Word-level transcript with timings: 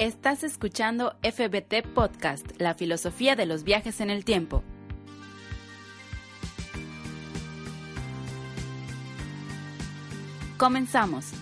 Estás 0.00 0.44
escuchando 0.44 1.14
FBT 1.22 1.86
Podcast, 1.94 2.58
la 2.58 2.72
filosofía 2.72 3.36
de 3.36 3.44
los 3.44 3.64
viajes 3.64 4.00
en 4.00 4.08
el 4.08 4.24
tiempo. 4.24 4.64
Comenzamos. 10.56 11.34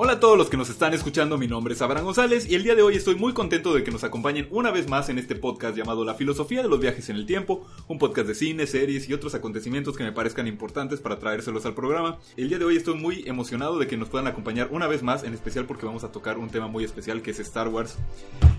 Hola 0.00 0.12
a 0.12 0.20
todos 0.20 0.38
los 0.38 0.48
que 0.48 0.56
nos 0.56 0.70
están 0.70 0.94
escuchando, 0.94 1.38
mi 1.38 1.48
nombre 1.48 1.74
es 1.74 1.82
Abraham 1.82 2.04
González 2.04 2.48
y 2.48 2.54
el 2.54 2.62
día 2.62 2.76
de 2.76 2.82
hoy 2.82 2.94
estoy 2.94 3.16
muy 3.16 3.32
contento 3.32 3.74
de 3.74 3.82
que 3.82 3.90
nos 3.90 4.04
acompañen 4.04 4.46
una 4.52 4.70
vez 4.70 4.88
más 4.88 5.08
en 5.08 5.18
este 5.18 5.34
podcast 5.34 5.76
llamado 5.76 6.04
La 6.04 6.14
Filosofía 6.14 6.62
de 6.62 6.68
los 6.68 6.78
Viajes 6.78 7.08
en 7.08 7.16
el 7.16 7.26
Tiempo, 7.26 7.66
un 7.88 7.98
podcast 7.98 8.28
de 8.28 8.36
cine, 8.36 8.68
series 8.68 9.08
y 9.08 9.12
otros 9.12 9.34
acontecimientos 9.34 9.96
que 9.96 10.04
me 10.04 10.12
parezcan 10.12 10.46
importantes 10.46 11.00
para 11.00 11.18
traérselos 11.18 11.66
al 11.66 11.74
programa. 11.74 12.18
El 12.36 12.48
día 12.48 12.60
de 12.60 12.64
hoy 12.64 12.76
estoy 12.76 12.94
muy 12.94 13.24
emocionado 13.26 13.76
de 13.76 13.88
que 13.88 13.96
nos 13.96 14.08
puedan 14.08 14.28
acompañar 14.28 14.68
una 14.70 14.86
vez 14.86 15.02
más, 15.02 15.24
en 15.24 15.34
especial 15.34 15.66
porque 15.66 15.86
vamos 15.86 16.04
a 16.04 16.12
tocar 16.12 16.38
un 16.38 16.48
tema 16.48 16.68
muy 16.68 16.84
especial 16.84 17.20
que 17.20 17.32
es 17.32 17.40
Star 17.40 17.66
Wars. 17.66 17.96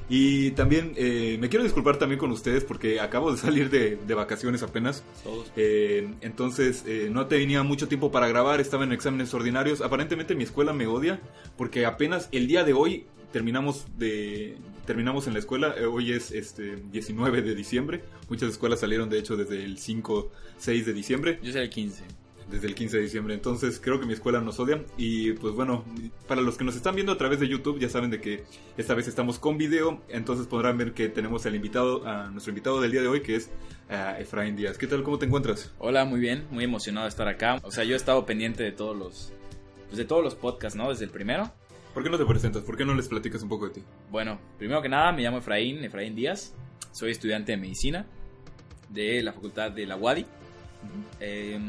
Y 0.10 0.52
también 0.52 0.94
eh, 0.98 1.38
me 1.40 1.48
quiero 1.48 1.64
disculpar 1.64 1.98
también 1.98 2.20
con 2.20 2.32
ustedes 2.32 2.66
porque 2.66 3.00
acabo 3.00 3.32
de 3.32 3.38
salir 3.38 3.70
de, 3.70 3.96
de 3.96 4.14
vacaciones 4.14 4.62
apenas. 4.62 5.06
Eh, 5.56 6.16
entonces 6.20 6.84
eh, 6.86 7.08
no 7.10 7.28
tenía 7.28 7.64
mucho 7.64 7.88
tiempo 7.88 8.12
para 8.12 8.28
grabar, 8.28 8.60
estaba 8.60 8.84
en 8.84 8.92
exámenes 8.92 9.34
ordinarios. 9.34 9.80
Aparentemente 9.80 10.36
mi 10.36 10.44
escuela 10.44 10.74
me 10.74 10.86
odia 10.86 11.22
porque 11.58 11.86
apenas 11.86 12.30
el 12.32 12.48
día 12.48 12.64
de 12.64 12.74
hoy 12.74 13.06
terminamos 13.32 13.86
de 13.98 14.58
terminamos 14.86 15.28
en 15.28 15.34
la 15.34 15.40
escuela 15.40 15.76
eh, 15.78 15.86
hoy 15.86 16.14
es 16.14 16.32
este 16.32 16.78
19 16.92 17.42
de 17.42 17.54
diciembre 17.54 18.04
muchas 18.28 18.50
escuelas 18.50 18.80
salieron 18.80 19.10
de 19.10 19.20
hecho 19.20 19.38
desde 19.38 19.64
el 19.64 19.78
5 19.78 20.32
6 20.58 20.86
de 20.86 20.94
diciembre 20.94 21.40
Yo 21.44 21.52
soy 21.52 21.62
el 21.62 21.70
15. 21.70 22.04
desde 22.50 22.68
el 22.68 22.74
15 22.74 22.98
de 22.98 23.04
diciembre 23.04 23.34
entonces 23.36 23.80
creo 23.80 24.00
que 24.00 24.08
mi 24.08 24.14
escuela 24.14 24.42
nos 24.42 24.60
odia 24.60 24.84
y 24.98 25.34
pues 25.34 25.54
bueno 25.54 25.86
para 26.28 26.42
los 26.42 26.58
que 26.58 26.64
nos 26.64 26.76
están 26.76 26.96
viendo 26.96 27.12
a 27.12 27.18
través 27.18 27.40
de 27.40 27.48
YouTube 27.48 27.80
ya 27.80 27.90
saben 27.90 28.10
de 28.10 28.20
que 28.20 28.44
esta 28.78 28.96
vez 28.96 29.08
estamos 29.08 29.38
con 29.38 29.60
video 29.60 30.02
entonces 30.10 30.48
podrán 30.48 30.78
ver 30.78 30.94
que 30.94 31.08
tenemos 31.08 31.46
al 31.46 31.54
invitado 31.54 32.08
a 32.08 32.30
nuestro 32.32 32.50
invitado 32.50 32.82
del 32.82 32.92
día 32.92 33.02
de 33.02 33.08
hoy 33.10 33.22
que 33.22 33.36
es 33.36 33.52
eh, 33.90 34.16
Efraín 34.20 34.56
Díaz 34.56 34.80
¿qué 34.80 34.88
tal 34.88 35.04
cómo 35.04 35.20
te 35.20 35.28
encuentras? 35.28 35.72
Hola, 35.78 36.06
muy 36.06 36.20
bien, 36.20 36.46
muy 36.52 36.64
emocionado 36.64 37.06
de 37.06 37.10
estar 37.10 37.28
acá. 37.28 37.60
O 37.64 37.72
sea, 37.72 37.84
yo 37.84 37.94
he 37.94 37.98
estado 37.98 38.26
pendiente 38.26 38.64
de 38.64 38.72
todos 38.72 38.96
los 38.96 39.34
pues 39.90 39.98
de 39.98 40.06
todos 40.06 40.24
los 40.24 40.36
podcasts, 40.36 40.78
¿no? 40.78 40.90
Desde 40.90 41.06
el 41.06 41.12
primero. 41.12 41.52
¿por 41.94 42.04
qué 42.04 42.10
no 42.10 42.18
te 42.18 42.26
presentas? 42.26 42.64
¿por 42.64 42.78
qué 42.78 42.86
no 42.86 42.94
les 42.94 43.08
platicas 43.08 43.42
un 43.42 43.50
poco 43.50 43.68
de 43.68 43.74
ti? 43.76 43.84
Bueno, 44.10 44.40
primero 44.58 44.82
que 44.82 44.88
nada, 44.90 45.12
me 45.12 45.22
llamo 45.22 45.40
Efraín, 45.40 45.84
Efraín 45.84 46.16
Díaz. 46.16 46.54
Soy 46.92 47.12
estudiante 47.12 47.52
de 47.52 47.58
medicina 47.58 48.06
de 48.90 49.22
la 49.22 49.34
Facultad 49.34 49.72
de 49.72 49.86
la 49.86 49.98
UADI. 49.98 50.26
Eh, 51.20 51.60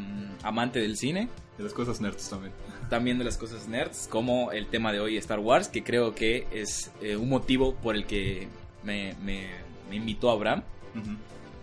amante 0.43 0.79
del 0.79 0.97
cine, 0.97 1.29
de 1.59 1.65
las 1.65 1.73
cosas 1.73 2.01
nerds 2.01 2.31
también 2.31 2.53
también 2.91 3.19
de 3.19 3.25
las 3.25 3.37
cosas 3.37 3.67
nerds, 3.67 4.07
como 4.09 4.53
el 4.53 4.67
tema 4.67 4.93
de 4.93 5.01
hoy 5.01 5.17
Star 5.17 5.41
Wars, 5.41 5.69
que 5.69 5.83
creo 5.83 6.15
que 6.15 6.47
es 6.53 6.93
eh, 7.01 7.17
un 7.17 7.29
motivo 7.29 7.75
por 7.75 7.97
el 7.97 8.05
que 8.05 8.49
me, 8.85 9.15
me, 9.23 9.49
me 9.89 9.97
invitó 9.97 10.31
Abraham. 10.31 10.63
Ujú. 10.95 11.11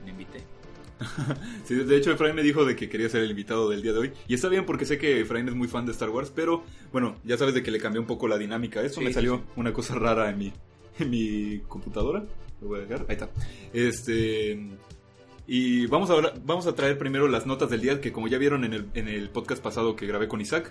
Me 0.05 0.11
invité. 0.11 0.43
Sí, 1.65 1.75
de 1.75 1.97
hecho 1.97 2.11
Efraín 2.11 2.35
me 2.35 2.43
dijo 2.43 2.65
de 2.65 2.75
que 2.75 2.89
quería 2.89 3.09
ser 3.09 3.21
el 3.23 3.29
invitado 3.29 3.69
del 3.69 3.81
día 3.81 3.93
de 3.93 3.99
hoy. 3.99 4.11
Y 4.27 4.33
está 4.33 4.49
bien 4.49 4.65
porque 4.65 4.85
sé 4.85 4.97
que 4.97 5.21
Efraín 5.21 5.47
es 5.47 5.55
muy 5.55 5.67
fan 5.67 5.85
de 5.85 5.91
Star 5.91 6.09
Wars, 6.09 6.31
pero 6.33 6.63
bueno, 6.91 7.17
ya 7.23 7.37
sabes 7.37 7.53
de 7.53 7.63
que 7.63 7.71
le 7.71 7.79
cambié 7.79 7.99
un 7.99 8.07
poco 8.07 8.27
la 8.27 8.37
dinámica. 8.37 8.81
Eso 8.81 8.99
Sí, 8.99 9.05
me 9.05 9.13
salió 9.13 9.37
sí. 9.37 9.43
una 9.57 9.73
cosa 9.73 9.95
rara 9.95 10.29
en 10.29 10.37
mi, 10.37 10.53
en 10.99 11.09
mi 11.09 11.59
computadora. 11.67 12.25
Lo 12.61 12.67
voy 12.69 12.79
a 12.79 12.81
dejar. 12.83 13.05
Ahí 13.09 13.15
está. 13.15 13.29
Este. 13.73 14.59
Y 15.49 15.85
vamos 15.85 16.09
a, 16.09 16.15
vamos 16.43 16.67
a 16.67 16.75
traer 16.75 16.97
primero 16.97 17.27
las 17.29 17.45
notas 17.45 17.69
del 17.69 17.79
día, 17.81 18.01
que 18.01 18.11
como 18.11 18.27
ya 18.27 18.37
vieron 18.37 18.65
en 18.65 18.73
el, 18.73 18.87
en 18.95 19.07
el 19.07 19.29
podcast 19.29 19.63
pasado 19.63 19.95
que 19.95 20.05
grabé 20.05 20.27
con 20.27 20.41
Isaac, 20.41 20.69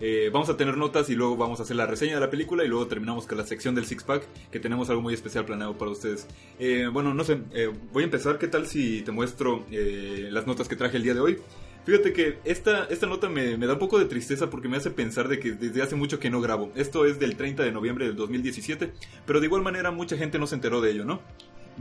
eh, 0.00 0.30
vamos 0.32 0.48
a 0.48 0.56
tener 0.56 0.76
notas 0.76 1.10
y 1.10 1.16
luego 1.16 1.36
vamos 1.36 1.58
a 1.60 1.64
hacer 1.64 1.76
la 1.76 1.86
reseña 1.86 2.14
de 2.14 2.20
la 2.20 2.30
película 2.30 2.64
y 2.64 2.68
luego 2.68 2.86
terminamos 2.86 3.26
con 3.26 3.38
la 3.38 3.44
sección 3.44 3.74
del 3.74 3.84
Six 3.84 4.04
Pack, 4.04 4.22
que 4.50 4.60
tenemos 4.60 4.88
algo 4.90 5.02
muy 5.02 5.14
especial 5.14 5.44
planeado 5.44 5.76
para 5.76 5.90
ustedes. 5.90 6.26
Eh, 6.58 6.88
bueno, 6.92 7.14
no 7.14 7.24
sé, 7.24 7.40
eh, 7.52 7.70
voy 7.92 8.02
a 8.02 8.04
empezar. 8.04 8.38
¿Qué 8.38 8.48
tal 8.48 8.66
si 8.66 9.02
te 9.02 9.10
muestro 9.10 9.64
eh, 9.70 10.28
las 10.30 10.46
notas 10.46 10.68
que 10.68 10.76
traje 10.76 10.96
el 10.98 11.02
día 11.02 11.14
de 11.14 11.20
hoy? 11.20 11.38
Fíjate 11.84 12.12
que 12.12 12.38
esta, 12.44 12.84
esta 12.84 13.06
nota 13.06 13.28
me, 13.28 13.56
me 13.56 13.66
da 13.66 13.72
un 13.72 13.78
poco 13.78 13.98
de 13.98 14.04
tristeza 14.04 14.50
porque 14.50 14.68
me 14.68 14.76
hace 14.76 14.90
pensar 14.90 15.26
de 15.26 15.40
que 15.40 15.52
desde 15.52 15.82
hace 15.82 15.96
mucho 15.96 16.20
que 16.20 16.30
no 16.30 16.40
grabo. 16.40 16.70
Esto 16.76 17.06
es 17.06 17.18
del 17.18 17.36
30 17.36 17.62
de 17.62 17.72
noviembre 17.72 18.06
del 18.06 18.14
2017, 18.14 18.92
pero 19.26 19.40
de 19.40 19.46
igual 19.46 19.62
manera 19.62 19.90
mucha 19.90 20.16
gente 20.16 20.38
no 20.38 20.46
se 20.46 20.54
enteró 20.54 20.80
de 20.80 20.90
ello, 20.90 21.04
¿no? 21.04 21.20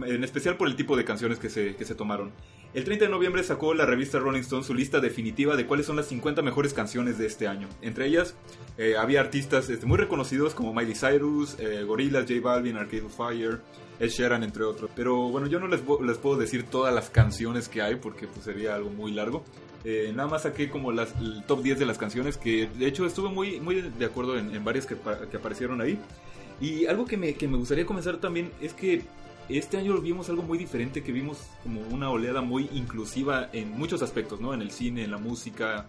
En 0.05 0.23
especial 0.23 0.57
por 0.57 0.67
el 0.67 0.75
tipo 0.75 0.95
de 0.95 1.03
canciones 1.03 1.39
que 1.39 1.49
se, 1.49 1.75
que 1.75 1.83
se 1.83 1.93
tomaron. 1.93 2.31
El 2.77 2.83
30 2.83 3.05
de 3.05 3.09
noviembre 3.09 3.41
sacó 3.41 3.73
la 3.73 3.87
revista 3.87 4.19
Rolling 4.19 4.41
Stone 4.41 4.63
su 4.63 4.75
lista 4.75 4.99
definitiva 4.99 5.55
de 5.55 5.65
cuáles 5.65 5.87
son 5.87 5.95
las 5.95 6.05
50 6.09 6.43
mejores 6.43 6.75
canciones 6.75 7.17
de 7.17 7.25
este 7.25 7.47
año. 7.47 7.67
Entre 7.81 8.05
ellas 8.05 8.35
eh, 8.77 8.93
había 8.95 9.19
artistas 9.19 9.67
este, 9.71 9.87
muy 9.87 9.97
reconocidos 9.97 10.53
como 10.53 10.75
Miley 10.75 10.93
Cyrus, 10.93 11.57
eh, 11.57 11.81
Gorillaz, 11.81 12.27
J 12.29 12.39
Balvin, 12.39 12.77
Arcade 12.77 13.09
Fire, 13.09 13.61
Ed 13.99 14.09
Sheeran, 14.09 14.43
entre 14.43 14.63
otros. 14.63 14.91
Pero 14.95 15.27
bueno, 15.29 15.47
yo 15.47 15.59
no 15.59 15.67
les, 15.67 15.81
les 16.05 16.17
puedo 16.19 16.37
decir 16.37 16.65
todas 16.69 16.93
las 16.93 17.09
canciones 17.09 17.67
que 17.67 17.81
hay 17.81 17.95
porque 17.95 18.27
pues, 18.27 18.45
sería 18.45 18.75
algo 18.75 18.91
muy 18.91 19.11
largo. 19.11 19.43
Eh, 19.83 20.13
nada 20.15 20.29
más 20.29 20.43
saqué 20.43 20.69
como 20.69 20.91
las, 20.91 21.15
el 21.19 21.43
top 21.47 21.63
10 21.63 21.79
de 21.79 21.85
las 21.87 21.97
canciones 21.97 22.37
que 22.37 22.69
de 22.77 22.85
hecho 22.85 23.07
estuve 23.07 23.29
muy, 23.29 23.59
muy 23.59 23.81
de 23.81 24.05
acuerdo 24.05 24.37
en, 24.37 24.63
varias 24.63 24.85
que, 24.85 24.95
que 25.31 25.37
aparecieron 25.37 25.81
ahí. 25.81 25.97
Y 26.61 26.85
algo 26.85 27.05
que 27.05 27.17
me, 27.17 27.33
que 27.33 27.47
me 27.47 27.57
gustaría 27.57 27.87
comenzar 27.87 28.17
también 28.17 28.51
es 28.61 28.75
que 28.75 29.01
este 29.49 29.77
año 29.77 29.99
vimos 30.01 30.29
algo 30.29 30.43
muy 30.43 30.57
diferente, 30.57 31.03
que 31.03 31.11
vimos 31.11 31.37
como 31.63 31.81
una 31.81 32.09
oleada 32.09 32.41
muy 32.41 32.69
inclusiva 32.73 33.49
en 33.53 33.71
muchos 33.77 34.01
aspectos, 34.01 34.41
¿no? 34.41 34.53
En 34.53 34.61
el 34.61 34.71
cine, 34.71 35.03
en 35.03 35.11
la 35.11 35.17
música. 35.17 35.85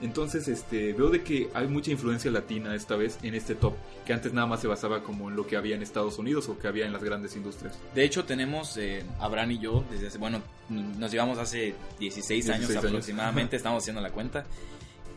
Entonces, 0.00 0.48
este, 0.48 0.92
veo 0.92 1.10
de 1.10 1.22
que 1.22 1.48
hay 1.54 1.68
mucha 1.68 1.90
influencia 1.92 2.30
latina 2.30 2.74
esta 2.74 2.96
vez 2.96 3.18
en 3.22 3.34
este 3.34 3.54
top, 3.54 3.74
que 4.04 4.12
antes 4.12 4.32
nada 4.32 4.46
más 4.46 4.60
se 4.60 4.66
basaba 4.66 5.02
como 5.02 5.30
en 5.30 5.36
lo 5.36 5.46
que 5.46 5.56
había 5.56 5.76
en 5.76 5.82
Estados 5.82 6.18
Unidos 6.18 6.48
o 6.48 6.58
que 6.58 6.66
había 6.66 6.86
en 6.86 6.92
las 6.92 7.04
grandes 7.04 7.36
industrias. 7.36 7.78
De 7.94 8.04
hecho, 8.04 8.24
tenemos 8.24 8.76
eh, 8.76 9.04
Abraham 9.20 9.52
y 9.52 9.58
yo 9.58 9.84
desde 9.90 10.08
hace, 10.08 10.18
bueno, 10.18 10.42
nos 10.68 11.10
llevamos 11.12 11.38
hace 11.38 11.74
16 12.00 12.48
años 12.48 12.58
16 12.60 12.78
años. 12.78 12.84
aproximadamente, 12.84 13.56
estamos 13.56 13.82
haciendo 13.82 14.00
la 14.00 14.10
cuenta. 14.10 14.44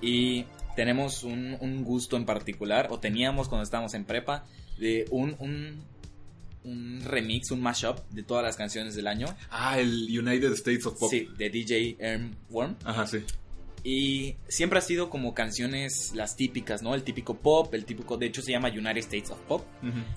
Y 0.02 0.46
tenemos 0.76 1.24
un, 1.24 1.58
un 1.60 1.84
gusto 1.84 2.18
en 2.18 2.26
particular, 2.26 2.88
o 2.92 3.00
teníamos 3.00 3.48
cuando 3.48 3.64
estábamos 3.64 3.94
en 3.96 4.06
prepa, 4.06 4.46
de 4.78 5.06
un, 5.10 5.36
un, 5.40 5.84
un 6.66 7.02
remix, 7.06 7.52
un 7.52 7.62
mashup 7.62 8.00
de 8.12 8.24
todas 8.24 8.44
las 8.44 8.58
canciones 8.58 8.96
del 8.96 9.08
año. 9.08 9.28
Ah, 9.50 9.80
el 9.80 10.08
United 10.10 10.52
States 10.54 10.86
of 10.86 11.00
Pop. 11.00 11.10
Sí, 11.10 11.30
de 11.38 11.50
DJ 11.50 11.98
Worm. 12.50 12.76
Ajá, 12.84 13.08
sí. 13.08 13.20
Y 13.88 14.36
siempre 14.48 14.80
ha 14.80 14.82
sido 14.82 15.12
como 15.12 15.36
canciones 15.36 16.12
las 16.16 16.36
típicas, 16.36 16.82
¿no? 16.82 16.96
El 16.96 17.04
típico 17.04 17.36
pop, 17.36 17.72
el 17.76 17.86
típico, 17.86 18.18
de 18.18 18.26
hecho 18.26 18.42
se 18.42 18.52
llama 18.52 18.70
United 18.70 18.98
States 18.98 19.30
of 19.30 19.40
Pop. 19.42 19.64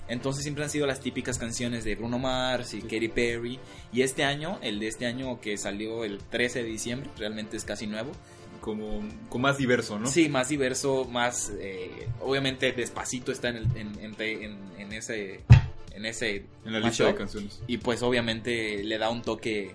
Entonces 0.07 0.41
siempre 0.41 0.63
han 0.63 0.71
sido 0.71 0.87
las 0.87 1.01
típicas 1.01 1.37
canciones 1.37 1.83
de 1.83 1.93
Bruno 1.95 2.17
Mars 2.17 2.73
y 2.73 2.81
Katy 2.81 3.09
Perry. 3.09 3.59
Y 3.93 4.01
este 4.01 4.23
año, 4.23 4.57
el 4.63 4.79
de 4.79 4.87
este 4.87 5.05
año 5.05 5.39
que 5.39 5.55
salió 5.57 6.03
el 6.03 6.17
13 6.17 6.63
de 6.63 6.69
diciembre, 6.69 7.11
realmente 7.17 7.57
es 7.57 7.63
casi 7.63 7.85
nuevo. 7.85 8.11
Como, 8.59 9.07
como 9.29 9.43
más 9.43 9.57
diverso, 9.59 9.99
¿no? 9.99 10.07
Sí, 10.07 10.27
más 10.29 10.49
diverso, 10.49 11.05
más... 11.05 11.51
eh, 11.61 12.09
obviamente 12.21 12.71
Despacito 12.73 13.31
está 13.31 13.49
en, 13.49 13.55
el, 13.57 13.65
en- 13.77 14.15
en- 14.19 14.57
en 14.79 14.93
ese... 14.93 15.41
En 15.91 16.05
ese 16.05 16.45
En 16.65 16.73
la 16.73 16.79
lista 16.79 17.05
de 17.05 17.15
canciones. 17.15 17.61
Y 17.67 17.77
pues 17.77 18.01
obviamente 18.03 18.83
le 18.83 18.97
da 18.97 19.09
un 19.09 19.21
toque 19.21 19.71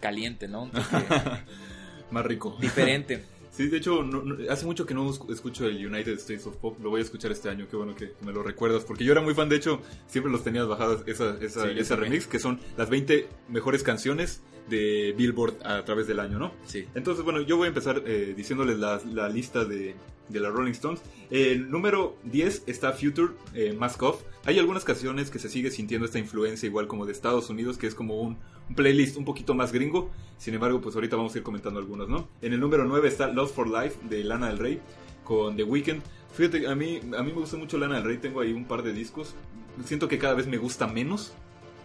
caliente, 0.00 0.48
¿no? 0.48 0.62
Un 0.64 0.70
toque 0.72 1.04
Más 2.10 2.24
rico. 2.26 2.56
diferente. 2.60 3.24
Sí, 3.52 3.68
de 3.68 3.76
hecho, 3.76 4.02
no- 4.02 4.22
no- 4.22 4.50
hace 4.50 4.64
mucho 4.64 4.86
que 4.86 4.94
no 4.94 5.06
escu- 5.12 5.30
escucho 5.30 5.66
el 5.66 5.86
United 5.86 6.14
States 6.14 6.46
of 6.46 6.56
Pop. 6.56 6.78
Lo 6.82 6.88
voy 6.88 7.00
a 7.00 7.04
escuchar 7.04 7.30
este 7.32 7.50
año. 7.50 7.66
Qué 7.70 7.76
bueno 7.76 7.94
que 7.94 8.14
me 8.22 8.32
lo 8.32 8.42
recuerdas. 8.42 8.82
Porque 8.82 9.04
yo 9.04 9.12
era 9.12 9.20
muy 9.20 9.34
fan. 9.34 9.50
De 9.50 9.56
hecho, 9.56 9.82
siempre 10.06 10.32
los 10.32 10.42
tenías 10.42 10.66
bajadas 10.66 11.02
esa, 11.06 11.36
esa, 11.38 11.64
Sí, 11.70 11.78
esa 11.78 11.96
remix. 11.96 12.26
Que 12.26 12.38
son 12.38 12.58
las 12.78 12.88
20 12.88 13.28
mejores 13.50 13.82
canciones 13.82 14.40
de 14.68 15.14
Billboard 15.16 15.56
a 15.64 15.84
través 15.84 16.06
del 16.06 16.20
año, 16.20 16.38
¿no? 16.38 16.52
Sí. 16.66 16.86
Entonces, 16.94 17.24
bueno, 17.24 17.40
yo 17.42 17.56
voy 17.56 17.66
a 17.66 17.68
empezar 17.68 18.02
eh, 18.06 18.34
diciéndoles 18.36 18.78
la, 18.78 19.00
la 19.12 19.28
lista 19.28 19.64
de, 19.64 19.94
de 20.28 20.40
la 20.40 20.50
Rolling 20.50 20.72
Stones. 20.72 21.02
El 21.30 21.70
número 21.70 22.16
10 22.24 22.64
está 22.66 22.92
Future, 22.92 23.32
eh, 23.54 23.72
Mask 23.78 24.02
Off. 24.02 24.22
Hay 24.44 24.58
algunas 24.58 24.84
canciones 24.84 25.30
que 25.30 25.38
se 25.38 25.48
sigue 25.48 25.70
sintiendo 25.70 26.06
esta 26.06 26.18
influencia 26.18 26.66
igual 26.66 26.86
como 26.86 27.06
de 27.06 27.12
Estados 27.12 27.48
Unidos, 27.50 27.78
que 27.78 27.86
es 27.86 27.94
como 27.94 28.20
un, 28.20 28.38
un 28.68 28.74
playlist 28.74 29.16
un 29.16 29.24
poquito 29.24 29.54
más 29.54 29.72
gringo. 29.72 30.10
Sin 30.38 30.54
embargo, 30.54 30.80
pues 30.80 30.94
ahorita 30.94 31.16
vamos 31.16 31.34
a 31.34 31.38
ir 31.38 31.44
comentando 31.44 31.78
algunos, 31.78 32.08
¿no? 32.08 32.28
En 32.40 32.52
el 32.52 32.60
número 32.60 32.84
9 32.84 33.08
está 33.08 33.28
Lost 33.28 33.54
for 33.54 33.68
Life 33.68 33.98
de 34.08 34.24
Lana 34.24 34.48
del 34.48 34.58
Rey 34.58 34.80
con 35.24 35.56
The 35.56 35.64
Weeknd. 35.64 36.02
Fíjate, 36.34 36.66
a 36.66 36.74
mí, 36.74 37.00
a 37.16 37.22
mí 37.22 37.32
me 37.32 37.40
gusta 37.40 37.56
mucho 37.56 37.78
Lana 37.78 37.96
del 37.96 38.04
Rey, 38.04 38.18
tengo 38.18 38.40
ahí 38.40 38.52
un 38.52 38.64
par 38.64 38.82
de 38.82 38.92
discos. 38.92 39.34
Siento 39.84 40.08
que 40.08 40.18
cada 40.18 40.34
vez 40.34 40.46
me 40.46 40.58
gusta 40.58 40.86
menos. 40.86 41.34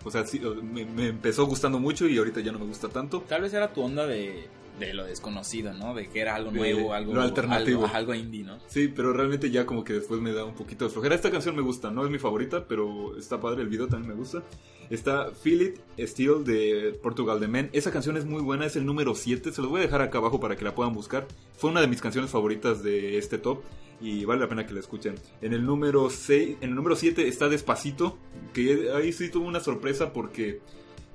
O 0.03 0.11
sea, 0.11 0.25
sí, 0.25 0.41
me, 0.63 0.85
me 0.85 1.07
empezó 1.07 1.45
gustando 1.45 1.79
mucho 1.79 2.07
y 2.07 2.17
ahorita 2.17 2.39
ya 2.41 2.51
no 2.51 2.59
me 2.59 2.65
gusta 2.65 2.89
tanto. 2.89 3.21
Tal 3.27 3.41
vez 3.41 3.53
era 3.53 3.73
tu 3.73 3.81
onda 3.81 4.05
de, 4.07 4.47
de 4.79 4.93
lo 4.93 5.05
desconocido, 5.05 5.73
¿no? 5.73 5.93
De 5.93 6.07
que 6.07 6.19
era 6.19 6.35
algo 6.35 6.51
De 6.51 6.57
nuevo, 6.59 6.93
algo 6.93 7.13
lo 7.13 7.21
alternativo. 7.21 7.85
algo, 7.85 7.95
algo 7.95 8.13
indie, 8.13 8.43
¿no? 8.43 8.59
Sí, 8.67 8.87
pero 8.87 9.13
realmente 9.13 9.49
ya 9.49 9.65
como 9.65 9.83
que 9.83 9.93
después 9.93 10.21
me 10.21 10.33
da 10.33 10.45
un 10.45 10.53
poquito 10.55 10.85
de 10.85 10.91
flojera. 10.91 11.15
Esta 11.15 11.31
canción 11.31 11.55
me 11.55 11.61
gusta, 11.61 11.91
no 11.91 12.05
es 12.05 12.11
mi 12.11 12.19
favorita, 12.19 12.65
pero 12.67 13.17
está 13.17 13.39
padre, 13.39 13.63
el 13.63 13.69
video 13.69 13.87
también 13.87 14.09
me 14.09 14.15
gusta. 14.15 14.43
Está 14.89 15.31
Feel 15.31 15.61
It 15.97 16.07
Still 16.07 16.43
de 16.45 16.97
Portugal 17.01 17.39
de 17.39 17.47
Men. 17.47 17.69
Esa 17.73 17.91
canción 17.91 18.15
es 18.17 18.25
muy 18.25 18.41
buena, 18.41 18.65
es 18.65 18.75
el 18.75 18.85
número 18.85 19.15
7. 19.15 19.51
Se 19.51 19.61
los 19.61 19.69
voy 19.69 19.79
a 19.81 19.83
dejar 19.83 20.01
acá 20.01 20.19
abajo 20.19 20.39
para 20.39 20.55
que 20.55 20.63
la 20.63 20.73
puedan 20.75 20.93
buscar. 20.93 21.27
Fue 21.57 21.69
una 21.69 21.81
de 21.81 21.87
mis 21.87 22.01
canciones 22.01 22.31
favoritas 22.31 22.83
de 22.83 23.17
este 23.17 23.37
top 23.37 23.61
y 24.01 24.25
vale 24.25 24.41
la 24.41 24.49
pena 24.49 24.65
que 24.65 24.73
la 24.73 24.79
escuchen. 24.79 25.15
En 25.41 25.53
el 25.53 25.65
número 25.65 26.09
6, 26.09 26.57
en 26.61 26.69
el 26.69 26.75
número 26.75 26.95
7 26.95 27.27
está 27.27 27.49
Despacito, 27.49 28.17
que 28.53 28.91
ahí 28.95 29.11
sí 29.13 29.29
tuvo 29.29 29.47
una 29.47 29.59
sorpresa 29.59 30.13
porque 30.13 30.59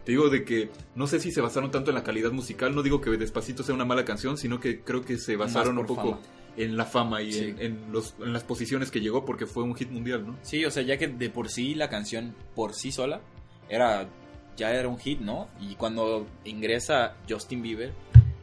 te 0.04 0.12
digo 0.12 0.28
de 0.30 0.44
que 0.44 0.70
no 0.96 1.06
sé 1.06 1.20
si 1.20 1.30
se 1.30 1.40
basaron 1.40 1.70
tanto 1.70 1.90
en 1.90 1.94
la 1.94 2.02
calidad 2.02 2.32
musical, 2.32 2.74
no 2.74 2.82
digo 2.82 3.00
que 3.00 3.10
Despacito 3.10 3.62
sea 3.62 3.74
una 3.74 3.84
mala 3.84 4.04
canción, 4.04 4.36
sino 4.36 4.58
que 4.58 4.80
creo 4.80 5.02
que 5.04 5.16
se 5.18 5.36
basaron 5.36 5.78
un 5.78 5.86
poco 5.86 6.02
fama. 6.16 6.20
en 6.56 6.76
la 6.76 6.84
fama 6.84 7.22
y 7.22 7.32
Sí. 7.32 7.44
en, 7.44 7.60
en 7.60 7.92
los, 7.92 8.14
en 8.20 8.32
las 8.32 8.42
posiciones 8.42 8.90
que 8.90 9.00
llegó 9.00 9.24
porque 9.24 9.46
fue 9.46 9.62
un 9.62 9.74
hit 9.76 9.90
mundial, 9.90 10.26
¿no? 10.26 10.36
Sí, 10.42 10.64
o 10.64 10.70
sea, 10.72 10.82
ya 10.82 10.98
que 10.98 11.06
de 11.08 11.30
por 11.30 11.48
sí 11.48 11.74
la 11.76 11.88
canción 11.88 12.34
por 12.56 12.74
sí 12.74 12.90
sola 12.90 13.20
era 13.68 14.08
ya 14.56 14.70
era 14.74 14.88
un 14.88 14.98
hit, 14.98 15.20
¿no? 15.20 15.48
Y 15.60 15.76
cuando 15.76 16.26
ingresa 16.44 17.16
Justin 17.28 17.62
Bieber, 17.62 17.92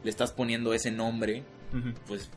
le 0.03 0.09
estás 0.09 0.31
poniendo 0.31 0.73
ese 0.73 0.89
nombre, 0.91 1.43
pues 2.07 2.31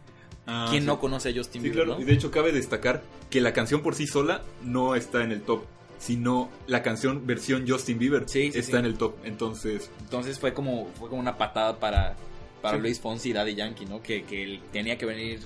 Ah, 0.47 0.67
¿quién 0.71 0.83
sí. 0.83 0.87
no 0.87 0.99
conoce 0.99 1.29
a 1.31 1.33
Justin 1.35 1.63
Sí, 1.63 1.69
Bieber, 1.69 1.85
claro. 1.85 1.99
no? 1.99 2.03
Y 2.03 2.07
de 2.07 2.13
hecho 2.15 2.31
cabe 2.31 2.53
destacar 2.53 3.03
que 3.31 3.41
la 3.41 3.53
canción 3.53 3.81
por 3.83 3.95
sí 3.95 4.07
sola 4.07 4.43
no 4.63 4.95
está 4.97 5.23
en 5.23 5.31
el 5.33 5.43
top, 5.43 5.63
sino 5.99 6.49
la 6.67 6.83
canción 6.83 7.27
versión 7.27 7.65
Justin 7.69 7.99
Bieber 7.99 8.25
Sí, 8.29 8.51
sí, 8.53 8.59
está 8.59 8.73
sí. 8.73 8.77
en 8.79 8.85
el 8.87 8.95
top. 8.97 9.15
Entonces, 9.25 9.91
Entonces 10.01 10.39
fue 10.39 10.53
como 10.53 10.89
fue 10.99 11.09
como 11.09 11.21
una 11.21 11.37
patada 11.39 11.79
para 11.79 12.17
para 12.61 12.77
Sí. 12.77 12.83
Luis 12.83 13.01
Fonsi 13.01 13.31
y 13.31 13.33
Daddy 13.33 13.55
Yankee, 13.57 13.87
¿no? 13.87 14.01
Que, 14.03 14.23
que 14.25 14.43
él 14.45 14.61
tenía 14.73 14.97
que 14.97 15.05
venir 15.07 15.41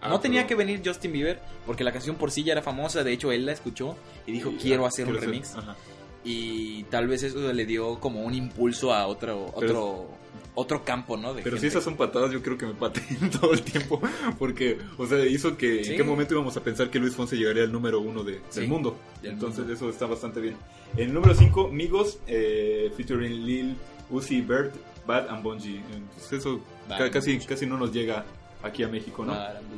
Ah, 0.00 0.08
no 0.08 0.18
tenía 0.20 0.40
pero- 0.40 0.48
que 0.48 0.54
venir 0.56 0.82
Justin 0.84 1.12
Bieber 1.12 1.40
porque 1.66 1.84
la 1.84 1.92
canción 1.92 2.16
por 2.16 2.30
sí 2.32 2.42
ya 2.42 2.52
era 2.52 2.62
famosa, 2.62 3.04
de 3.04 3.12
hecho 3.12 3.30
él 3.32 3.46
la 3.46 3.52
escuchó 3.52 3.96
y 4.26 4.32
dijo, 4.32 4.50
y- 4.50 4.56
"Quiero 4.56 4.84
ah, 4.84 4.88
hacer 4.88 5.04
quiero 5.06 5.18
un 5.20 5.24
remix." 5.24 5.54
Ajá. 5.54 5.76
Y 6.24 6.84
tal 6.84 7.08
vez 7.08 7.22
eso 7.24 7.52
le 7.52 7.66
dio 7.66 7.98
como 8.00 8.22
un 8.22 8.34
impulso 8.34 8.92
a 8.94 9.06
otro 9.06 9.52
Pero- 9.58 9.66
otro 9.72 10.08
otro 10.54 10.84
campo, 10.84 11.16
¿no? 11.16 11.32
De 11.34 11.42
Pero 11.42 11.56
si 11.58 11.66
esas 11.66 11.82
son 11.82 11.96
patadas, 11.96 12.30
yo 12.30 12.42
creo 12.42 12.58
que 12.58 12.66
me 12.66 12.74
pateen 12.74 13.30
todo 13.40 13.52
el 13.52 13.62
tiempo. 13.62 14.00
Porque, 14.38 14.78
o 14.98 15.06
sea, 15.06 15.24
hizo 15.26 15.56
que 15.56 15.84
Sí. 15.84 15.92
en 15.92 15.96
qué 15.96 16.04
momento 16.04 16.34
íbamos 16.34 16.56
a 16.56 16.62
pensar 16.62 16.90
que 16.90 16.98
Luis 16.98 17.14
Fonsi 17.14 17.36
llegaría 17.36 17.62
al 17.64 17.72
número 17.72 18.00
uno 18.00 18.22
de- 18.22 18.40
Sí, 18.50 18.60
del 18.60 18.68
mundo. 18.68 18.96
del 19.22 19.32
Entonces, 19.32 19.60
mundo. 19.60 19.74
eso 19.74 19.88
está 19.88 20.06
bastante 20.06 20.40
bien. 20.40 20.56
En 20.96 21.08
el 21.08 21.14
número 21.14 21.34
5, 21.34 21.68
Migos, 21.68 22.18
eh, 22.26 22.92
featuring 22.96 23.46
Lil 23.46 23.76
Uzi 24.10 24.42
Vert, 24.42 24.74
Bad 25.06 25.28
and 25.30 25.42
Bungie. 25.42 25.80
Entonces, 25.94 26.32
eso 26.32 26.60
Bad 26.88 27.10
casi, 27.10 27.32
Bungie. 27.32 27.46
casi 27.48 27.66
no 27.66 27.78
nos 27.78 27.92
llega 27.92 28.24
aquí 28.62 28.82
a 28.82 28.88
México, 28.88 29.24
¿no? 29.24 29.34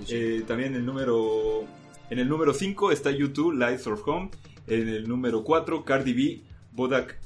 Eh, 0.08 0.42
también 0.46 0.74
el 0.74 0.84
número 0.84 1.64
en 2.10 2.18
el 2.18 2.28
número 2.28 2.52
5 2.52 2.90
está 2.92 3.10
YouTube 3.12 3.52
Lights 3.52 3.86
of 3.86 4.06
Home. 4.08 4.30
En 4.66 4.88
el 4.88 5.08
número 5.08 5.44
4 5.44 5.84
Cardi 5.84 6.12
B 6.12 6.40
Bodak 6.72 7.16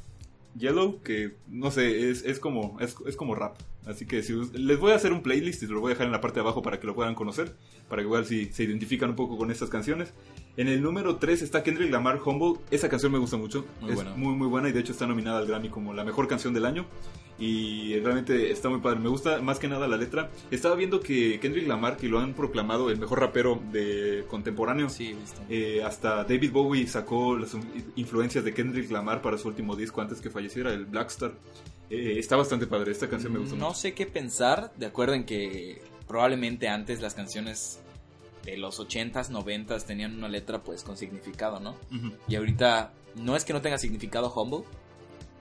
Yellow, 0.56 1.02
que 1.02 1.36
no 1.48 1.70
sé, 1.70 2.10
es, 2.10 2.24
es 2.24 2.38
como 2.40 2.78
es, 2.80 2.96
es 3.06 3.16
como 3.16 3.34
rap. 3.34 3.56
Así 3.86 4.06
que 4.06 4.22
si 4.22 4.34
les 4.52 4.78
voy 4.78 4.92
a 4.92 4.96
hacer 4.96 5.12
un 5.12 5.22
playlist 5.22 5.62
y 5.62 5.66
lo 5.66 5.80
voy 5.80 5.90
a 5.90 5.94
dejar 5.94 6.06
en 6.06 6.12
la 6.12 6.20
parte 6.20 6.36
de 6.36 6.40
abajo 6.42 6.62
para 6.62 6.78
que 6.78 6.86
lo 6.86 6.94
puedan 6.94 7.14
conocer, 7.14 7.56
para 7.88 8.02
que 8.02 8.06
igual 8.06 8.26
si 8.26 8.46
se 8.46 8.64
identifican 8.64 9.10
un 9.10 9.16
poco 9.16 9.38
con 9.38 9.50
estas 9.50 9.70
canciones. 9.70 10.12
En 10.58 10.66
el 10.68 10.82
número 10.82 11.16
3 11.16 11.40
está 11.42 11.62
Kendrick 11.62 11.90
Lamar 11.90 12.20
Humble. 12.22 12.60
Esa 12.70 12.88
canción 12.88 13.12
me 13.12 13.18
gusta 13.18 13.36
mucho. 13.36 13.64
Muy 13.80 13.90
es 13.90 13.94
buena. 13.94 14.10
muy 14.16 14.34
muy 14.34 14.48
buena 14.48 14.68
y 14.68 14.72
de 14.72 14.80
hecho 14.80 14.90
está 14.92 15.06
nominada 15.06 15.38
al 15.38 15.46
Grammy 15.46 15.68
como 15.70 15.94
la 15.94 16.02
mejor 16.04 16.26
canción 16.28 16.52
del 16.52 16.66
año. 16.66 16.84
Y 17.38 17.96
realmente 18.00 18.50
está 18.50 18.68
muy 18.68 18.80
padre. 18.80 18.98
Me 18.98 19.08
gusta 19.08 19.40
más 19.40 19.60
que 19.60 19.68
nada 19.68 19.86
la 19.86 19.96
letra. 19.96 20.30
Estaba 20.50 20.74
viendo 20.74 20.98
que 20.98 21.38
Kendrick 21.38 21.68
Lamar, 21.68 21.96
que 21.96 22.08
lo 22.08 22.18
han 22.18 22.34
proclamado 22.34 22.90
el 22.90 22.98
mejor 22.98 23.20
rapero 23.20 23.62
de 23.70 24.24
contemporáneo, 24.28 24.88
Sí, 24.90 25.14
listo. 25.14 25.40
eh, 25.48 25.80
hasta 25.84 26.24
David 26.24 26.50
Bowie 26.50 26.88
sacó 26.88 27.38
las 27.38 27.56
influencias 27.94 28.42
de 28.44 28.52
Kendrick 28.52 28.90
Lamar 28.90 29.22
para 29.22 29.38
su 29.38 29.46
último 29.46 29.76
disco 29.76 30.00
antes 30.00 30.20
que 30.20 30.28
falleciera, 30.28 30.72
el 30.74 30.86
Blackstar. 30.86 31.34
Eh, 31.88 32.16
está 32.18 32.34
bastante 32.34 32.66
padre, 32.66 32.90
esta 32.90 33.08
canción 33.08 33.32
me 33.32 33.38
gusta 33.38 33.54
no 33.54 33.68
mucho. 33.68 33.78
sé 33.78 33.94
qué 33.94 34.04
pensar, 34.06 34.72
de 34.76 34.86
acuerdo 34.86 35.14
en 35.14 35.24
que 35.24 35.80
probablemente 36.08 36.68
antes 36.68 37.00
las 37.00 37.14
canciones 37.14 37.80
de 38.52 38.56
los 38.58 38.78
80s, 38.80 39.30
90s 39.30 39.84
tenían 39.84 40.16
una 40.16 40.28
letra 40.28 40.62
pues 40.62 40.82
con 40.82 40.96
significado, 40.96 41.60
¿no? 41.60 41.76
Y 42.28 42.36
ahorita 42.36 42.92
no 43.16 43.36
es 43.36 43.44
que 43.44 43.52
no 43.52 43.60
tenga 43.62 43.78
significado 43.78 44.32
Humble, 44.32 44.64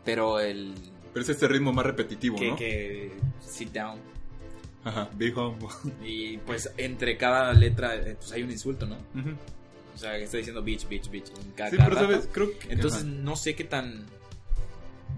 pero 0.05 0.39
el 0.39 0.73
Pero 1.13 1.23
es 1.23 1.29
este 1.29 1.47
ritmo 1.47 1.73
más 1.73 1.85
repetitivo, 1.85 2.37
que, 2.37 2.49
¿no? 2.49 2.55
que 2.55 3.11
sit 3.41 3.71
down 3.71 3.99
Ajá, 4.83 5.09
Big 5.15 5.37
Humble. 5.37 5.67
y 6.05 6.37
pues 6.37 6.71
entre 6.77 7.17
cada 7.17 7.51
letra 7.53 7.95
eh, 7.95 8.15
pues 8.17 8.31
hay 8.31 8.43
un 8.43 8.51
insulto, 8.51 8.85
¿no? 8.85 8.95
O 9.93 9.97
sea, 9.97 10.17
que 10.17 10.23
está 10.25 10.37
diciendo 10.37 10.61
bitch, 10.61 10.87
bitch, 10.87 11.09
bitch. 11.09 11.29
en 11.43 11.51
cada- 11.53 11.71
Sí, 11.71 11.77
pero 11.77 11.95
sabes, 11.95 12.29
creo 12.31 12.57
que... 12.57 12.71
Entonces 12.71 13.01
ajá. 13.01 13.09
no 13.09 13.35
sé 13.35 13.55
qué 13.55 13.63
tan 13.63 14.05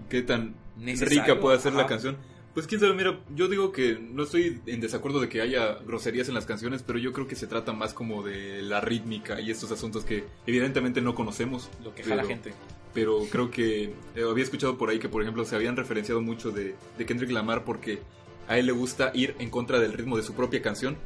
qué 0.08 0.22
tan 0.22 0.54
necesario, 0.76 1.22
rica 1.22 1.40
puede 1.40 1.58
ser 1.60 1.74
la 1.74 1.86
canción. 1.86 2.16
Pues 2.54 2.66
quién 2.66 2.80
sabe, 2.80 2.94
mira, 2.94 3.20
yo 3.34 3.46
digo 3.46 3.70
que 3.70 3.96
no 4.00 4.24
estoy 4.24 4.60
en 4.66 4.80
desacuerdo 4.80 5.20
de 5.20 5.28
que 5.28 5.40
haya 5.40 5.74
groserías 5.86 6.28
en 6.28 6.34
las 6.34 6.46
canciones, 6.46 6.82
pero 6.84 6.98
yo 6.98 7.12
creo 7.12 7.28
que 7.28 7.36
se 7.36 7.46
trata 7.46 7.72
más 7.72 7.94
como 7.94 8.24
de 8.24 8.60
la 8.62 8.80
rítmica 8.80 9.40
y 9.40 9.50
estos 9.52 9.70
asuntos 9.70 10.04
que 10.04 10.24
evidentemente 10.46 11.00
no 11.00 11.14
conocemos. 11.14 11.70
lo 11.84 11.94
que 11.94 12.02
pero- 12.02 12.26
gente. 12.26 12.52
pero 12.92 13.20
creo 13.30 13.52
que 13.52 13.84
eh, 14.16 14.24
había 14.28 14.42
escuchado 14.42 14.76
por 14.76 14.90
ahí 14.90 14.98
que, 14.98 15.08
por 15.08 15.22
ejemplo, 15.22 15.44
se 15.44 15.54
habían 15.54 15.76
referenciado 15.76 16.20
mucho 16.20 16.50
de, 16.50 16.74
de 16.98 17.06
Kendrick 17.06 17.30
Lamar 17.30 17.64
porque 17.64 18.00
a 18.48 18.58
él 18.58 18.66
le 18.66 18.72
gusta 18.72 19.12
ir 19.14 19.36
en 19.38 19.48
contra 19.48 19.78
del 19.78 19.92
ritmo 19.92 20.16
de 20.16 20.24
su 20.24 20.34
propia 20.34 20.60
canción, 20.60 20.96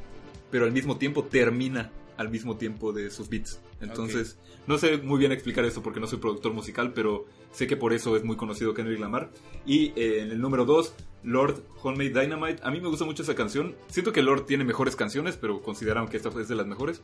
pero 0.50 0.64
al 0.64 0.73
mismo 0.73 0.97
tiempo 0.97 1.25
termina 1.25 1.90
al 2.17 2.31
mismo 2.31 2.56
tiempo 2.56 2.93
de 2.93 3.11
sus 3.11 3.29
beats. 3.29 3.61
Entonces, 3.81 4.38
no 4.67 4.79
sé 4.79 4.99
muy 4.99 5.19
bien 5.19 5.32
explicar 5.32 5.65
esto 5.65 5.82
porque 5.82 6.00
no 6.00 6.06
soy 6.06 6.19
productor 6.19 6.53
musical, 6.53 6.93
pero 6.93 7.26
sé 7.53 7.67
que 7.67 7.76
por 7.76 7.93
eso 7.93 8.17
es 8.17 8.25
muy 8.25 8.37
conocido 8.37 8.75
Kendrick 8.75 9.00
Lamar. 9.00 9.31
Y 9.67 9.88
eh, 9.97 10.21
en 10.21 10.31
el 10.31 10.41
número 10.41 10.65
2, 10.65 10.94
Lord 11.23 11.62
Homemade 11.83 12.21
Dynamite. 12.23 12.61
A 12.62 12.71
mí 12.71 12.81
me 12.81 12.88
gusta 12.88 13.04
mucho 13.04 13.23
esa 13.23 13.35
canción. 13.35 13.75
Siento 13.88 14.12
que 14.12 14.23
Lord 14.23 14.47
tiene 14.47 14.64
mejores 14.64 14.97
canciones, 14.97 15.37
pero 15.37 15.62
consideraron 15.62 16.09
que 16.09 16.16
esta 16.16 16.28
es 16.40 16.49
de 16.49 16.54
las 16.54 16.66
mejores. 16.66 17.02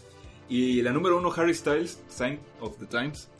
Y 0.48 0.82
la 0.82 0.92
número 0.92 1.18
1, 1.18 1.32
Harry 1.36 1.54
Styles, 1.54 2.02
Sign 2.08 2.40
of 2.60 2.76
the 2.78 2.86
Times, 2.86 3.30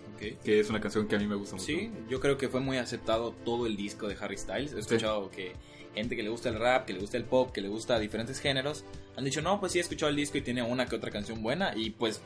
que 0.45 0.61
es 0.61 0.69
una 0.71 0.81
canción 0.81 1.09
que 1.09 1.17
a 1.17 1.19
mí 1.19 1.27
me 1.27 1.35
gusta 1.35 1.57
mucho. 1.57 1.67
Sí, 1.67 1.91
yo 2.09 2.21
creo 2.21 2.37
que 2.37 2.49
fue 2.49 2.61
muy 2.61 2.77
aceptado 2.77 3.33
todo 3.45 3.67
el 3.67 3.77
disco 3.77 4.07
de 4.07 4.17
Harry 4.21 4.37
Styles. 4.37 4.75
He 4.75 4.81
escuchado 4.81 5.31
que 5.31 5.55
gente 5.95 6.15
que 6.15 6.23
le 6.23 6.29
gusta 6.29 6.51
el 6.51 6.59
rap, 6.59 6.87
que 6.87 6.93
le 6.93 7.01
gusta 7.01 7.17
el 7.17 7.25
pop, 7.25 7.53
que 7.53 7.61
le 7.61 7.69
gusta 7.69 7.99
diferentes 7.99 8.39
géneros, 8.39 8.85
han 9.17 9.25
dicho, 9.25 9.43
no, 9.43 9.59
pues 9.59 9.73
sí 9.73 9.79
he 9.79 9.81
escuchado 9.81 10.11
el 10.11 10.17
disco 10.17 10.39
y 10.39 10.43
tiene 10.43 10.63
una 10.63 10.87
que 10.87 10.97
otra 10.97 11.11
canción 11.11 11.43
buena. 11.43 11.73
Y 11.77 11.91
pues, 11.91 12.21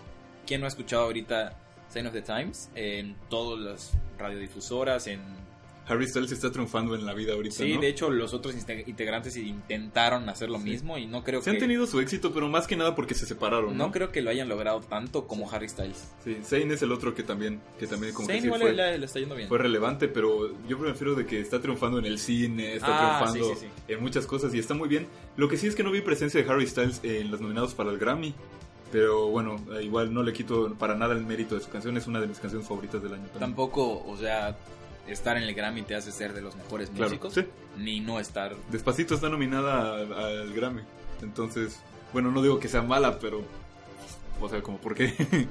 ¿quién 0.46 0.60
no 0.60 0.66
ha 0.66 0.68
escuchado 0.68 1.02
ahorita 1.04 1.56
Sign 1.88 2.06
of 2.06 2.12
the 2.12 2.22
Times? 2.22 2.70
En 2.74 3.16
todas 3.28 3.60
las 3.60 3.92
radiodifusoras, 4.18 5.06
en... 5.06 5.20
Harry 5.86 6.06
Styles 6.08 6.32
está 6.32 6.50
triunfando 6.50 6.94
en 6.94 7.04
la 7.04 7.12
vida 7.12 7.34
ahorita, 7.34 7.56
Sí, 7.56 7.74
¿no? 7.74 7.80
de 7.82 7.88
hecho 7.88 8.08
los 8.08 8.32
otros 8.32 8.54
inte- 8.54 8.84
integrantes 8.86 9.36
intentaron 9.36 10.26
hacer 10.30 10.48
lo 10.48 10.56
Sí. 10.56 10.64
mismo 10.64 10.96
y 10.96 11.04
no 11.04 11.22
creo 11.22 11.42
Se 11.42 11.50
que... 11.50 11.56
han 11.56 11.60
tenido 11.60 11.86
su 11.86 12.00
éxito, 12.00 12.32
pero 12.32 12.48
más 12.48 12.66
que 12.66 12.74
nada 12.74 12.94
porque 12.94 13.12
se 13.14 13.26
separaron, 13.26 13.76
¿no? 13.76 13.86
No 13.88 13.92
creo 13.92 14.10
que 14.10 14.22
lo 14.22 14.30
hayan 14.30 14.48
logrado 14.48 14.80
tanto 14.80 15.26
como 15.26 15.50
Harry 15.50 15.68
Styles. 15.68 16.10
Sí, 16.24 16.38
Zayn 16.42 16.70
es 16.70 16.80
el 16.80 16.90
otro 16.90 17.14
que 17.14 17.22
también, 17.22 17.60
que 17.78 17.86
también 17.86 18.14
como 18.14 18.26
que 18.26 18.32
Zayn 18.32 18.40
sí 18.40 18.46
igual 18.46 18.62
fue, 18.62 18.72
le, 18.72 18.96
le 18.96 19.04
está 19.04 19.18
yendo 19.20 19.34
bien. 19.34 19.46
fue 19.46 19.58
relevante, 19.58 20.08
pero 20.08 20.54
yo 20.66 20.78
prefiero 20.78 21.14
de 21.14 21.26
que 21.26 21.38
está 21.40 21.60
triunfando 21.60 21.98
en 21.98 22.06
el 22.06 22.18
cine, 22.18 22.76
está 22.76 22.86
Ah, 22.88 23.18
triunfando 23.26 23.54
sí, 23.54 23.60
sí, 23.66 23.66
sí. 23.86 23.92
en 23.92 24.00
muchas 24.00 24.26
cosas 24.26 24.54
y 24.54 24.58
está 24.58 24.72
muy 24.72 24.88
bien. 24.88 25.06
Lo 25.36 25.50
que 25.50 25.58
sí 25.58 25.66
es 25.66 25.74
que 25.74 25.82
no 25.82 25.90
vi 25.90 26.00
presencia 26.00 26.42
de 26.42 26.50
Harry 26.50 26.66
Styles 26.66 27.00
en 27.02 27.30
los 27.30 27.42
nominados 27.42 27.74
para 27.74 27.90
el 27.90 27.98
Grammy, 27.98 28.32
pero 28.94 29.26
bueno, 29.26 29.56
eh, 29.72 29.82
igual 29.82 30.14
no 30.14 30.22
le 30.22 30.32
quito 30.32 30.72
para 30.74 30.94
nada 30.94 31.14
el 31.14 31.24
mérito 31.26 31.56
de 31.56 31.60
su 31.62 31.68
canción, 31.68 31.96
es 31.96 32.06
una 32.06 32.20
de 32.20 32.28
mis 32.28 32.38
canciones 32.38 32.68
favoritas 32.68 33.02
del 33.02 33.12
año. 33.14 33.22
también. 33.24 33.40
Tampoco, 33.40 34.04
o 34.06 34.16
sea, 34.16 34.56
estar 35.08 35.36
en 35.36 35.42
el 35.42 35.52
Grammy 35.52 35.82
te 35.82 35.96
hace 35.96 36.12
ser 36.12 36.32
de 36.32 36.40
los 36.42 36.54
mejores 36.54 36.90
Claro, 36.90 37.06
músicos, 37.10 37.34
sí. 37.34 37.44
ni 37.76 37.98
no 37.98 38.20
estar. 38.20 38.54
Despacito 38.70 39.16
está 39.16 39.28
nominada 39.28 39.96
al, 39.96 40.12
al 40.12 40.52
Grammy, 40.54 40.82
entonces, 41.22 41.80
bueno, 42.12 42.30
no 42.30 42.40
digo 42.40 42.60
que 42.60 42.68
sea 42.68 42.82
mala, 42.82 43.18
pero, 43.18 43.42
o 44.40 44.48
sea, 44.48 44.62
como 44.62 44.78
por 44.78 44.94
qué. 44.94 45.12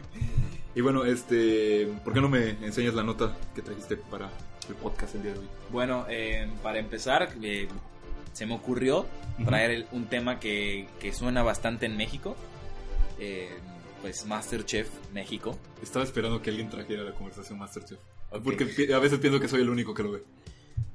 y 0.75 0.79
bueno, 0.79 1.03
este, 1.03 1.89
¿por 2.05 2.13
qué 2.13 2.21
no 2.21 2.29
me 2.29 2.51
enseñas 2.65 2.93
la 2.93 3.03
nota 3.03 3.35
que 3.53 3.61
trajiste 3.61 3.97
para 3.97 4.29
el 4.69 4.75
podcast 4.75 5.15
el 5.15 5.23
día 5.23 5.33
de 5.33 5.39
hoy? 5.39 5.47
Bueno, 5.69 6.05
eh, 6.07 6.47
para 6.63 6.79
empezar, 6.79 7.27
eh, 7.41 7.67
se 8.31 8.45
me 8.45 8.55
ocurrió 8.55 9.05
traer 9.45 9.71
el- 9.71 9.87
un 9.91 10.05
tema 10.05 10.39
que, 10.39 10.87
que 11.01 11.11
suena 11.11 11.43
bastante 11.43 11.85
en 11.87 11.97
México. 11.97 12.37
Eh, 13.25 13.47
pues 14.01 14.25
Masterchef 14.25 14.89
México. 15.13 15.57
Estaba 15.81 16.03
esperando 16.03 16.41
que 16.41 16.49
alguien 16.49 16.69
trajera 16.69 17.03
la 17.03 17.13
conversación 17.13 17.57
Masterchef. 17.57 17.99
Porque 18.43 18.65
a 18.93 18.99
veces 18.99 19.19
pienso 19.19 19.39
que 19.39 19.47
soy 19.47 19.61
el 19.61 19.69
único 19.69 19.93
que 19.93 20.03
lo 20.03 20.11
ve. 20.11 20.23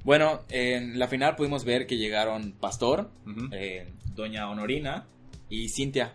Bueno, 0.03 0.41
en 0.49 0.99
la 0.99 1.07
final 1.07 1.35
pudimos 1.35 1.65
ver 1.65 1.87
que 1.87 1.97
llegaron 1.97 2.51
Pastor, 2.51 3.09
eh, 3.51 3.91
Doña 4.13 4.49
Honorina 4.49 5.07
y 5.49 5.69
Cintia. 5.69 6.13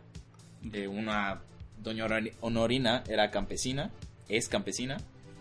Eh, 0.73 0.87
una 0.87 1.43
Doña 1.79 2.05
Honor- 2.05 2.33
Honorina 2.41 3.03
era 3.09 3.31
campesina, 3.33 3.91
es 4.29 4.49
campesina. 4.49 4.99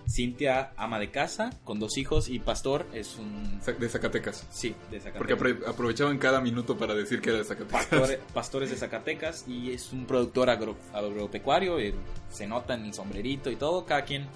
Cintia 0.09 0.73
ama 0.77 0.99
de 0.99 1.09
casa 1.11 1.51
con 1.63 1.79
dos 1.79 1.97
hijos 1.97 2.27
y 2.29 2.39
Pastor 2.39 2.85
es 2.93 3.17
un 3.17 3.59
De 3.79 3.89
Zacatecas. 3.89 4.45
sí 4.51 4.75
de 4.91 4.99
Zacatecas. 4.99 5.17
Porque 5.17 5.35
apro- 5.37 5.67
aprovechaban 5.67 6.17
cada 6.17 6.41
minuto 6.41 6.77
para 6.77 6.93
decir 6.93 7.21
que 7.21 7.29
era 7.29 7.39
de 7.39 7.45
Zacatecas. 7.45 7.85
Pastor- 7.87 8.19
pastores 8.33 8.69
de 8.69 8.75
Zacatecas 8.77 9.45
y 9.47 9.71
es 9.71 9.91
un 9.93 10.05
productor 10.05 10.49
agro- 10.49 10.77
agropecuario. 10.93 11.79
eh, 11.79 11.93
se 12.31 12.47
nota 12.47 12.73
en 12.73 12.85
el 12.85 12.93
sombrerito 12.93 13.49
y 13.51 13.55
todo. 13.55 13.85
Cada 13.85 14.03
quien. 14.05 14.27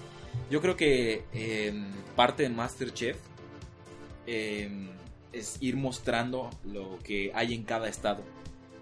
Yo 0.50 0.60
creo 0.60 0.76
que 0.76 1.24
eh, 1.32 1.72
parte 2.16 2.44
de 2.44 2.48
Masterchef 2.48 3.16
eh, 4.26 4.70
es 5.32 5.56
ir 5.60 5.76
mostrando 5.76 6.50
lo 6.64 6.98
que 7.02 7.30
hay 7.34 7.54
en 7.54 7.64
cada 7.64 7.88
estado. 7.88 8.22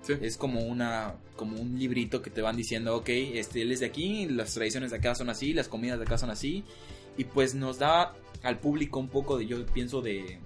Sí. 0.07 0.15
Es 0.21 0.37
como 0.37 0.61
una 0.61 1.17
como 1.37 1.61
un 1.61 1.79
librito 1.79 2.23
que 2.23 2.31
te 2.31 2.43
van 2.43 2.57
diciendo, 2.57 2.97
ok, 2.97 3.09
este, 3.09 3.63
él 3.63 3.73
es 3.73 3.81
de 3.81 3.87
aquí, 3.87 4.27
las 4.27 4.55
tradiciones 4.55 4.91
de 4.91 4.99
acá 4.99 5.15
son 5.15 5.29
así, 5.29 5.53
las 5.53 5.69
comidas 5.69 5.99
de 5.99 6.05
acá 6.05 6.19
son 6.19 6.31
así. 6.31 6.65
Y 7.17 7.25
pues 7.25 7.55
nos 7.55 7.79
da 7.79 8.15
al 8.43 8.59
público 8.59 8.99
un 8.99 9.09
poco 9.09 9.39
de, 9.39 9.47
yo 9.47 9.65
pienso, 9.67 10.03
de, 10.03 10.39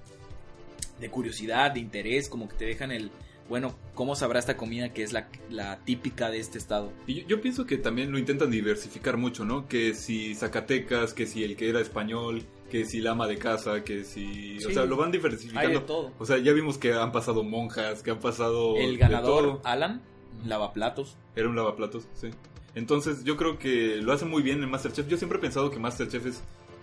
de 1.01 1.11
curiosidad, 1.11 1.73
de 1.73 1.81
interés, 1.81 2.29
como 2.29 2.49
que 2.49 2.57
te 2.57 2.65
dejan 2.65 2.93
el, 2.93 3.11
bueno, 3.49 3.77
¿cómo 3.95 4.15
sabrá 4.15 4.39
esta 4.39 4.57
comida 4.57 4.93
que 4.93 5.03
es 5.03 5.13
la, 5.13 5.29
la 5.51 5.81
típica 5.85 6.31
de 6.31 6.39
este 6.39 6.59
estado? 6.59 6.93
Y 7.07 7.23
yo, 7.23 7.27
yo 7.27 7.41
pienso 7.41 7.67
que 7.67 7.79
también 7.79 8.13
lo 8.13 8.19
intentan 8.19 8.51
diversificar 8.51 9.17
mucho, 9.17 9.45
¿no? 9.45 9.67
Que 9.67 9.95
si 9.95 10.35
Zacatecas, 10.35 11.15
que 11.15 11.27
si 11.27 11.43
el 11.43 11.57
que 11.57 11.69
era 11.69 11.81
español, 11.81 12.45
que 12.71 12.87
si 12.87 13.01
la 13.01 13.11
ama 13.11 13.27
de 13.27 13.37
casa, 13.37 13.85
que 13.85 14.05
si... 14.05 14.57
O 14.65 14.71
sea, 14.71 14.87
lo 14.87 14.97
van 14.97 15.07
Hay 15.09 15.13
de 15.13 15.19
diversificando. 15.19 15.83
todo. 15.83 16.13
O 16.19 16.25
sea, 16.25 16.39
ya 16.39 16.53
vimos 16.53 16.79
que 16.79 16.95
han 16.95 17.13
pasado 17.13 17.43
monjas, 17.43 18.03
que 18.03 18.13
han 18.13 18.21
pasado... 18.21 18.77
El 18.79 18.93
de 18.93 18.97
ganador, 18.97 19.43
todo. 19.43 19.61
Alan, 19.65 20.01
lavaplatos. 20.47 21.17
Era 21.37 21.49
un 21.49 21.57
lavaplatos, 21.57 22.09
sí. 22.15 22.31
Entonces 22.75 23.25
yo 23.25 23.37
creo 23.37 23.59
que 23.59 23.97
lo 23.97 24.13
hace 24.13 24.25
muy 24.25 24.43
bien 24.43 24.63
en 24.63 24.71
Masterchef. 24.71 25.09
Yo 25.09 25.17
siempre 25.17 25.39
he 25.39 25.41
pensado 25.41 25.71
que 25.71 25.79
Masterchef 25.79 26.25
es 26.25 26.43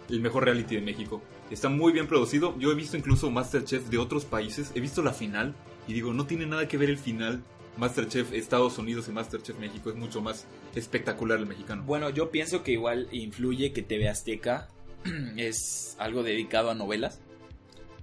el 0.09 0.19
mejor 0.21 0.43
reality 0.45 0.75
de 0.75 0.81
México. 0.81 1.21
Está 1.49 1.69
muy 1.69 1.93
bien 1.93 2.07
producido. 2.07 2.57
Yo 2.59 2.71
he 2.71 2.75
visto 2.75 2.97
incluso 2.97 3.31
Masterchef 3.31 3.87
de 3.87 3.97
otros 3.97 4.25
países. 4.25 4.71
He 4.75 4.81
visto 4.81 5.01
la 5.01 5.13
final 5.13 5.55
y 5.87 5.93
digo, 5.93 6.13
no 6.13 6.25
tiene 6.25 6.45
nada 6.45 6.67
que 6.67 6.77
ver 6.77 6.89
el 6.89 6.97
final. 6.97 7.41
Masterchef 7.77 8.33
Estados 8.33 8.77
Unidos 8.79 9.07
y 9.07 9.11
Masterchef 9.11 9.59
México 9.59 9.89
es 9.89 9.95
mucho 9.95 10.19
más 10.19 10.45
espectacular 10.75 11.39
el 11.39 11.45
mexicano. 11.45 11.83
Bueno, 11.85 12.09
yo 12.09 12.31
pienso 12.31 12.63
que 12.63 12.71
igual 12.71 13.07
influye 13.11 13.71
que 13.71 13.83
TV 13.83 14.09
Azteca 14.09 14.67
es 15.37 15.95
algo 15.99 16.23
dedicado 16.23 16.69
a 16.69 16.75
novelas. 16.75 17.19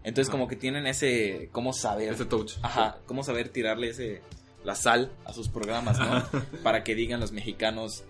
Entonces 0.02 0.30
como 0.30 0.48
que 0.48 0.56
tienen 0.56 0.86
ese, 0.86 1.48
cómo 1.52 1.72
saber, 1.72 2.12
Ese 2.12 2.26
touch. 2.26 2.54
ajá, 2.62 2.98
cómo 3.06 3.24
saber 3.24 3.48
tirarle 3.48 3.88
ese, 3.88 4.20
la 4.62 4.74
sal 4.74 5.10
a 5.24 5.32
sus 5.32 5.48
programas, 5.48 5.98
¿no? 5.98 6.42
Para 6.62 6.84
que 6.84 6.94
digan 6.94 7.20
los 7.20 7.32
mexicanos, 7.32 8.04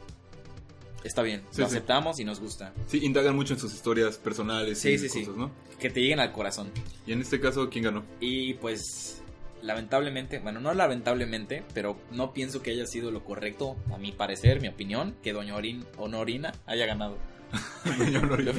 está 1.04 1.22
bien, 1.22 1.42
Sí, 1.52 1.60
lo 1.60 1.68
sí. 1.68 1.76
aceptamos 1.76 2.18
y 2.18 2.24
nos 2.24 2.40
gusta. 2.40 2.72
Sí, 2.88 2.98
indagan 3.04 3.36
mucho 3.36 3.54
en 3.54 3.60
sus 3.60 3.72
historias 3.72 4.16
personales 4.18 4.80
Sí, 4.80 4.90
y 4.90 4.98
sí, 4.98 5.08
sí. 5.08 5.20
cosas, 5.20 5.36
¿no? 5.36 5.50
Que 5.78 5.88
te 5.88 6.00
lleguen 6.00 6.18
al 6.18 6.32
corazón. 6.32 6.72
Y 7.06 7.12
en 7.12 7.20
este 7.20 7.38
caso, 7.40 7.70
¿quién 7.70 7.84
ganó? 7.84 8.02
Y 8.18 8.54
pues, 8.54 9.22
lamentablemente, 9.62 10.40
bueno, 10.40 10.58
no 10.60 10.74
lamentablemente, 10.74 11.62
pero 11.74 11.96
no 12.10 12.32
pienso 12.32 12.60
que 12.60 12.72
haya 12.72 12.86
sido 12.86 13.12
lo 13.12 13.24
correcto, 13.24 13.76
a 13.92 13.98
mi 13.98 14.10
parecer, 14.10 14.60
mi 14.60 14.66
opinión, 14.66 15.14
que 15.22 15.32
Doña 15.32 15.54
Orin- 15.54 15.86
Honorina 15.96 16.52
haya 16.66 16.86
ganado. 16.86 17.18
Doña 17.98 18.20
Honorina. 18.20 18.52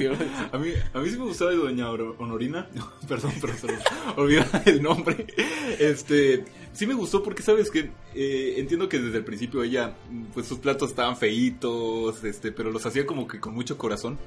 A 0.52 0.58
mí, 0.58 0.68
a 0.94 0.98
mí 1.00 1.08
sí 1.10 1.16
me 1.18 1.24
gustaba 1.24 1.52
Doña 1.52 1.90
Oro- 1.90 2.16
Honorina. 2.18 2.66
Perdón, 3.08 3.32
pero 3.40 3.54
se 3.56 3.66
me 3.66 3.78
olvidó 4.16 4.44
el 4.64 4.82
nombre. 4.82 5.26
Este, 5.78 6.44
sí 6.72 6.86
me 6.86 6.94
gustó 6.94 7.22
porque, 7.22 7.42
¿sabes 7.42 7.70
que 7.70 7.90
Entiendo 8.18 8.88
que 8.88 8.98
desde 8.98 9.18
el 9.18 9.24
principio 9.24 9.62
ella, 9.62 9.92
pues 10.32 10.46
sus 10.46 10.58
platos 10.58 10.90
estaban 10.90 11.16
feitos, 11.18 12.24
este, 12.24 12.50
pero 12.52 12.70
los 12.70 12.86
hacía 12.86 13.04
como 13.04 13.28
que 13.28 13.38
con 13.40 13.54
mucho 13.54 13.76
corazón. 13.76 14.18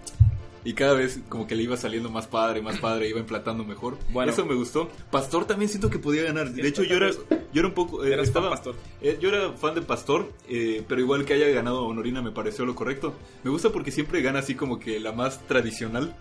Y 0.64 0.74
cada 0.74 0.94
vez 0.94 1.20
como 1.30 1.48
que 1.48 1.56
le 1.56 1.64
iba 1.64 1.78
saliendo 1.78 2.10
más 2.10 2.28
padre, 2.28 2.62
más 2.62 2.80
padre, 2.80 3.08
iba 3.08 3.20
emplatando 3.20 3.64
mejor. 3.64 3.98
Bueno. 4.12 4.32
Eso 4.32 4.46
me 4.46 4.56
gustó. 4.56 4.90
Pastor 5.10 5.46
también 5.46 5.70
siento 5.70 5.90
que 5.90 6.00
podía 6.00 6.24
ganar. 6.24 6.52
De 6.52 6.68
hecho, 6.68 6.84
yo 6.84 6.98
era, 6.98 7.12
yo 7.12 7.60
era 7.60 7.68
un 7.68 7.74
poco... 7.74 8.04
eh, 8.04 8.22
estaba, 8.22 8.50
pastor. 8.50 8.76
eh, 9.02 9.18
yo 9.22 9.30
era 9.30 9.54
fan 9.54 9.76
de 9.76 9.82
Pastor, 9.82 10.32
eh, 10.50 10.84
pero 10.88 11.02
igual 11.02 11.26
que 11.26 11.34
haya 11.34 11.48
ganado 11.50 11.86
Honorina 11.86 12.22
me 12.22 12.32
pareció 12.32 12.66
lo 12.66 12.76
correcto. 12.76 13.14
Me 13.44 13.52
gusta 13.52 13.70
porque 13.72 13.92
siempre 13.92 14.22
gana 14.22 14.40
así 14.40 14.56
como 14.56 14.80
que 14.80 15.00
la 15.00 15.12
más 15.14 15.46
tradicional. 15.48 16.16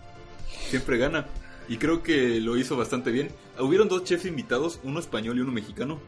Siempre 0.69 0.97
gana. 0.97 1.27
Y 1.67 1.77
creo 1.77 2.01
que 2.01 2.39
lo 2.39 2.57
hizo 2.57 2.75
bastante 2.77 3.11
bien. 3.11 3.29
Hubieron 3.59 3.89
dos 3.89 4.03
chefs 4.03 4.25
invitados, 4.25 4.79
uno 4.83 4.99
español 4.99 5.37
y 5.37 5.41
uno 5.41 5.51
mexicano. 5.51 5.99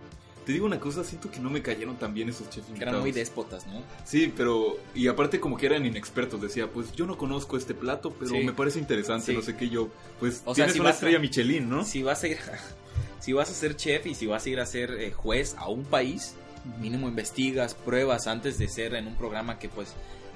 Te 0.45 0.53
digo 0.53 0.65
una 0.65 0.79
cosa, 0.79 1.03
siento 1.03 1.29
que 1.29 1.39
no 1.39 1.49
me 1.51 1.61
cayeron 1.61 1.97
tan 1.97 2.13
bien 2.15 2.29
esos 2.29 2.49
chefs 2.49 2.65
Que 2.65 2.71
invitados. 2.73 2.93
eran 2.93 3.01
muy 3.01 3.11
déspotas, 3.11 3.67
¿no? 3.67 3.83
Sí, 4.05 4.33
pero... 4.35 4.77
Y 4.95 5.07
aparte 5.07 5.39
como 5.39 5.55
que 5.55 5.67
eran 5.67 5.85
inexpertos. 5.85 6.41
Decía, 6.41 6.67
pues 6.67 6.91
yo 6.93 7.05
no 7.05 7.17
conozco 7.17 7.57
este 7.57 7.73
plato, 7.75 8.11
pero 8.17 8.31
Sí. 8.31 8.39
me 8.43 8.51
parece 8.53 8.79
interesante, 8.79 9.27
Sí. 9.27 9.33
no 9.33 9.41
sé 9.43 9.55
qué. 9.55 9.69
Yo, 9.69 9.89
pues 10.19 10.41
O 10.45 10.55
sea, 10.55 10.65
tienes 10.65 10.73
si 10.73 10.79
una 10.79 10.89
vas 10.89 10.95
a- 10.95 10.97
estrella 10.97 11.19
Michelin, 11.19 11.69
¿no? 11.69 11.85
Si 11.85 12.01
vas 12.01 12.23
a 12.23 12.27
ir, 12.27 12.37
si 13.19 13.33
vas 13.33 13.49
a 13.51 13.53
ser 13.53 13.75
chef 13.75 14.07
y 14.07 14.15
si 14.15 14.25
vas 14.25 14.45
a 14.45 14.49
ir 14.49 14.59
a 14.59 14.65
ser 14.65 14.91
eh, 14.93 15.11
juez 15.11 15.55
a 15.59 15.69
un 15.69 15.83
país, 15.83 16.33
mínimo 16.79 17.07
investigas, 17.07 17.73
pruebas 17.75 18.25
antes 18.27 18.57
de 18.57 18.67
ser 18.67 18.95
en 18.95 19.05
un 19.07 19.15
programa 19.15 19.59
que 19.59 19.69
pues 19.69 19.93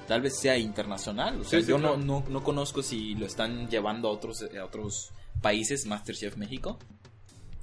tal 0.08 0.22
vez 0.22 0.38
sea 0.38 0.56
internacional. 0.58 1.42
O 1.42 1.44
sea, 1.44 1.60
Sí, 1.62 1.66
yo 1.68 1.80
no, 1.80 1.98
no, 1.98 2.24
no 2.30 2.44
conozco 2.44 2.84
si 2.84 3.16
lo 3.16 3.26
están 3.26 3.70
llevando 3.70 4.08
a 4.08 4.12
otros, 4.12 4.44
a 4.44 4.64
otros 4.66 5.10
países, 5.42 5.88
Masterchef 5.88 6.38
México. 6.38 6.78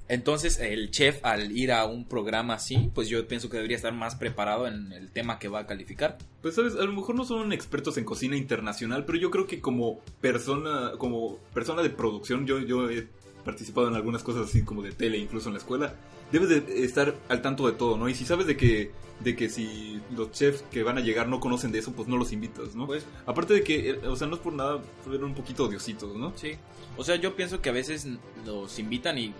Entonces, 0.09 0.59
el 0.59 0.91
chef 0.91 1.23
al 1.23 1.55
ir 1.55 1.71
a 1.71 1.85
un 1.85 2.05
programa 2.05 2.55
así, 2.55 2.91
pues 2.93 3.07
yo 3.07 3.25
pienso 3.27 3.49
que 3.49 3.57
debería 3.57 3.77
estar 3.77 3.93
más 3.93 4.15
preparado 4.15 4.67
en 4.67 4.91
el 4.91 5.09
tema 5.11 5.39
que 5.39 5.47
va 5.47 5.59
a 5.59 5.67
calificar. 5.67 6.17
Pues 6.41 6.55
sabes, 6.55 6.75
a 6.75 6.83
lo 6.83 6.91
mejor 6.91 7.15
no 7.15 7.23
son 7.23 7.53
expertos 7.53 7.97
en 7.97 8.03
cocina 8.03 8.35
internacional, 8.35 9.05
pero 9.05 9.17
yo 9.17 9.31
creo 9.31 9.47
que 9.47 9.61
como 9.61 10.01
persona, 10.19 10.93
como 10.97 11.37
persona 11.53 11.81
de 11.81 11.89
producción, 11.89 12.45
yo, 12.45 12.59
yo 12.59 12.89
he 12.89 13.07
participado 13.45 13.87
en 13.87 13.95
algunas 13.95 14.23
cosas 14.23 14.49
así 14.49 14.63
como 14.63 14.81
de 14.81 14.91
tele, 14.91 15.17
incluso 15.17 15.49
en 15.49 15.53
la 15.53 15.59
escuela, 15.59 15.95
debes 16.31 16.49
de 16.49 16.83
estar 16.83 17.15
al 17.29 17.41
tanto 17.41 17.67
de 17.67 17.73
todo, 17.73 17.97
¿no? 17.97 18.09
Y 18.09 18.15
si 18.15 18.25
sabes 18.25 18.47
de 18.47 18.57
que, 18.57 18.91
de 19.19 19.35
que 19.35 19.49
si 19.49 20.01
los 20.15 20.31
chefs 20.31 20.63
que 20.71 20.83
van 20.83 20.97
a 20.97 21.01
llegar 21.01 21.27
no 21.27 21.39
conocen 21.39 21.71
de 21.71 21.79
eso, 21.79 21.93
pues 21.93 22.07
no 22.07 22.17
los 22.17 22.31
invitas, 22.31 22.75
¿no? 22.75 22.87
Pues 22.87 23.05
Aparte 23.25 23.53
de 23.53 23.63
que, 23.63 23.91
eh, 23.91 24.07
o 24.07 24.15
sea, 24.15 24.27
no 24.27 24.35
es 24.35 24.41
por 24.41 24.53
nada, 24.53 24.81
fueron 25.03 25.25
un 25.25 25.35
poquito 25.35 25.65
odiositos, 25.65 26.15
¿no? 26.15 26.33
Sí. 26.35 26.53
O 26.97 27.03
sea, 27.03 27.15
yo 27.17 27.35
pienso 27.35 27.61
que 27.61 27.69
a 27.69 27.73
veces 27.73 28.07
los 28.45 28.79
invitan 28.79 29.17
y 29.17 29.33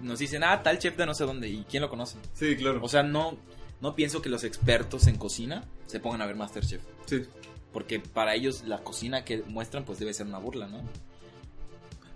nos 0.00 0.18
dicen, 0.18 0.42
ah, 0.44 0.62
tal 0.62 0.78
chef 0.78 0.96
de 0.96 1.06
no 1.06 1.14
sé 1.14 1.24
dónde, 1.24 1.48
¿y 1.48 1.64
quién 1.68 1.82
lo 1.82 1.88
conoce? 1.90 2.18
Sí, 2.32 2.56
claro. 2.56 2.80
O 2.82 2.88
sea, 2.88 3.02
no, 3.02 3.36
no 3.80 3.94
pienso 3.94 4.20
que 4.22 4.28
los 4.28 4.44
expertos 4.44 5.06
en 5.06 5.16
cocina 5.16 5.64
se 5.86 6.00
pongan 6.00 6.22
a 6.22 6.26
ver 6.26 6.36
Masterchef. 6.36 6.82
sí. 7.06 7.22
Porque 7.72 7.98
para 7.98 8.36
ellos 8.36 8.62
la 8.64 8.84
cocina 8.84 9.24
que 9.24 9.42
muestran 9.48 9.84
pues 9.84 9.98
debe 9.98 10.14
ser 10.14 10.26
una 10.28 10.38
burla, 10.38 10.68
¿no? 10.68 10.80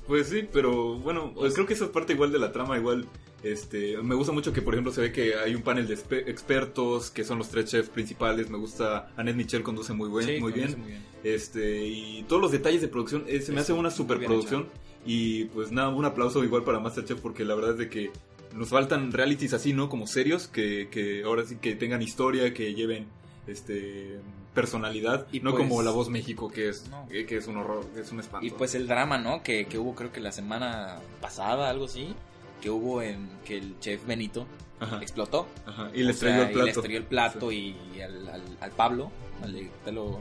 Pues 0.07 0.29
sí, 0.29 0.49
pero 0.53 0.95
bueno, 1.01 1.33
pues 1.35 1.53
creo 1.55 1.67
que 1.67 1.75
esa 1.75 1.87
es 1.87 1.91
parte 1.91 2.13
igual 2.13 2.31
de 2.33 2.39
la 2.39 2.53
trama, 2.53 2.79
igual 2.79 3.07
este 3.43 3.99
me 3.99 4.15
gusta 4.15 4.33
mucho 4.33 4.53
que 4.53 4.63
por 4.63 4.75
ejemplo 4.75 4.93
se 4.93 5.01
ve 5.01 5.13
que 5.13 5.35
hay 5.37 5.55
un 5.55 5.63
panel 5.63 5.87
de 5.87 5.95
expertos 6.27 7.11
que 7.11 7.25
son 7.25 7.39
los 7.39 7.49
tres 7.49 7.67
chefs 7.71 7.89
principales, 7.91 8.49
me 8.51 8.57
gusta 8.59 9.11
Annette 9.17 9.37
Michel 9.37 9.63
conduce 9.65 9.93
muy 9.93 10.09
buen, 10.09 10.27
Sí, 10.27 10.39
muy 10.41 10.53
bien. 10.53 10.79
muy 10.79 10.91
bien. 10.91 11.03
Este 11.25 11.87
y 11.87 12.25
todos 12.29 12.41
los 12.41 12.53
detalles 12.53 12.81
de 12.81 12.89
producción 12.89 13.25
eh, 13.29 13.41
se 13.43 13.51
me 13.53 13.59
Es 13.59 13.65
hace 13.65 13.73
una 13.75 13.91
superproducción 13.91 14.69
y 15.07 15.45
pues 15.47 15.73
nada, 15.73 15.88
un 15.88 16.05
aplauso 16.05 16.43
igual 16.45 16.64
para 16.64 16.81
Masterchef 16.81 17.21
porque 17.21 17.45
la 17.45 17.55
verdad 17.55 17.73
es 17.73 17.78
de 17.78 17.88
que 17.88 18.11
nos 18.55 18.69
faltan 18.71 19.12
realities 19.12 19.52
así, 19.55 19.73
¿no? 19.73 19.88
Como 19.88 20.07
serios 20.07 20.49
que, 20.49 20.88
que 20.90 21.23
ahora 21.25 21.45
sí 21.45 21.57
que 21.57 21.75
tengan 21.76 22.02
historia, 22.02 22.52
que 22.55 22.75
lleven 22.75 23.07
este 23.47 24.21
personalidad 24.55 25.26
Y 25.33 25.40
no 25.40 25.52
pues- 25.52 25.62
como 25.62 25.83
La 25.83 25.90
Voz 25.90 26.09
México 26.09 26.49
que 26.50 26.69
es 26.71 26.88
No. 26.88 27.07
eh, 27.11 27.25
que 27.26 27.37
es 27.37 27.47
un 27.47 27.57
horror, 27.59 27.87
que 27.95 28.00
es 28.00 28.11
un 28.12 28.21
espanto. 28.21 28.47
Y 28.47 28.50
pues 28.50 28.75
el 28.75 28.88
drama, 28.88 29.19
¿no? 29.19 29.43
Que, 29.43 29.67
que 29.67 29.78
hubo 29.78 29.95
creo 29.95 30.11
que 30.12 30.21
la 30.21 30.33
semana 30.33 30.99
pasada, 31.21 31.69
algo 31.71 31.85
así, 31.85 32.14
que 32.61 32.71
hubo 32.71 33.00
en 33.02 33.28
que 33.45 33.59
el 33.59 33.78
chef 33.78 34.05
Benito 34.07 34.47
Ajá, 34.81 35.00
explotó. 35.00 35.47
ajá, 35.67 35.90
y 35.95 36.02
le 36.02 36.12
sea, 36.12 36.31
estrelló 36.31 36.43
el 36.43 36.50
y 36.50 36.52
plato. 36.52 36.64
le 36.64 36.71
estrelló 36.73 36.99
el 36.99 37.05
plato 37.05 37.52
y 37.52 37.76
al, 38.02 38.28
al- 38.28 38.59
al 38.61 38.71
Pablo, 38.73 39.11
al 39.43 39.52
de 39.52 39.71
pelo 39.85 40.19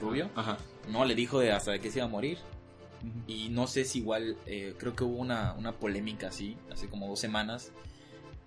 rubio, 0.00 0.28
Ajá. 0.34 0.58
no, 0.90 1.04
le 1.04 1.14
dijo 1.14 1.38
de 1.40 1.52
hasta 1.52 1.72
de 1.72 1.80
que 1.80 1.90
se 1.90 1.98
iba 2.00 2.06
a 2.06 2.10
morir. 2.10 2.38
Y 3.26 3.48
no 3.48 3.66
sé 3.66 3.84
si 3.84 3.98
igual, 4.00 4.36
eh, 4.46 4.74
creo 4.78 4.94
que 4.94 5.04
hubo 5.04 5.16
una, 5.18 5.54
una 5.54 5.72
polémica 5.72 6.28
así, 6.28 6.56
hace 6.70 6.88
como 6.88 7.08
dos 7.08 7.18
semanas, 7.20 7.70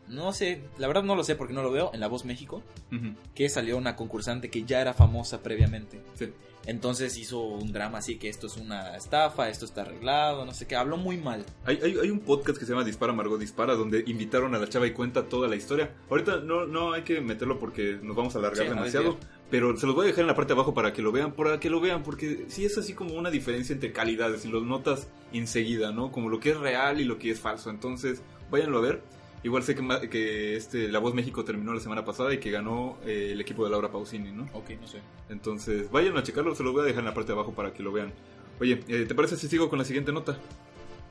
no 0.07 0.33
sé, 0.33 0.61
la 0.77 0.87
verdad 0.87 1.03
no 1.03 1.15
lo 1.15 1.23
sé 1.23 1.35
porque 1.35 1.53
no 1.53 1.63
lo 1.63 1.71
veo, 1.71 1.89
en 1.93 1.99
La 2.01 2.07
Voz 2.07 2.25
México, 2.25 2.61
Ujú. 2.91 3.15
que 3.33 3.49
salió 3.49 3.77
una 3.77 3.95
concursante 3.95 4.49
que 4.49 4.63
ya 4.63 4.81
era 4.81 4.93
famosa 4.93 5.41
previamente. 5.41 6.01
Sí. 6.15 6.29
Entonces 6.65 7.17
hizo 7.17 7.41
un 7.41 7.73
drama 7.73 7.97
así 7.97 8.17
que 8.17 8.29
esto 8.29 8.47
es 8.47 8.55
una 8.55 8.95
estafa, 8.95 9.49
esto 9.49 9.65
está 9.65 9.81
arreglado, 9.81 10.45
no 10.45 10.53
sé 10.53 10.65
qué, 10.65 10.75
habló 10.77 10.95
muy 10.97 11.17
mal. 11.17 11.45
Hay, 11.65 11.77
hay, 11.83 11.97
hay 12.01 12.09
un 12.09 12.19
podcast 12.21 12.57
que 12.57 12.65
se 12.65 12.71
llama 12.71 12.85
Dispara 12.85 13.11
Margot 13.11 13.37
Dispara 13.39 13.75
donde 13.75 14.03
invitaron 14.07 14.55
a 14.55 14.59
la 14.59 14.69
chava 14.69 14.87
y 14.87 14.91
cuenta 14.91 15.23
toda 15.27 15.49
la 15.49 15.57
historia. 15.57 15.91
Ahorita 16.09 16.37
no, 16.37 16.65
no 16.65 16.93
hay 16.93 17.01
que 17.03 17.19
meterlo 17.19 17.59
porque 17.59 17.99
nos 18.01 18.15
vamos 18.15 18.35
a 18.35 18.39
alargar 18.39 18.59
Sí, 18.65 18.71
a 18.71 18.75
demasiado. 18.75 19.11
desviar. 19.13 19.42
Pero 19.53 19.77
se 19.77 19.85
los 19.85 19.93
voy 19.93 20.05
a 20.05 20.07
dejar 20.07 20.21
en 20.21 20.27
la 20.29 20.35
parte 20.35 20.53
de 20.55 20.59
abajo 20.59 20.73
para 20.73 20.93
que 20.93 21.03
lo 21.03 21.11
vean, 21.11 21.31
para 21.33 21.59
que 21.59 21.69
lo 21.69 21.79
vean, 21.79 22.01
porque 22.01 22.45
sí 22.47 22.65
es 22.65 22.75
así 22.79 22.95
como 22.95 23.13
una 23.13 23.29
diferencia 23.29 23.71
entre 23.73 23.91
calidades 23.91 24.45
y 24.45 24.47
lo 24.47 24.61
notas 24.61 25.07
enseguida, 25.31 25.91
¿no? 25.91 26.11
Como 26.11 26.27
lo 26.29 26.39
que 26.39 26.49
es 26.49 26.57
real 26.57 26.99
y 26.99 27.03
lo 27.03 27.19
que 27.19 27.29
es 27.29 27.39
falso. 27.39 27.69
Entonces, 27.69 28.23
váyanlo 28.49 28.79
a 28.79 28.81
ver. 28.81 29.03
Igual 29.43 29.61
sé 29.61 29.75
que, 29.75 30.09
que 30.09 30.55
este, 30.55 30.87
La 30.87 30.97
Voz 30.97 31.13
México 31.13 31.45
terminó 31.45 31.71
la 31.71 31.79
semana 31.81 32.03
pasada 32.03 32.33
y 32.33 32.39
que 32.39 32.49
ganó 32.49 32.97
eh, 33.05 33.29
el 33.33 33.41
equipo 33.41 33.63
de 33.63 33.69
Laura 33.69 33.91
Pausini, 33.91 34.31
¿no? 34.31 34.49
Ok, 34.53 34.71
no 34.81 34.87
sé. 34.87 34.97
Entonces, 35.29 35.91
vayan 35.91 36.17
a 36.17 36.23
checarlo, 36.23 36.55
se 36.55 36.63
los 36.63 36.73
voy 36.73 36.81
a 36.81 36.85
dejar 36.85 37.01
en 37.01 37.05
la 37.09 37.13
parte 37.13 37.27
de 37.27 37.33
abajo 37.37 37.53
para 37.53 37.71
que 37.73 37.83
lo 37.83 37.91
vean. 37.91 38.11
Oye, 38.59 38.79
eh, 38.87 39.05
¿te 39.07 39.13
parece 39.13 39.37
si 39.37 39.47
sigo 39.47 39.69
con 39.69 39.77
la 39.77 39.85
siguiente 39.85 40.11
nota? 40.11 40.35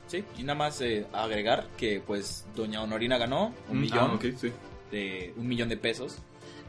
Sí, 0.09 0.25
y 0.37 0.43
nada 0.43 0.59
más 0.59 0.81
eh, 0.81 1.07
agregar 1.13 1.69
que 1.77 2.03
pues 2.05 2.45
Doña 2.57 2.83
Honorina 2.83 3.19
ganó 3.19 3.55
un 3.69 3.79
Mm, 3.79 3.81
millón 3.81 4.11
Ah, 4.15 4.19
sí. 4.37 4.51
de 4.91 5.33
un 5.37 5.47
millón 5.47 5.69
de 5.69 5.77
pesos, 5.77 6.19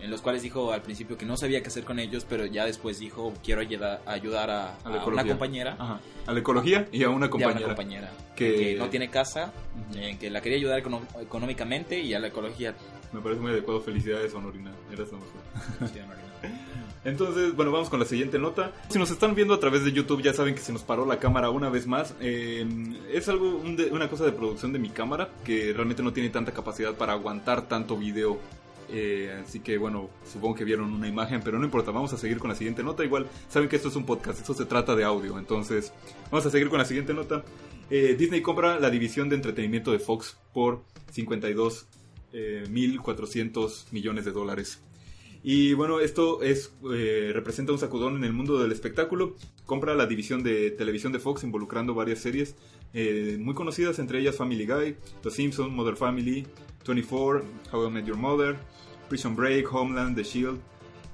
en 0.03 0.11
los 0.11 0.21
cuales 0.21 0.41
dijo 0.43 0.71
al 0.73 0.81
principio 0.81 1.17
que 1.17 1.25
no 1.25 1.37
sabía 1.37 1.61
qué 1.61 1.67
hacer 1.69 1.83
con 1.83 1.97
ellos, 1.99 2.25
pero 2.29 2.45
ya 2.45 2.65
después 2.65 2.99
dijo 2.99 3.33
quiero 3.43 3.61
ayudar, 3.61 4.01
ayudar 4.05 4.49
a, 4.49 4.75
A 4.83 4.89
la 4.89 5.01
a 5.01 5.05
una 5.05 5.25
compañera, 5.25 5.75
Ajá. 5.79 5.99
A 6.27 6.33
la 6.33 6.39
ecología 6.39 6.87
y 6.91 7.03
a 7.03 7.09
una 7.09 7.25
a 7.27 7.29
compañera. 7.29 7.57
una 7.59 7.67
compañera 7.75 8.11
Que- 8.35 8.55
que... 8.55 8.75
no 8.77 8.89
tiene 8.89 9.09
casa, 9.09 9.51
eh, 9.95 10.17
que 10.19 10.29
la 10.29 10.41
quería 10.41 10.57
ayudar 10.57 10.83
económicamente 11.21 11.99
y 11.99 12.13
a 12.13 12.19
la 12.19 12.27
ecología. 12.27 12.75
Me 13.11 13.21
parece 13.21 13.41
muy 13.41 13.51
adecuado. 13.51 13.79
Felicidades, 13.81 14.33
Honorina. 14.33 14.71
Eras 14.91 15.09
la 15.11 15.17
mejor. 15.19 15.89
Sí. 15.93 15.99
Entonces, 17.05 17.53
bueno, 17.55 17.71
vamos 17.71 17.89
con 17.89 17.99
la 17.99 18.05
siguiente 18.05 18.39
nota. 18.39 18.71
Si 18.89 18.97
nos 18.97 19.11
están 19.11 19.35
viendo 19.35 19.53
a 19.53 19.59
través 19.59 19.83
de 19.83 19.91
YouTube, 19.91 20.21
ya 20.21 20.33
saben 20.33 20.55
que 20.55 20.61
se 20.61 20.71
nos 20.71 20.83
paró 20.83 21.05
la 21.05 21.19
cámara 21.19 21.49
una 21.49 21.69
vez 21.69 21.85
más. 21.85 22.15
Eh, 22.21 22.65
es 23.11 23.27
algo, 23.27 23.49
un 23.57 23.75
de- 23.75 23.87
una 23.91 24.09
cosa 24.09 24.23
de 24.25 24.31
producción 24.31 24.71
de 24.71 24.79
mi 24.79 24.89
cámara 24.89 25.29
que 25.43 25.73
realmente 25.73 26.01
no 26.01 26.13
tiene 26.13 26.29
tanta 26.29 26.53
capacidad 26.53 26.93
para 26.95 27.11
aguantar 27.13 27.67
tanto 27.67 27.97
video. 27.97 28.39
Eh, 28.89 29.41
así 29.43 29.59
que 29.59 29.77
bueno, 29.77 30.09
supongo 30.31 30.55
que 30.55 30.65
vieron 30.65 30.93
una 30.93 31.07
imagen, 31.07 31.41
pero 31.43 31.57
no 31.57 31.65
importa, 31.65 31.91
vamos 31.91 32.13
a 32.13 32.17
seguir 32.17 32.39
con 32.39 32.49
la 32.49 32.55
siguiente 32.55 32.83
nota. 32.83 33.03
Igual 33.03 33.27
saben 33.49 33.69
que 33.69 33.75
esto 33.75 33.89
es 33.89 33.95
un 33.95 34.05
podcast, 34.05 34.39
esto 34.39 34.53
se 34.53 34.65
trata 34.65 34.95
de 34.95 35.03
audio, 35.03 35.39
entonces 35.39 35.93
vamos 36.31 36.45
a 36.45 36.49
seguir 36.49 36.69
con 36.69 36.79
la 36.79 36.85
siguiente 36.85 37.13
nota. 37.13 37.43
Eh, 37.89 38.15
Disney 38.17 38.41
compra 38.41 38.79
la 38.79 38.89
división 38.89 39.29
de 39.29 39.35
entretenimiento 39.35 39.91
de 39.91 39.99
Fox 39.99 40.37
por 40.53 40.83
52 41.11 41.87
eh, 42.33 42.63
1.400 42.67 43.91
millones 43.91 44.25
de 44.25 44.31
dólares. 44.31 44.81
Y 45.43 45.73
bueno, 45.73 45.99
esto 45.99 46.41
es 46.41 46.73
eh, 46.91 47.31
representa 47.33 47.73
un 47.73 47.77
sacudón 47.77 48.15
en 48.15 48.23
el 48.23 48.33
mundo 48.33 48.59
del 48.59 48.71
espectáculo. 48.71 49.35
Compra 49.65 49.93
la 49.93 50.05
división 50.05 50.41
de 50.41 50.71
televisión 50.71 51.11
de 51.11 51.19
Fox 51.19 51.43
involucrando 51.43 51.93
varias 51.93 52.19
series 52.19 52.55
eh, 52.93 53.37
muy 53.39 53.53
conocidas, 53.53 53.99
entre 53.99 54.19
ellas 54.19 54.35
Family 54.37 54.65
Guy, 54.65 54.95
Los 55.23 55.33
Simpsons, 55.33 55.71
Mother 55.71 55.95
Family, 55.95 56.45
24, 56.83 57.43
How 57.71 57.87
I 57.87 57.91
Met 57.91 58.05
Your 58.05 58.17
Mother, 58.17 58.57
Prison 59.09 59.35
Break, 59.35 59.71
Homeland, 59.73 60.15
The 60.15 60.23
Shield, 60.23 60.59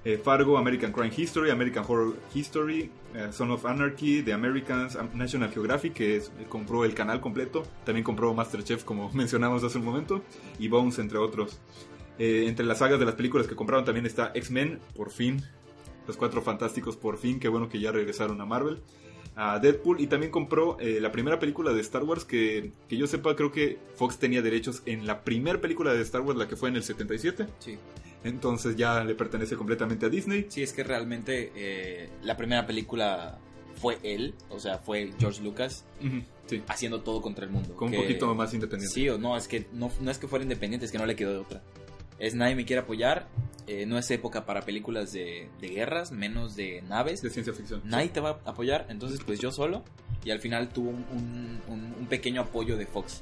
eh, 0.06 0.18
Fargo, 0.18 0.58
American 0.58 0.92
Crime 0.92 1.12
History, 1.16 1.50
American 1.52 1.84
Horror 1.88 2.16
History, 2.34 2.90
eh, 3.14 3.28
Son 3.32 3.52
of 3.52 3.66
Anarchy, 3.66 4.22
The 4.24 4.34
Americans, 4.34 4.96
Am- 4.96 5.10
National 5.14 5.52
Geographic, 5.52 5.94
que 5.94 6.18
es- 6.18 6.32
compró 6.48 6.86
el 6.86 6.94
canal 6.94 7.20
completo, 7.22 7.64
también 7.86 8.04
compró 8.04 8.34
Masterchef, 8.34 8.84
como 8.84 9.10
mencionamos 9.14 9.64
hace 9.64 9.78
un 9.78 9.86
momento, 9.86 10.24
y 10.58 10.68
Bones, 10.68 11.00
entre 11.00 11.18
otros. 11.18 11.60
Eh, 12.18 12.46
entre 12.48 12.66
las 12.66 12.80
sagas 12.80 13.00
de 13.00 13.06
las 13.06 13.16
películas 13.16 13.48
que 13.48 13.56
compraron 13.56 13.86
también 13.86 14.06
está 14.06 14.32
X-Men, 14.36 14.80
por 14.96 15.10
fin. 15.12 15.42
Los 16.08 16.18
Cuatro 16.18 16.42
Fantásticos, 16.42 16.98
por 16.98 17.18
fin. 17.18 17.40
Qué 17.40 17.48
bueno 17.50 17.70
que 17.70 17.80
ya 17.80 17.92
regresaron 17.92 18.42
a 18.42 18.46
Marvel. 18.46 18.82
A 19.42 19.58
Deadpool 19.60 20.02
y 20.02 20.08
también 20.08 20.32
compró 20.32 20.78
eh, 20.82 21.00
la 21.00 21.12
primera 21.14 21.40
película 21.40 21.72
de 21.72 21.80
Star 21.82 22.04
Wars 22.04 22.26
que, 22.26 22.74
que 22.90 22.98
yo 22.98 23.08
sepa 23.08 23.36
creo 23.38 23.52
que 23.54 23.78
Fox 23.96 24.18
tenía 24.20 24.42
derechos 24.42 24.82
en 24.86 25.08
la 25.08 25.24
primera 25.24 25.62
película 25.62 25.94
de 25.94 26.02
Star 26.02 26.22
Wars, 26.22 26.38
la 26.38 26.48
que 26.50 26.56
fue 26.58 26.68
en 26.70 26.76
el 26.76 26.84
77. 26.84 27.48
Sí. 27.60 27.78
Entonces 28.26 28.76
ya 28.76 29.02
le 29.06 29.16
pertenece 29.16 29.56
completamente 29.56 30.06
a 30.06 30.10
Disney. 30.10 30.46
Sí, 30.50 30.62
es 30.62 30.74
que 30.74 30.84
realmente 30.84 31.54
eh, 31.56 32.10
la 32.22 32.36
primera 32.36 32.68
película 32.68 33.40
fue 33.76 33.98
él, 34.04 34.34
o 34.50 34.60
sea, 34.60 34.78
fue 34.80 35.14
George 35.20 35.42
Lucas 35.42 35.86
Sí, 36.48 36.62
haciendo 36.68 37.02
todo 37.02 37.22
contra 37.22 37.46
el 37.46 37.52
mundo. 37.52 37.76
con 37.76 37.88
un 37.88 37.92
que- 37.94 38.00
poquito 38.02 38.34
más 38.36 38.54
independiente. 38.54 38.94
Sí 38.94 39.08
o 39.08 39.18
no, 39.18 39.38
es 39.38 39.48
que 39.48 39.68
no, 39.72 39.90
no 40.02 40.12
es 40.12 40.18
que 40.18 40.28
fuera 40.28 40.44
independiente, 40.44 40.86
es 40.86 40.92
que 40.92 40.98
no 40.98 41.06
le 41.06 41.16
quedó 41.16 41.32
de 41.32 41.38
otra. 41.38 41.62
Es 42.18 42.36
nadie 42.36 42.56
me 42.56 42.66
quiere 42.66 42.82
apoyar, 42.82 43.30
eh, 43.72 43.86
no 43.86 43.98
es 44.00 44.10
época 44.10 44.46
para 44.46 44.62
películas 44.62 45.12
de, 45.14 45.48
de 45.62 45.68
guerras, 45.70 46.12
menos 46.12 46.56
de 46.56 46.82
naves. 46.90 47.22
De 47.22 47.30
ciencia 47.30 47.54
ficción. 47.54 47.82
Nadie 47.86 48.10
te 48.10 48.20
va 48.20 48.40
a 48.44 48.50
apoyar, 48.50 48.88
entonces 48.90 49.20
pues 49.26 49.40
yo 49.40 49.52
solo. 49.52 49.84
Y 50.26 50.32
al 50.32 50.40
final 50.40 50.70
tuvo 50.70 50.90
un- 50.90 51.62
un- 51.68 51.96
un 52.00 52.06
pequeño 52.08 52.42
apoyo 52.42 52.76
de 52.78 52.86
Fox. 52.86 53.22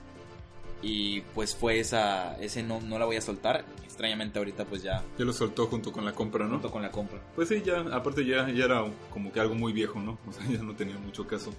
Y 0.81 1.21
pues 1.33 1.55
fue 1.55 1.79
esa, 1.79 2.37
ese 2.39 2.61
no, 2.63 2.79
no 2.81 2.97
la 2.99 3.05
voy 3.05 3.15
a 3.17 3.21
soltar. 3.21 3.65
Extrañamente 3.83 4.37
ahorita 4.37 4.63
pues 4.65 4.83
ya 4.83 5.03
Ya 5.17 5.25
lo 5.25 5.33
soltó 5.33 5.65
junto 5.67 5.91
con 5.91 6.05
la 6.05 6.11
compra, 6.13 6.45
¿no? 6.45 6.51
junto 6.53 6.71
con 6.71 6.81
la 6.83 6.91
compra. 6.91 7.19
Pues 7.35 7.49
sí, 7.49 7.63
ya, 7.65 7.79
aparte 7.91 8.23
ya, 8.25 8.47
ya 8.51 8.65
era 8.65 8.85
como 9.11 9.31
que 9.31 9.39
algo 9.39 9.55
muy 9.55 9.73
viejo, 9.73 9.99
¿no? 9.99 10.17
O 10.27 10.31
sea, 10.31 10.45
ya 10.49 10.61
no 10.63 10.75
tenía 10.75 10.97
mucho 10.99 11.25
caso. 11.27 11.51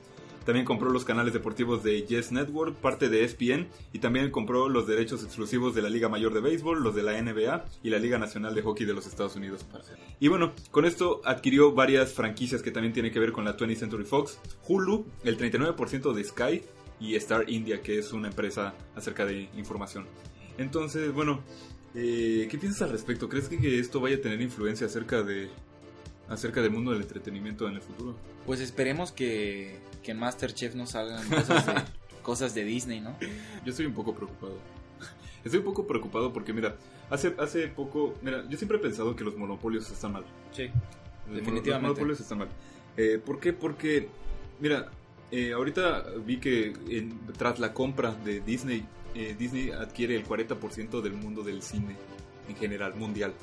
También 0.45 0.65
compró 0.65 0.91
los 0.91 1.05
canales 1.05 1.33
deportivos 1.33 1.83
de 1.83 2.03
Yes 2.03 2.33
Network, 2.33 2.75
parte 2.77 3.09
de 3.09 3.25
ESPN, 3.25 3.69
y 3.93 3.99
también 3.99 4.31
compró 4.31 4.69
los 4.69 4.87
derechos 4.87 5.23
exclusivos 5.23 5.75
de 5.75 5.83
la 5.83 5.91
Liga 5.91 6.09
Mayor 6.09 6.33
de 6.33 6.41
Béisbol, 6.41 6.83
los 6.83 6.95
de 6.95 7.03
la 7.03 7.21
NBA 7.21 7.65
y 7.83 7.91
la 7.91 7.99
Liga 7.99 8.19
Nacional 8.19 8.55
de 8.55 8.63
Hockey 8.63 8.87
de 8.87 8.95
los 8.95 9.07
Estados 9.07 9.37
Unidos. 9.37 9.67
Y 10.21 10.29
bueno, 10.29 10.53
con 10.71 10.85
esto 10.85 11.21
adquirió 11.25 11.73
varias 11.73 12.13
franquicias 12.13 12.63
que 12.63 12.71
también 12.71 12.93
tienen 12.93 13.13
que 13.13 13.21
ver 13.21 13.33
con 13.33 13.45
la 13.45 13.57
20th 13.57 13.77
Century 13.77 14.05
Fox, 14.05 14.39
Hulu, 14.67 15.05
el 15.25 15.37
39% 15.37 16.13
de 16.13 16.25
Sky 16.25 16.63
y 17.01 17.15
Star 17.17 17.49
India, 17.49 17.83
que 17.83 17.99
es 17.99 18.13
una 18.13 18.29
empresa 18.29 18.75
acerca 18.97 19.25
de 19.25 19.49
información. 19.57 20.07
Entonces, 20.57 21.13
bueno, 21.13 21.41
eh, 21.95 22.49
¿qué 22.51 22.59
piensas 22.59 22.83
al 22.83 22.91
respecto? 22.91 23.29
¿Crees 23.29 23.49
que, 23.49 23.59
que 23.59 23.79
esto 23.79 24.01
vaya 24.01 24.17
a 24.17 24.21
tener 24.21 24.41
influencia 24.41 24.87
acerca 24.87 25.23
de 25.23 25.49
acerca 26.29 26.61
del 26.61 26.71
mundo 26.71 26.93
del 26.93 27.03
entretenimiento 27.03 27.69
en 27.69 27.77
el 27.77 27.81
futuro? 27.81 28.15
Pues 28.47 28.61
esperemos 28.61 29.13
que, 29.13 29.79
que 30.09 30.13
en 30.13 30.21
Masterchef 30.21 30.75
no 30.75 30.87
salgan 30.87 31.23
cosas 31.29 31.67
de, 31.67 31.75
cosas 32.23 32.55
de 32.55 32.65
Disney, 32.65 32.99
¿no? 32.99 33.15
Yo 33.63 33.73
estoy 33.73 33.85
un 33.85 33.93
poco 33.93 34.15
preocupado. 34.15 34.55
Estoy 35.45 35.59
un 35.59 35.67
poco 35.67 35.87
preocupado 35.87 36.33
porque, 36.33 36.55
mira, 36.55 36.77
hace, 37.11 37.35
hace 37.39 37.69
poco, 37.69 38.15
mira, 38.23 38.43
yo 38.49 38.57
siempre 38.57 38.79
he 38.79 38.81
pensado 38.81 39.15
que 39.15 39.23
los 39.23 39.37
monopolios 39.37 39.91
están 39.91 40.15
mal. 40.15 40.25
Sí. 40.53 40.71
Los 41.27 41.37
Definitivamente. 41.37 41.71
Los 41.73 41.83
monopolios 41.83 42.21
están 42.21 42.39
mal. 42.39 42.49
Eh, 42.97 43.21
¿Por 43.23 43.39
qué? 43.39 43.53
Porque, 43.53 44.09
mira, 44.61 44.91
eh, 45.31 45.53
ahorita 45.53 46.05
vi 46.25 46.39
que 46.39 46.73
en- 46.89 47.21
tras 47.37 47.59
la 47.59 47.75
compra 47.75 48.13
de 48.13 48.41
Disney, 48.41 48.87
eh, 49.15 49.37
Disney 49.39 49.73
adquiere 49.73 50.17
el 50.17 50.25
40% 50.25 51.03
del 51.03 51.13
mundo 51.13 51.43
del 51.43 51.61
cine 51.61 51.97
en 52.49 52.57
general, 52.57 52.95
mundial, 52.95 53.35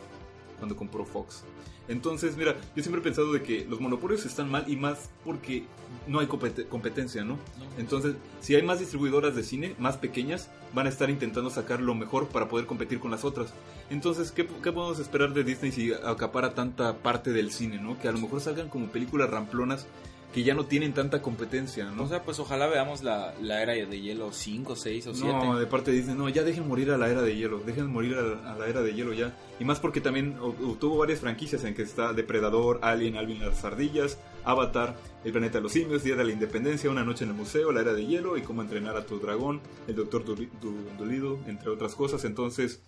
cuando 0.58 0.76
compró 0.76 1.06
Fox. 1.06 1.44
Entonces, 1.88 2.36
mira, 2.36 2.56
yo 2.76 2.82
siempre 2.82 3.02
he 3.02 3.04
pensado 3.04 3.32
de 3.32 3.44
que 3.44 3.66
los 3.66 3.80
monopolios 3.80 4.26
están 4.26 4.50
mal 4.50 4.66
y 4.68 4.76
más 4.76 5.12
porque 5.24 5.66
no 6.08 6.20
hay 6.20 6.28
compet- 6.28 6.68
competencia, 6.68 7.24
¿no? 7.24 7.38
Entonces, 7.78 8.16
si 8.42 8.56
hay 8.56 8.64
más 8.64 8.80
distribuidoras 8.80 9.36
de 9.36 9.44
cine, 9.44 9.76
más 9.80 9.98
pequeñas, 9.98 10.50
van 10.74 10.86
a 10.86 10.90
estar 10.90 11.10
intentando 11.10 11.50
sacar 11.50 11.82
lo 11.82 11.96
mejor 11.96 12.28
para 12.28 12.48
poder 12.48 12.66
competir 12.66 13.00
con 13.00 13.12
las 13.12 13.24
otras. 13.26 13.54
Entonces, 13.90 14.32
¿qué, 14.32 14.46
qué 14.46 14.72
podemos 14.72 15.00
esperar 15.00 15.34
de 15.34 15.44
Disney 15.44 15.72
si 15.72 15.94
acapara 15.94 16.54
tanta 16.54 16.98
parte 16.98 17.32
del 17.32 17.52
cine, 17.52 17.80
¿no? 17.80 18.00
Que 18.00 18.08
a 18.08 18.12
lo 18.12 18.20
mejor 18.20 18.42
salgan 18.42 18.70
como 18.70 18.88
películas 18.88 19.30
ramplonas 19.30 19.86
que 20.34 20.44
ya 20.44 20.54
no 20.54 20.66
tienen 20.66 20.94
tanta 20.94 21.22
competencia, 21.22 21.86
¿no? 21.92 22.04
O 22.04 22.08
sea, 22.10 22.24
pues 22.24 22.40
ojalá 22.40 22.68
veamos 22.68 23.04
la, 23.04 23.34
la 23.42 23.62
era 23.62 23.72
de 23.74 24.02
hielo 24.02 24.34
5, 24.34 24.76
6 24.76 25.08
o 25.08 25.14
7. 25.14 25.32
No, 25.32 25.58
de 25.58 25.66
parte 25.66 25.92
de 25.92 25.98
Disney, 25.98 26.16
no, 26.18 26.28
ya 26.28 26.44
dejen 26.44 26.68
morir 26.68 26.92
a 26.92 26.98
la 26.98 27.08
era 27.10 27.22
de 27.22 27.38
hielo, 27.38 27.60
dejen 27.66 27.88
morir 27.88 28.16
a 28.18 28.22
la, 28.22 28.52
a 28.54 28.58
la 28.58 28.68
era 28.68 28.82
de 28.82 28.94
hielo 28.94 29.14
ya. 29.14 29.34
Y 29.62 29.64
más 29.64 29.80
porque 29.80 30.02
también 30.02 30.38
o- 30.42 30.50
o 30.50 30.74
tuvo 30.78 30.98
varias 30.98 31.22
franquicias 31.22 31.64
en 31.64 31.74
que 31.74 31.84
está 31.84 32.12
Depredador, 32.12 32.80
Alien, 32.82 33.16
Alvin 33.16 33.40
las 33.40 33.64
ardillas, 33.64 34.18
Avatar, 34.46 34.96
El 35.24 35.32
planeta 35.32 35.58
de 35.58 35.64
los 35.64 35.72
simios, 35.72 36.04
Día 36.04 36.16
de 36.16 36.24
la 36.24 36.32
Independencia, 36.32 36.90
Una 36.90 37.04
noche 37.04 37.24
en 37.24 37.32
el 37.32 37.36
museo, 37.36 37.72
La 37.72 37.82
era 37.82 37.94
de 37.94 38.06
hielo 38.06 38.38
y 38.38 38.42
Cómo 38.42 38.62
entrenar 38.62 38.96
a 38.96 39.06
tu 39.06 39.20
dragón, 39.20 39.62
El 39.88 39.96
Doctor 39.96 40.24
Dolittle, 40.26 41.38
entre 41.48 41.70
otras 41.70 41.96
cosas. 41.96 42.24
Entonces, 42.26 42.82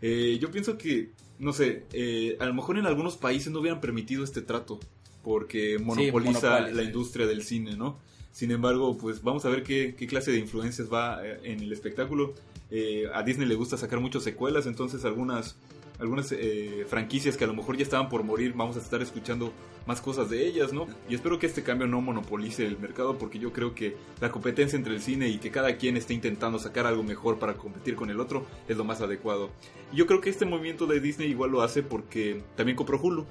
eh, 0.00 0.38
yo 0.40 0.50
pienso 0.50 0.76
que, 0.78 1.12
no 1.38 1.52
sé, 1.52 1.84
eh, 1.92 2.36
a 2.40 2.46
lo 2.46 2.54
mejor 2.54 2.78
en 2.78 2.86
algunos 2.86 3.16
países 3.16 3.52
no 3.52 3.60
hubieran 3.60 3.80
permitido 3.80 4.24
este 4.24 4.42
trato 4.42 4.80
porque 5.22 5.78
monopoliza 5.78 6.60
la 6.60 6.84
industria 6.84 7.26
del 7.26 7.42
cine, 7.42 7.76
¿no? 7.76 7.98
Sin 8.30 8.50
embargo, 8.52 8.96
pues 8.96 9.22
vamos 9.22 9.44
a 9.44 9.48
ver 9.48 9.62
qué, 9.62 9.96
qué 9.98 10.06
clase 10.06 10.30
de 10.30 10.38
influencias 10.38 10.92
va 10.92 11.26
eh, 11.26 11.40
en 11.42 11.60
el 11.60 11.72
espectáculo. 11.72 12.34
Eh, 12.70 13.06
a 13.12 13.22
Disney 13.22 13.48
le 13.48 13.54
gusta 13.54 13.76
sacar 13.76 13.98
muchas 13.98 14.22
secuelas, 14.22 14.66
entonces 14.66 15.04
algunas 15.04 15.56
algunas 15.98 16.32
eh, 16.32 16.84
franquicias 16.88 17.36
que 17.36 17.44
a 17.44 17.46
lo 17.46 17.54
mejor 17.54 17.76
ya 17.76 17.82
estaban 17.82 18.08
por 18.08 18.22
morir, 18.22 18.52
vamos 18.54 18.76
a 18.76 18.80
estar 18.80 19.02
escuchando 19.02 19.52
más 19.86 20.00
cosas 20.00 20.28
de 20.28 20.46
ellas, 20.46 20.72
¿no? 20.72 20.86
Y 21.08 21.14
espero 21.14 21.38
que 21.38 21.46
este 21.46 21.62
cambio 21.62 21.86
no 21.86 22.00
monopolice 22.00 22.66
el 22.66 22.78
mercado 22.78 23.18
porque 23.18 23.38
yo 23.38 23.52
creo 23.52 23.74
que 23.74 23.96
la 24.20 24.30
competencia 24.30 24.76
entre 24.76 24.94
el 24.94 25.00
cine 25.00 25.28
y 25.28 25.38
que 25.38 25.50
cada 25.50 25.76
quien 25.76 25.96
esté 25.96 26.14
intentando 26.14 26.58
sacar 26.58 26.86
algo 26.86 27.02
mejor 27.02 27.38
para 27.38 27.54
competir 27.54 27.94
con 27.94 28.10
el 28.10 28.20
otro 28.20 28.44
es 28.68 28.76
lo 28.76 28.84
más 28.84 29.00
adecuado. 29.00 29.50
Y 29.92 29.96
yo 29.96 30.06
creo 30.06 30.20
que 30.20 30.30
este 30.30 30.44
movimiento 30.44 30.86
de 30.86 31.00
Disney 31.00 31.30
igual 31.30 31.50
lo 31.50 31.62
hace 31.62 31.82
porque 31.82 32.42
también 32.56 32.76
compró 32.76 33.00
Hulu. 33.00 33.24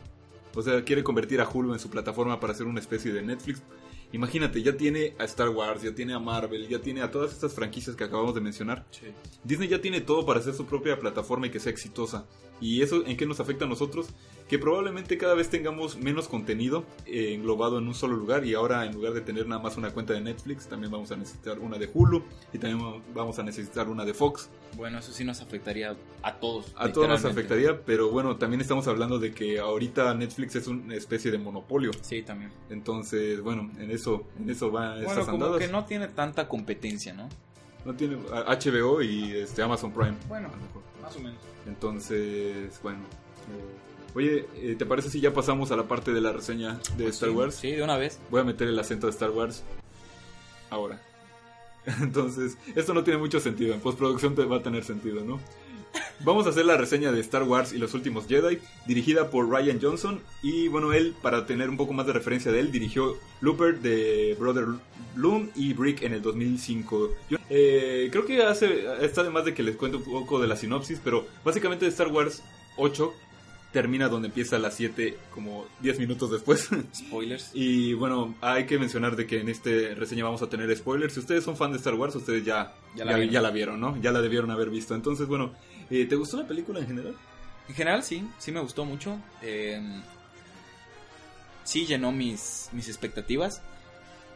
O 0.56 0.62
sea, 0.62 0.84
quiere 0.84 1.04
convertir 1.04 1.41
a 1.41 1.49
Hulu 1.49 1.73
en 1.73 1.80
su 1.80 1.89
plataforma 1.89 2.39
para 2.39 2.54
hacer 2.54 2.65
una 2.65 2.80
especie 2.80 3.12
de 3.12 3.21
Netflix. 3.21 3.62
Imagínate, 4.12 4.62
ya 4.62 4.78
tiene 4.78 5.13
a 5.20 5.26
Star 5.26 5.50
Wars, 5.50 5.82
ya 5.82 5.94
tiene 5.94 6.13
a 6.13 6.20
Marvel, 6.20 6.68
ya 6.68 6.80
tiene 6.80 7.02
a 7.02 7.12
todas 7.12 7.34
estas 7.34 7.54
franquicias 7.54 7.96
que 7.96 8.04
acabamos 8.04 8.34
de 8.36 8.41
mencionar. 8.41 8.86
Disney 9.44 9.68
ya 9.68 9.82
tiene 9.82 10.02
todo 10.02 10.26
para 10.26 10.39
hacer 10.39 10.54
su 10.54 10.65
propia 10.65 11.00
plataforma 11.00 11.48
y 11.48 11.50
que 11.50 11.60
sea 11.60 11.72
exitosa. 11.72 12.26
¿Y 12.62 12.82
eso 12.82 13.06
en 13.06 13.18
qué 13.18 13.26
nos 13.26 13.39
afecta 13.39 13.65
a 13.65 13.68
nosotros? 13.68 14.08
Que 14.47 14.60
probablemente 14.60 15.17
cada 15.17 15.34
vez 15.34 15.49
tengamos 15.49 15.97
menos 15.97 16.27
contenido 16.27 16.86
eh, 17.05 17.34
englobado 17.34 17.79
en 17.79 17.88
un 17.88 17.95
solo 17.95 18.15
lugar 18.15 18.45
y 18.45 18.53
ahora 18.53 18.86
en 18.86 18.93
lugar 18.93 19.13
de 19.13 19.21
tener 19.21 19.47
nada 19.47 19.62
más 19.62 19.75
una 19.75 19.89
cuenta 19.89 20.13
de 20.13 20.21
Netflix, 20.21 20.67
también 20.67 20.91
vamos 20.91 21.12
a 21.12 21.15
necesitar 21.15 21.58
una 21.60 21.77
de 21.77 21.89
Hulu 21.91 22.23
y 22.53 22.60
también 22.60 23.01
vamos 23.13 23.39
a 23.39 23.43
necesitar 23.43 23.89
una 23.89 24.05
de 24.05 24.13
Fox. 24.13 24.49
Bueno, 24.75 24.99
eso 24.99 25.12
sí 25.12 25.23
nos 25.23 25.41
afectaría 25.41 25.95
a 26.21 26.36
todos. 26.36 26.73
A 26.75 26.91
todos 26.91 27.08
nos 27.08 27.25
afectaría, 27.25 27.81
pero 27.86 28.10
bueno, 28.10 28.38
también 28.38 28.62
estamos 28.62 28.88
hablando 28.88 29.17
de 29.17 29.34
que 29.34 29.60
ahorita 29.60 30.13
Netflix 30.13 30.55
es 30.55 30.67
una 30.67 30.95
especie 30.95 31.31
de 31.31 31.38
monopolio. 31.38 31.91
Sí, 32.01 32.21
también. 32.21 32.51
Entonces, 32.69 33.41
bueno, 33.41 33.71
en 33.79 33.89
eso, 33.89 34.25
en 34.39 34.49
eso 34.49 34.71
va 34.71 35.01
bueno, 35.01 35.25
como 35.25 35.58
que 35.58 35.67
no 35.67 35.86
tiene 35.86 36.08
tanta 36.10 36.47
competencia, 36.47 37.13
¿no? 37.13 37.29
No 37.86 37.93
tiene 37.93 38.17
HBO 38.17 39.01
y 39.01 39.31
este 39.31 39.62
Amazon 39.62 39.91
Prime. 39.91 40.15
Bueno, 40.27 40.49
más 41.01 41.15
o 41.15 41.19
menos. 41.19 41.38
Entonces, 41.67 42.79
bueno. 42.81 42.99
Eh, 42.99 43.85
oye, 44.15 44.47
eh, 44.56 44.75
¿te 44.78 44.86
parece 44.86 45.10
si 45.10 45.19
ya 45.19 45.34
pasamos 45.34 45.71
a 45.71 45.75
la 45.75 45.84
parte 45.84 46.13
de 46.13 46.21
la 46.21 46.32
reseña 46.32 46.80
de 46.97 47.04
Pues 47.04 47.15
Star 47.15 47.30
sí, 47.30 47.36
Wars? 47.36 47.56
Sí, 47.56 47.71
de 47.71 47.84
una 47.84 47.97
vez. 47.97 48.19
Voy 48.32 48.41
a 48.41 48.43
meter 48.43 48.67
el 48.67 48.80
acento 48.80 49.08
de 49.08 49.12
Star 49.12 49.32
Wars 49.32 49.63
ahora. 50.69 51.01
Entonces, 52.01 52.58
esto 52.75 52.93
no 52.93 53.04
tiene 53.04 53.19
mucho 53.19 53.39
sentido. 53.39 53.73
En 53.73 53.80
postproducción 53.80 54.36
te 54.36 54.45
va 54.45 54.58
a 54.58 54.63
tener 54.63 54.84
sentido, 54.84 55.23
¿no? 55.23 55.39
Vamos 56.21 56.45
a 56.45 56.49
hacer 56.49 56.65
la 56.65 56.78
reseña 56.78 57.12
de 57.12 57.19
Star 57.21 57.43
Wars 57.43 57.71
y 57.73 57.78
los 57.78 57.93
últimos 57.93 58.28
Jedi, 58.28 58.60
dirigida 58.88 59.30
por 59.30 59.49
Ryan 59.49 59.80
Johnson. 59.82 60.21
Y 60.41 60.67
bueno, 60.67 60.93
él, 60.93 61.13
para 61.21 61.45
tener 61.45 61.69
un 61.69 61.78
poco 61.78 61.93
más 61.93 62.08
de 62.08 62.13
referencia 62.13 62.51
de 62.51 62.60
él, 62.60 62.71
dirigió 62.71 63.17
Looper 63.41 63.80
de 63.80 64.36
Brother 64.39 64.65
Loom 65.15 65.49
y 65.56 65.73
Brick 65.73 66.01
en 66.04 66.13
el 66.13 66.21
2005. 66.21 67.12
Yo, 67.30 67.38
eh, 67.49 68.10
creo 68.12 68.25
que 68.25 68.41
hace, 68.43 68.86
está 69.01 69.23
de 69.23 69.30
más 69.30 69.45
de 69.45 69.54
que 69.54 69.63
les 69.63 69.75
cuente 69.75 69.97
un 69.97 70.04
poco 70.04 70.39
de 70.39 70.47
la 70.47 70.56
sinopsis, 70.56 70.99
pero 71.04 71.25
básicamente 71.43 71.86
Star 71.88 72.08
Wars 72.08 72.41
8 72.78 73.13
termina 73.76 74.08
donde 74.08 74.30
empieza 74.30 74.58
la 74.58 74.72
7 74.72 75.18
como 75.34 75.66
10 75.82 76.00
minutos 76.00 76.32
después. 76.32 76.70
Spoilers. 76.96 77.52
y 77.54 77.92
bueno, 77.94 78.34
hay 78.40 78.66
que 78.66 78.80
mencionar 78.80 79.18
de 79.18 79.28
que 79.28 79.42
en 79.42 79.50
este 79.50 79.94
reseña 79.96 80.24
vamos 80.24 80.42
a 80.42 80.48
tener 80.48 80.74
spoilers. 80.78 81.14
Si 81.14 81.20
ustedes 81.20 81.44
son 81.44 81.58
fan 81.58 81.72
de 81.74 81.78
Star 81.78 81.96
Wars, 81.96 82.16
ustedes 82.16 82.46
ya, 82.46 82.74
Ya 82.96 83.04
ya, 83.04 83.06
la 83.06 83.12
ya 83.12 83.18
vieron. 83.18 83.44
la 83.44 83.52
vieron, 83.52 83.80
¿no? 83.82 84.02
Ya 84.02 84.14
la 84.14 84.22
debieron 84.22 84.50
haber 84.50 84.70
visto. 84.70 84.96
Entonces, 84.96 85.28
bueno, 85.28 85.52
eh, 85.90 86.06
¿te 86.06 86.16
gustó 86.16 86.38
la 86.38 86.48
película 86.48 86.80
en 86.80 86.88
general? 86.88 87.16
En 87.68 87.76
general 87.76 88.02
sí, 88.02 88.26
sí 88.38 88.54
me 88.54 88.62
gustó 88.62 88.86
mucho. 88.86 89.20
Eh, 89.42 89.82
sí 91.66 91.86
llenó 91.86 92.14
mis, 92.14 92.70
mis 92.72 92.88
expectativas. 92.88 93.62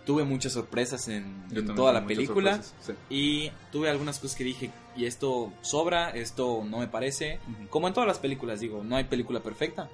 Tuve 0.05 0.23
muchas 0.23 0.53
sorpresas 0.53 1.07
en, 1.09 1.43
toda 1.75 1.93
la 1.93 2.05
película. 2.05 2.61
sí. 2.81 2.93
Y 3.09 3.51
tuve 3.71 3.89
algunas 3.89 4.17
cosas 4.19 4.35
que 4.37 4.43
dije, 4.43 4.71
y 4.95 5.05
esto 5.05 5.53
sobra, 5.61 6.09
esto 6.09 6.63
no 6.67 6.79
me 6.79 6.87
parece. 6.87 7.39
Como 7.69 7.87
en 7.87 7.93
todas 7.93 8.07
las 8.07 8.17
películas, 8.19 8.59
digo, 8.59 8.83
no 8.83 8.95
hay 8.95 9.03
película 9.03 9.39
perfecta. 9.41 9.89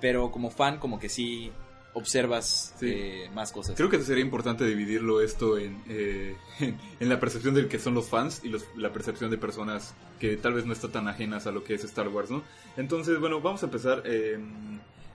Pero 0.00 0.30
como 0.32 0.50
fan, 0.50 0.78
como 0.78 0.98
que 0.98 1.08
sí 1.08 1.52
observas 1.96 2.74
Sí. 2.80 2.86
eh, 2.90 3.30
más 3.32 3.52
cosas. 3.52 3.76
Creo 3.76 3.88
que 3.88 4.00
sería 4.02 4.24
importante 4.24 4.64
dividirlo 4.66 5.20
esto 5.20 5.56
en, 5.58 5.80
eh, 5.88 6.36
en, 6.60 6.76
en 6.98 7.08
la 7.08 7.20
percepción 7.20 7.54
del 7.54 7.68
que 7.68 7.78
son 7.78 7.94
los 7.94 8.08
fans 8.08 8.40
y 8.42 8.48
los- 8.48 8.64
la 8.76 8.92
percepción 8.92 9.30
de 9.30 9.38
personas 9.38 9.94
que 10.18 10.36
tal 10.36 10.54
vez 10.54 10.66
no 10.66 10.72
están 10.72 10.90
tan 10.90 11.08
ajenas 11.08 11.46
a 11.46 11.52
lo 11.52 11.62
que 11.62 11.74
es 11.74 11.84
Star 11.84 12.08
Wars, 12.08 12.30
¿no? 12.30 12.42
Entonces, 12.76 13.20
bueno, 13.20 13.40
vamos 13.40 13.62
a 13.62 13.66
empezar. 13.66 14.02
eh, 14.06 14.38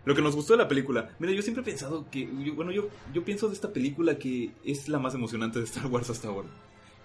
lo 0.06 0.16
que 0.16 0.22
nos 0.22 0.36
gustó 0.36 0.54
de 0.54 0.58
la 0.60 0.68
película. 0.68 1.10
Mira, 1.20 1.34
yo 1.34 1.42
siempre 1.42 1.62
he 1.62 1.66
pensado 1.66 2.06
que, 2.10 2.28
yo- 2.44 2.54
bueno, 2.56 2.72
yo, 2.72 2.90
yo 3.14 3.24
pienso 3.24 3.48
de 3.48 3.54
esta 3.56 3.72
película 3.74 4.18
que 4.18 4.52
es 4.66 4.88
la 4.90 5.00
más 5.00 5.14
emocionante 5.14 5.60
de 5.60 5.66
Star 5.66 5.88
Wars 5.88 6.10
hasta 6.10 6.28
ahora. 6.30 6.48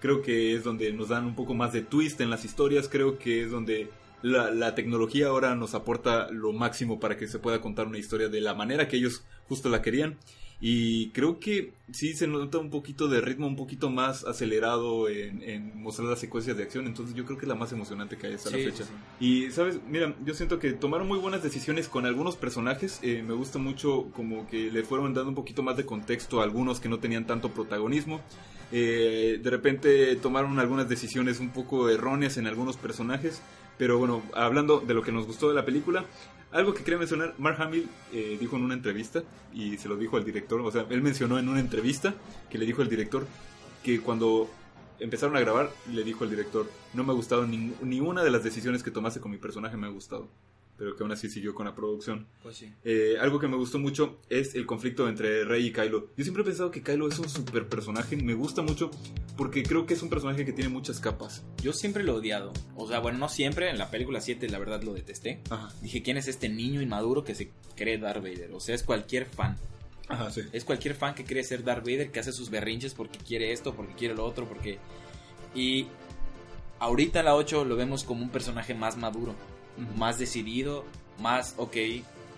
Creo 0.01 0.21
que 0.21 0.55
es 0.55 0.63
donde 0.63 0.91
nos 0.93 1.09
dan 1.09 1.25
un 1.25 1.35
poco 1.35 1.53
más 1.53 1.73
de 1.73 1.81
twist 1.81 2.19
en 2.21 2.29
las 2.29 2.45
historias, 2.45 2.89
creo 2.89 3.17
que 3.17 3.43
es 3.43 3.51
donde 3.51 3.89
la, 4.21 4.51
la 4.51 4.75
tecnología 4.75 5.27
ahora 5.27 5.55
nos 5.55 5.73
aporta 5.75 6.29
lo 6.31 6.51
máximo 6.53 6.99
para 6.99 7.17
que 7.17 7.27
se 7.27 7.39
pueda 7.39 7.61
contar 7.61 7.87
una 7.87 7.97
historia 7.97 8.29
de 8.29 8.41
la 8.41 8.53
manera 8.53 8.87
que 8.87 8.97
ellos 8.97 9.23
justo 9.47 9.69
la 9.69 9.81
querían. 9.81 10.17
Y 10.61 11.09
creo 11.09 11.39
que 11.39 11.73
sí 11.91 12.13
se 12.13 12.27
nota 12.27 12.57
un 12.59 12.69
poquito 12.69 13.07
de 13.07 13.19
ritmo, 13.21 13.45
un 13.45 13.57
poquito 13.57 13.89
más 13.89 14.23
acelerado 14.23 15.09
en, 15.09 15.43
en 15.43 15.77
mostrar 15.81 16.07
las 16.07 16.19
secuencias 16.19 16.55
de 16.57 16.63
acción. 16.63 16.87
Entonces 16.87 17.13
yo 17.15 17.25
creo 17.25 17.37
que 17.37 17.43
es 17.45 17.49
la 17.49 17.55
más 17.55 17.71
emocionante 17.73 18.17
que 18.17 18.27
hay 18.27 18.33
hasta 18.35 18.49
Sí, 18.49 18.63
la 18.63 18.71
fecha. 18.71 18.85
sí, 18.85 18.91
Y, 19.19 19.51
¿sabes? 19.51 19.79
Mira, 19.89 20.15
yo 20.25 20.33
siento 20.33 20.57
que 20.57 20.71
tomaron 20.71 21.07
muy 21.07 21.19
buenas 21.19 21.43
decisiones 21.43 21.87
con 21.89 22.05
algunos 22.05 22.35
personajes. 22.37 22.99
Eh, 23.03 23.21
me 23.27 23.33
gusta 23.33 23.59
mucho 23.59 24.07
como 24.15 24.47
que 24.47 24.71
le 24.71 24.83
fueron 24.83 25.13
dando 25.13 25.29
un 25.29 25.35
poquito 25.35 25.61
más 25.61 25.75
de 25.77 25.85
contexto 25.85 26.39
a 26.39 26.43
algunos 26.43 26.79
que 26.79 26.89
no 26.89 26.99
tenían 26.99 27.27
tanto 27.27 27.51
protagonismo. 27.51 28.21
Eh, 28.71 29.39
de 29.43 29.49
repente 29.49 30.15
tomaron 30.15 30.57
algunas 30.59 30.89
decisiones 30.89 31.39
un 31.39 31.49
poco 31.49 31.89
erróneas 31.89 32.37
en 32.37 32.47
algunos 32.47 32.77
personajes. 32.77 33.41
Pero 33.77 33.99
bueno, 33.99 34.23
hablando 34.33 34.79
de 34.79 34.93
lo 34.93 35.01
que 35.01 35.11
nos 35.11 35.27
gustó 35.27 35.49
de 35.49 35.53
la 35.55 35.65
película, 35.65 36.05
algo 36.55 36.73
que 36.73 36.83
quería 36.83 36.97
mencionar, 36.97 37.35
Mark 37.37 37.61
Hamill 37.61 37.89
eh, 38.13 38.37
dijo 38.39 38.55
en 38.55 38.63
una 38.63 38.73
entrevista, 38.73 39.23
y 39.53 39.77
se 39.77 39.89
lo 39.89 39.97
dijo 39.97 40.15
al 40.15 40.23
director, 40.23 40.61
o 40.61 40.71
sea, 40.71 40.85
él 40.89 41.01
mencionó 41.01 41.37
en 41.37 41.49
una 41.49 41.59
entrevista 41.59 42.15
que 42.49 42.57
le 42.57 42.65
dijo 42.65 42.81
al 42.81 42.87
director 42.87 43.27
que 43.83 43.99
cuando 43.99 44.49
empezaron 44.99 45.35
a 45.35 45.41
grabar, 45.41 45.69
le 45.91 46.03
dijo 46.03 46.23
al 46.23 46.29
director, 46.29 46.69
no 46.93 47.03
me 47.03 47.11
ha 47.11 47.15
gustado 47.15 47.45
ni, 47.45 47.73
ni 47.81 47.99
una 47.99 48.23
de 48.23 48.31
las 48.31 48.43
decisiones 48.43 48.83
que 48.83 48.91
tomaste 48.91 49.19
con 49.19 49.31
mi 49.31 49.37
personaje 49.37 49.75
me 49.75 49.87
ha 49.87 49.89
gustado, 49.89 50.29
pero 50.77 50.95
que 50.95 51.03
aún 51.03 51.11
así 51.11 51.29
siguió 51.29 51.53
con 51.53 51.65
la 51.65 51.75
producción. 51.75 52.27
Pues 52.43 52.57
sí. 52.57 52.71
Eh, 52.83 53.15
algo 53.19 53.39
que 53.39 53.47
me 53.47 53.55
gustó 53.57 53.79
mucho 53.79 54.19
es 54.29 54.55
el 54.55 54.65
conflicto 54.65 55.07
entre 55.07 55.45
Rey 55.45 55.67
y 55.67 55.71
Kylo. 55.71 56.09
Yo 56.17 56.23
siempre 56.23 56.43
he 56.43 56.45
pensado 56.45 56.71
que 56.71 56.81
Kylo 56.81 57.07
es 57.07 57.17
un 57.19 57.29
super 57.29 57.67
personaje, 57.67 58.15
me 58.17 58.33
gusta 58.33 58.61
mucho 58.61 58.91
porque 59.37 59.63
creo 59.63 59.85
que 59.85 59.93
es 59.93 60.01
un 60.01 60.09
personaje 60.09 60.45
que 60.45 60.53
tiene 60.53 60.69
muchas 60.69 60.99
capas. 60.99 61.43
Yo 61.61 61.73
siempre 61.73 62.03
lo 62.03 62.13
he 62.13 62.15
odiado. 62.19 62.53
O 62.75 62.87
sea, 62.87 62.99
bueno, 62.99 63.17
no 63.17 63.29
siempre. 63.29 63.69
En 63.69 63.77
la 63.77 63.89
película 63.91 64.21
7 64.21 64.47
la 64.49 64.59
verdad 64.59 64.81
lo 64.83 64.93
detesté. 64.93 65.41
Ajá, 65.49 65.73
Dije, 65.81 66.01
¿quién 66.01 66.17
es 66.17 66.27
este 66.27 66.49
niño 66.49 66.81
inmaduro 66.81 67.23
que 67.23 67.35
se 67.35 67.51
cree 67.75 67.97
Darth 67.97 68.23
Vader? 68.23 68.51
O 68.53 68.59
sea, 68.59 68.75
es 68.75 68.83
cualquier 68.83 69.25
fan. 69.25 69.57
ajá, 70.07 70.31
sí. 70.31 70.41
Es 70.53 70.63
cualquier 70.65 70.95
fan 70.95 71.15
que 71.15 71.25
cree 71.25 71.43
ser 71.43 71.63
Darth 71.63 71.83
Vader, 71.85 72.11
que 72.11 72.19
hace 72.19 72.31
sus 72.31 72.49
berrinches 72.49 72.93
porque 72.93 73.17
quiere 73.19 73.51
esto, 73.51 73.73
porque 73.73 73.93
quiere 73.93 74.13
lo 74.15 74.25
otro, 74.25 74.47
porque... 74.47 74.77
Y 75.53 75.87
ahorita 76.79 77.23
la 77.23 77.35
8 77.35 77.65
lo 77.65 77.75
vemos 77.75 78.03
como 78.03 78.21
un 78.23 78.29
personaje 78.29 78.73
más 78.73 78.97
maduro, 78.97 79.35
más 79.97 80.17
decidido, 80.17 80.85
más, 81.19 81.55
ok, 81.57 81.75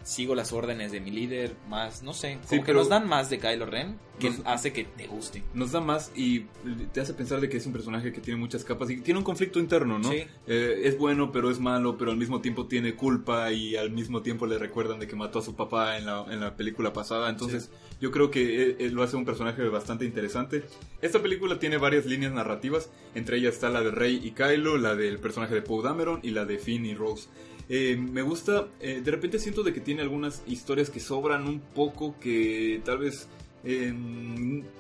sigo 0.08 0.36
las 0.36 0.54
órdenes 0.54 0.92
de 0.94 1.02
mi 1.02 1.12
líder, 1.12 1.54
más, 1.68 2.02
no 2.02 2.14
sé, 2.14 2.36
como 2.36 2.48
Sí, 2.48 2.64
que 2.64 2.74
nos 2.74 2.88
dan 2.88 3.08
más 3.10 3.30
de 3.30 3.40
Kylo 3.40 3.66
Ren, 3.66 4.00
que 4.20 4.30
Nos- 4.30 4.40
hace 4.46 4.72
que 4.72 4.86
te 4.86 5.06
guste. 5.06 5.44
Nos 5.54 5.74
da 5.74 5.82
más 5.82 6.12
y 6.16 6.46
te 6.94 7.02
hace 7.02 7.14
pensar 7.14 7.42
de 7.42 7.50
que 7.50 7.58
es 7.58 7.66
un 7.66 7.74
personaje 7.74 8.14
que 8.14 8.22
tiene 8.22 8.40
muchas 8.40 8.64
capas 8.64 8.90
y 8.90 9.02
tiene 9.02 9.18
un 9.18 9.26
conflicto 9.26 9.60
interno, 9.60 10.00
¿no? 10.00 10.10
Sí. 10.10 10.24
Eh, 10.48 10.82
es 10.86 10.98
bueno, 10.98 11.32
pero 11.34 11.52
es 11.52 11.60
malo, 11.60 11.98
pero 11.98 12.12
al 12.12 12.18
mismo 12.18 12.40
tiempo 12.40 12.68
tiene 12.68 12.96
culpa 12.96 13.52
y 13.52 13.76
al 13.76 13.92
mismo 13.92 14.22
tiempo 14.22 14.46
le 14.48 14.58
recuerdan 14.58 14.98
de 15.00 15.08
que 15.08 15.16
mató 15.18 15.40
a 15.40 15.42
su 15.42 15.56
papá 15.56 15.98
en 15.98 16.06
la, 16.06 16.26
en 16.32 16.40
la 16.40 16.56
película 16.56 16.94
pasada. 16.94 17.30
Entonces, 17.30 17.70
yo 18.00 18.10
creo 18.10 18.32
que 18.32 18.64
él, 18.64 18.76
él 18.80 18.94
lo 18.94 19.04
hace 19.04 19.18
un 19.18 19.26
personaje 19.26 19.62
bastante 19.68 20.06
interesante. 20.06 20.64
Esta 21.02 21.22
película 21.22 21.60
tiene 21.60 21.76
varias 21.78 22.06
líneas 22.06 22.32
narrativas, 22.32 22.90
entre 23.14 23.38
ellas 23.40 23.56
está 23.56 23.70
la 23.70 23.82
de 23.82 23.92
Rey 23.92 24.22
y 24.24 24.32
Kylo, 24.32 24.78
la 24.78 24.96
del 24.96 25.20
personaje 25.20 25.54
de 25.54 25.62
Poe 25.62 25.84
Dameron 25.84 26.22
y 26.24 26.30
la 26.32 26.46
de 26.46 26.58
Finn 26.60 26.86
y 26.86 26.96
Rose. 26.96 27.28
Eh, 27.70 27.98
me 27.98 28.22
gusta, 28.22 28.68
eh, 28.80 29.02
de 29.04 29.12
repente 29.12 29.40
siento 29.40 29.64
de 29.64 29.74
que 29.74 29.82
tiene 29.82 30.02
algunas 30.02 30.42
historias 30.48 30.90
que 30.90 31.00
sobran 31.00 31.48
un 31.48 31.60
poco, 31.60 32.16
que 32.20 32.82
tal 32.86 33.00
vez 33.00 33.28
eh, 33.64 33.94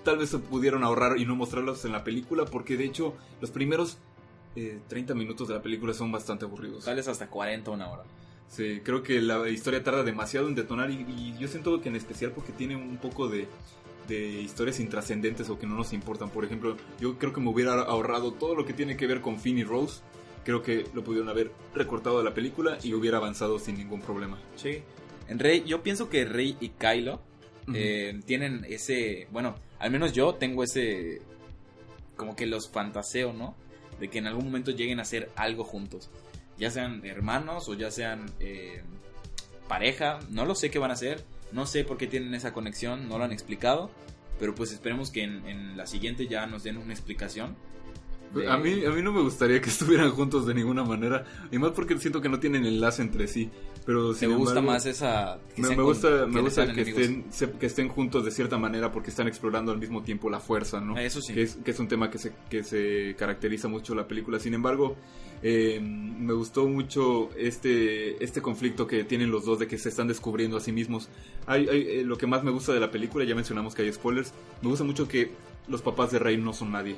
tal 0.04 0.18
vez 0.18 0.30
se 0.30 0.40
pudieron 0.40 0.84
ahorrar 0.84 1.18
y 1.18 1.26
no 1.26 1.36
mostrarlas 1.36 1.84
en 1.86 1.92
la 1.92 2.04
película, 2.04 2.46
porque 2.46 2.78
de 2.78 2.86
hecho 2.86 3.14
los 3.42 3.52
primeros 3.52 3.98
eh, 4.56 4.80
30 4.88 5.14
minutos 5.14 5.48
de 5.48 5.56
la 5.56 5.62
película 5.62 5.94
son 5.94 6.12
bastante 6.12 6.46
aburridos. 6.46 6.86
Sales 6.86 7.08
hasta 7.08 7.28
40 7.28 7.72
una 7.72 7.90
hora. 7.90 8.04
Sí, 8.48 8.80
creo 8.84 9.04
que 9.04 9.20
la 9.22 9.50
historia 9.50 9.84
tarda 9.84 10.04
demasiado 10.04 10.48
en 10.48 10.56
detonar 10.56 10.90
y, 10.90 11.06
y 11.10 11.36
yo 11.38 11.50
siento 11.50 11.82
que 11.82 11.90
en 11.90 11.98
especial 11.98 12.32
porque 12.32 12.54
tiene 12.54 12.78
un 12.78 12.98
poco 12.98 13.28
de, 13.28 13.48
de 14.08 14.42
historias 14.42 14.80
intrascendentes 14.80 15.50
o 15.50 15.60
que 15.60 15.68
no 15.68 15.76
nos 15.76 15.94
importan. 15.94 16.30
Por 16.30 16.46
ejemplo, 16.46 16.78
yo 17.00 17.18
creo 17.18 17.34
que 17.34 17.42
me 17.42 17.50
hubiera 17.50 17.74
ahorrado 17.74 18.32
todo 18.32 18.56
lo 18.56 18.66
que 18.66 18.74
tiene 18.74 18.96
que 18.96 19.06
ver 19.06 19.22
con 19.22 19.38
Finn 19.40 19.58
y 19.58 19.64
Rose. 19.64 20.02
Creo 20.48 20.64
que 20.64 20.86
lo 20.94 21.04
pudieron 21.04 21.28
haber 21.28 21.52
recortado 21.76 22.20
de 22.20 22.24
la 22.24 22.34
película 22.34 22.78
y 22.82 22.94
hubiera 22.94 23.18
avanzado 23.18 23.60
sin 23.60 23.78
ningún 23.78 24.00
problema. 24.00 24.40
Sí. 24.56 24.82
En 25.28 25.40
Rey, 25.40 25.66
yo 25.68 25.84
pienso 25.84 26.10
que 26.10 26.24
Rey 26.24 26.56
y 26.62 26.70
Kylo 26.70 27.20
eh, 27.74 28.18
tienen 28.26 28.66
ese, 28.70 29.28
bueno, 29.30 29.56
al 29.78 29.92
menos 29.92 30.14
yo 30.14 30.36
tengo 30.36 30.64
ese, 30.64 31.22
como 32.16 32.38
que 32.38 32.46
los 32.46 32.70
fantaseo, 32.70 33.34
¿no? 33.34 33.58
De 34.00 34.10
que 34.10 34.20
en 34.20 34.28
algún 34.28 34.46
momento 34.46 34.72
lleguen 34.72 35.00
a 35.00 35.02
hacer 35.02 35.30
algo 35.36 35.66
juntos. 35.66 36.10
ya 36.58 36.72
sean 36.72 37.06
hermanos 37.06 37.68
o 37.68 37.74
ya 37.74 37.92
sean 37.92 38.32
eh, 38.40 38.84
pareja, 39.68 40.20
no 40.30 40.46
lo 40.46 40.56
sé 40.56 40.72
qué 40.72 40.80
van 40.80 40.92
a 40.92 40.94
hacer, 40.94 41.26
no 41.52 41.66
sé 41.66 41.84
por 41.84 41.98
qué 41.98 42.08
tienen 42.08 42.34
esa 42.34 42.54
conexión, 42.54 43.10
no 43.10 43.18
lo 43.18 43.26
han 43.26 43.34
explicado, 43.34 43.92
pero 44.40 44.56
pues 44.56 44.72
esperemos 44.72 45.12
que 45.12 45.24
en, 45.24 45.46
en 45.46 45.76
la 45.76 45.88
siguiente 45.88 46.26
ya 46.26 46.46
nos 46.48 46.64
den 46.64 46.78
una 46.78 46.94
explicación. 46.94 47.58
De- 48.34 48.50
A 48.50 48.58
mí, 48.58 48.86
a 48.86 48.90
mí 48.92 49.02
no 49.02 49.12
me 49.12 49.22
gustaría 49.22 49.62
que 49.62 49.70
estuvieran 49.70 50.12
juntos 50.12 50.46
de 50.46 50.54
ninguna 50.54 50.84
manera. 50.84 51.26
Y 51.52 51.58
más 51.60 51.72
porque 51.72 51.98
siento 51.98 52.22
que 52.22 52.30
no 52.30 52.40
tienen 52.40 52.66
enlace 52.66 53.02
entre 53.02 53.28
sí. 53.28 53.50
Pero 53.86 54.12
¿Te 54.14 54.20
sin 54.20 54.36
gusta 54.36 54.60
embargo, 54.60 54.72
más 54.74 54.86
esa... 54.86 55.40
Me, 55.56 55.70
me 55.70 55.76
con- 55.78 55.86
gusta, 55.86 56.26
me 56.28 56.34
que 56.36 56.42
gusta 56.42 56.64
sean 56.66 56.76
que 56.76 56.82
enemigos? 56.82 57.02
estén, 57.04 57.26
se- 57.32 57.52
que 57.52 57.66
estén 57.66 57.88
juntos 57.88 58.26
de 58.26 58.32
cierta 58.32 58.58
manera 58.58 58.92
porque 58.92 59.10
están 59.10 59.28
explorando 59.28 59.72
al 59.72 59.78
mismo 59.80 60.04
tiempo 60.04 60.30
la 60.30 60.40
fuerza, 60.42 60.82
¿no? 60.82 60.98
Eso 60.98 61.22
sí. 61.22 61.34
Que 61.34 61.44
es, 61.44 61.56
que 61.64 61.72
es 61.72 61.80
un 61.80 61.88
tema 61.88 62.10
que 62.12 62.18
se, 62.18 62.34
que 62.50 62.64
se 62.64 63.16
caracteriza 63.18 63.68
mucho 63.70 63.96
la 63.96 64.06
película. 64.08 64.40
Sin 64.40 64.54
embargo, 64.54 64.98
eh, 65.42 65.80
me 65.82 66.34
gustó 66.34 66.68
mucho 66.68 67.30
este, 67.38 68.22
este 68.24 68.42
conflicto 68.42 68.88
que 68.88 69.06
tienen 69.06 69.32
los 69.32 69.46
dos 69.46 69.58
de 69.60 69.68
que 69.68 69.78
se 69.78 69.88
están 69.88 70.10
descubriendo 70.10 70.58
a 70.58 70.60
sí 70.60 70.74
mismos. 70.74 71.08
Hay, 71.46 71.70
hay, 71.70 71.82
eh, 72.00 72.04
lo 72.04 72.18
que 72.18 72.28
más 72.28 72.44
me 72.44 72.52
gusta 72.52 72.74
de 72.74 72.82
la 72.82 72.92
película, 72.92 73.24
ya 73.24 73.36
mencionamos 73.36 73.74
que 73.74 73.84
hay 73.84 73.94
spoilers, 73.94 74.34
me 74.62 74.68
gusta 74.68 74.84
mucho 74.84 75.08
que 75.08 75.32
los 75.70 75.82
papás 75.82 76.12
de 76.12 76.20
Rey 76.20 76.36
no 76.38 76.52
son 76.54 76.72
nadie. 76.74 76.98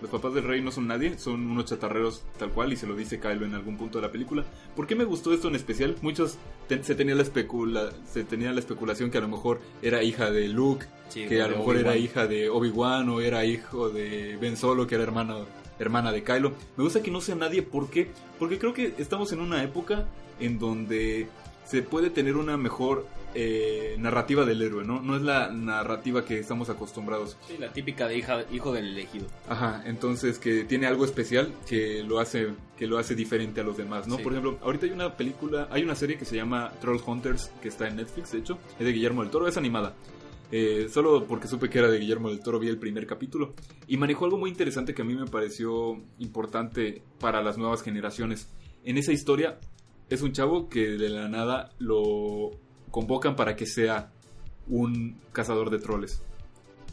Los 0.00 0.10
papás 0.10 0.32
del 0.34 0.44
rey 0.44 0.60
no 0.60 0.70
son 0.70 0.86
nadie, 0.86 1.18
son 1.18 1.50
unos 1.50 1.64
chatarreros 1.66 2.22
tal 2.38 2.50
cual 2.50 2.72
y 2.72 2.76
se 2.76 2.86
lo 2.86 2.94
dice 2.94 3.18
Kylo 3.18 3.44
en 3.46 3.54
algún 3.54 3.76
punto 3.76 3.98
de 3.98 4.06
la 4.06 4.12
película. 4.12 4.44
¿Por 4.76 4.86
qué 4.86 4.94
me 4.94 5.04
gustó 5.04 5.32
esto 5.34 5.48
en 5.48 5.56
especial? 5.56 5.96
Muchos 6.02 6.36
te- 6.68 6.82
se 6.84 6.94
tenía 6.94 7.14
la 7.14 7.22
especula 7.22 7.90
se 8.10 8.22
tenía 8.24 8.52
la 8.52 8.60
especulación 8.60 9.10
que 9.10 9.18
a 9.18 9.22
lo 9.22 9.28
mejor 9.28 9.60
era 9.82 10.02
hija 10.02 10.30
de 10.30 10.48
Luke, 10.48 10.86
Sí, 11.08 11.26
que 11.26 11.40
a 11.42 11.48
lo 11.48 11.58
mejor 11.58 11.76
era 11.76 11.96
hija 11.96 12.26
de 12.26 12.48
Obi-Wan 12.50 13.08
o 13.08 13.20
era 13.20 13.44
hijo 13.44 13.88
de 13.88 14.36
Ben 14.40 14.56
Solo, 14.56 14.86
que 14.86 14.94
era 14.94 15.04
hermana 15.04 15.38
hermana 15.78 16.10
de 16.12 16.22
Kylo. 16.24 16.52
Me 16.76 16.84
gusta 16.84 17.02
que 17.02 17.10
no 17.10 17.20
sea 17.20 17.34
nadie, 17.36 17.62
¿por 17.62 17.88
qué? 17.88 18.08
Porque 18.38 18.58
creo 18.58 18.74
que 18.74 18.94
estamos 18.98 19.32
en 19.32 19.40
una 19.40 19.62
época 19.62 20.06
en 20.40 20.58
donde 20.58 21.28
se 21.64 21.82
puede 21.82 22.10
tener 22.10 22.36
una 22.36 22.56
mejor 22.56 23.06
eh, 23.34 23.96
narrativa 23.98 24.44
del 24.44 24.62
héroe, 24.62 24.84
¿no? 24.84 25.00
No 25.00 25.16
es 25.16 25.22
la 25.22 25.50
narrativa 25.50 26.24
que 26.24 26.38
estamos 26.38 26.70
acostumbrados. 26.70 27.36
Sí, 27.46 27.56
la 27.58 27.72
típica 27.72 28.08
de 28.08 28.18
hija, 28.18 28.44
hijo 28.52 28.72
del 28.72 28.88
elegido. 28.88 29.26
Ajá, 29.48 29.82
entonces 29.86 30.38
que 30.38 30.64
tiene 30.64 30.86
algo 30.86 31.04
especial 31.04 31.52
que 31.68 32.02
lo 32.02 32.20
hace 32.20 32.48
que 32.76 32.86
lo 32.86 32.98
hace 32.98 33.14
diferente 33.14 33.60
a 33.60 33.64
los 33.64 33.76
demás, 33.76 34.06
¿no? 34.06 34.16
Sí. 34.16 34.22
Por 34.22 34.32
ejemplo, 34.32 34.58
ahorita 34.62 34.86
hay 34.86 34.92
una 34.92 35.16
película, 35.16 35.68
hay 35.70 35.82
una 35.82 35.96
serie 35.96 36.16
que 36.16 36.24
se 36.24 36.36
llama 36.36 36.72
Troll 36.80 37.00
Hunters 37.04 37.50
que 37.60 37.68
está 37.68 37.88
en 37.88 37.96
Netflix, 37.96 38.32
de 38.32 38.38
hecho, 38.38 38.58
es 38.78 38.86
de 38.86 38.92
Guillermo 38.92 39.22
del 39.22 39.30
Toro, 39.30 39.48
es 39.48 39.56
animada. 39.56 39.94
Eh, 40.50 40.88
solo 40.90 41.26
porque 41.26 41.46
supe 41.46 41.68
que 41.68 41.78
era 41.78 41.88
de 41.88 41.98
Guillermo 41.98 42.30
del 42.30 42.40
Toro 42.40 42.58
vi 42.58 42.68
el 42.68 42.78
primer 42.78 43.06
capítulo 43.06 43.54
y 43.86 43.98
manejó 43.98 44.24
algo 44.24 44.38
muy 44.38 44.48
interesante 44.48 44.94
que 44.94 45.02
a 45.02 45.04
mí 45.04 45.14
me 45.14 45.26
pareció 45.26 46.00
importante 46.18 47.02
para 47.20 47.42
las 47.42 47.58
nuevas 47.58 47.82
generaciones. 47.82 48.48
En 48.84 48.96
esa 48.96 49.12
historia 49.12 49.58
es 50.08 50.22
un 50.22 50.32
chavo 50.32 50.68
que 50.68 50.96
de 50.96 51.08
la 51.10 51.28
nada 51.28 51.72
lo 51.78 52.52
convocan 52.90 53.36
para 53.36 53.56
que 53.56 53.66
sea 53.66 54.12
un 54.68 55.18
cazador 55.32 55.70
de 55.70 55.78
troles 55.78 56.22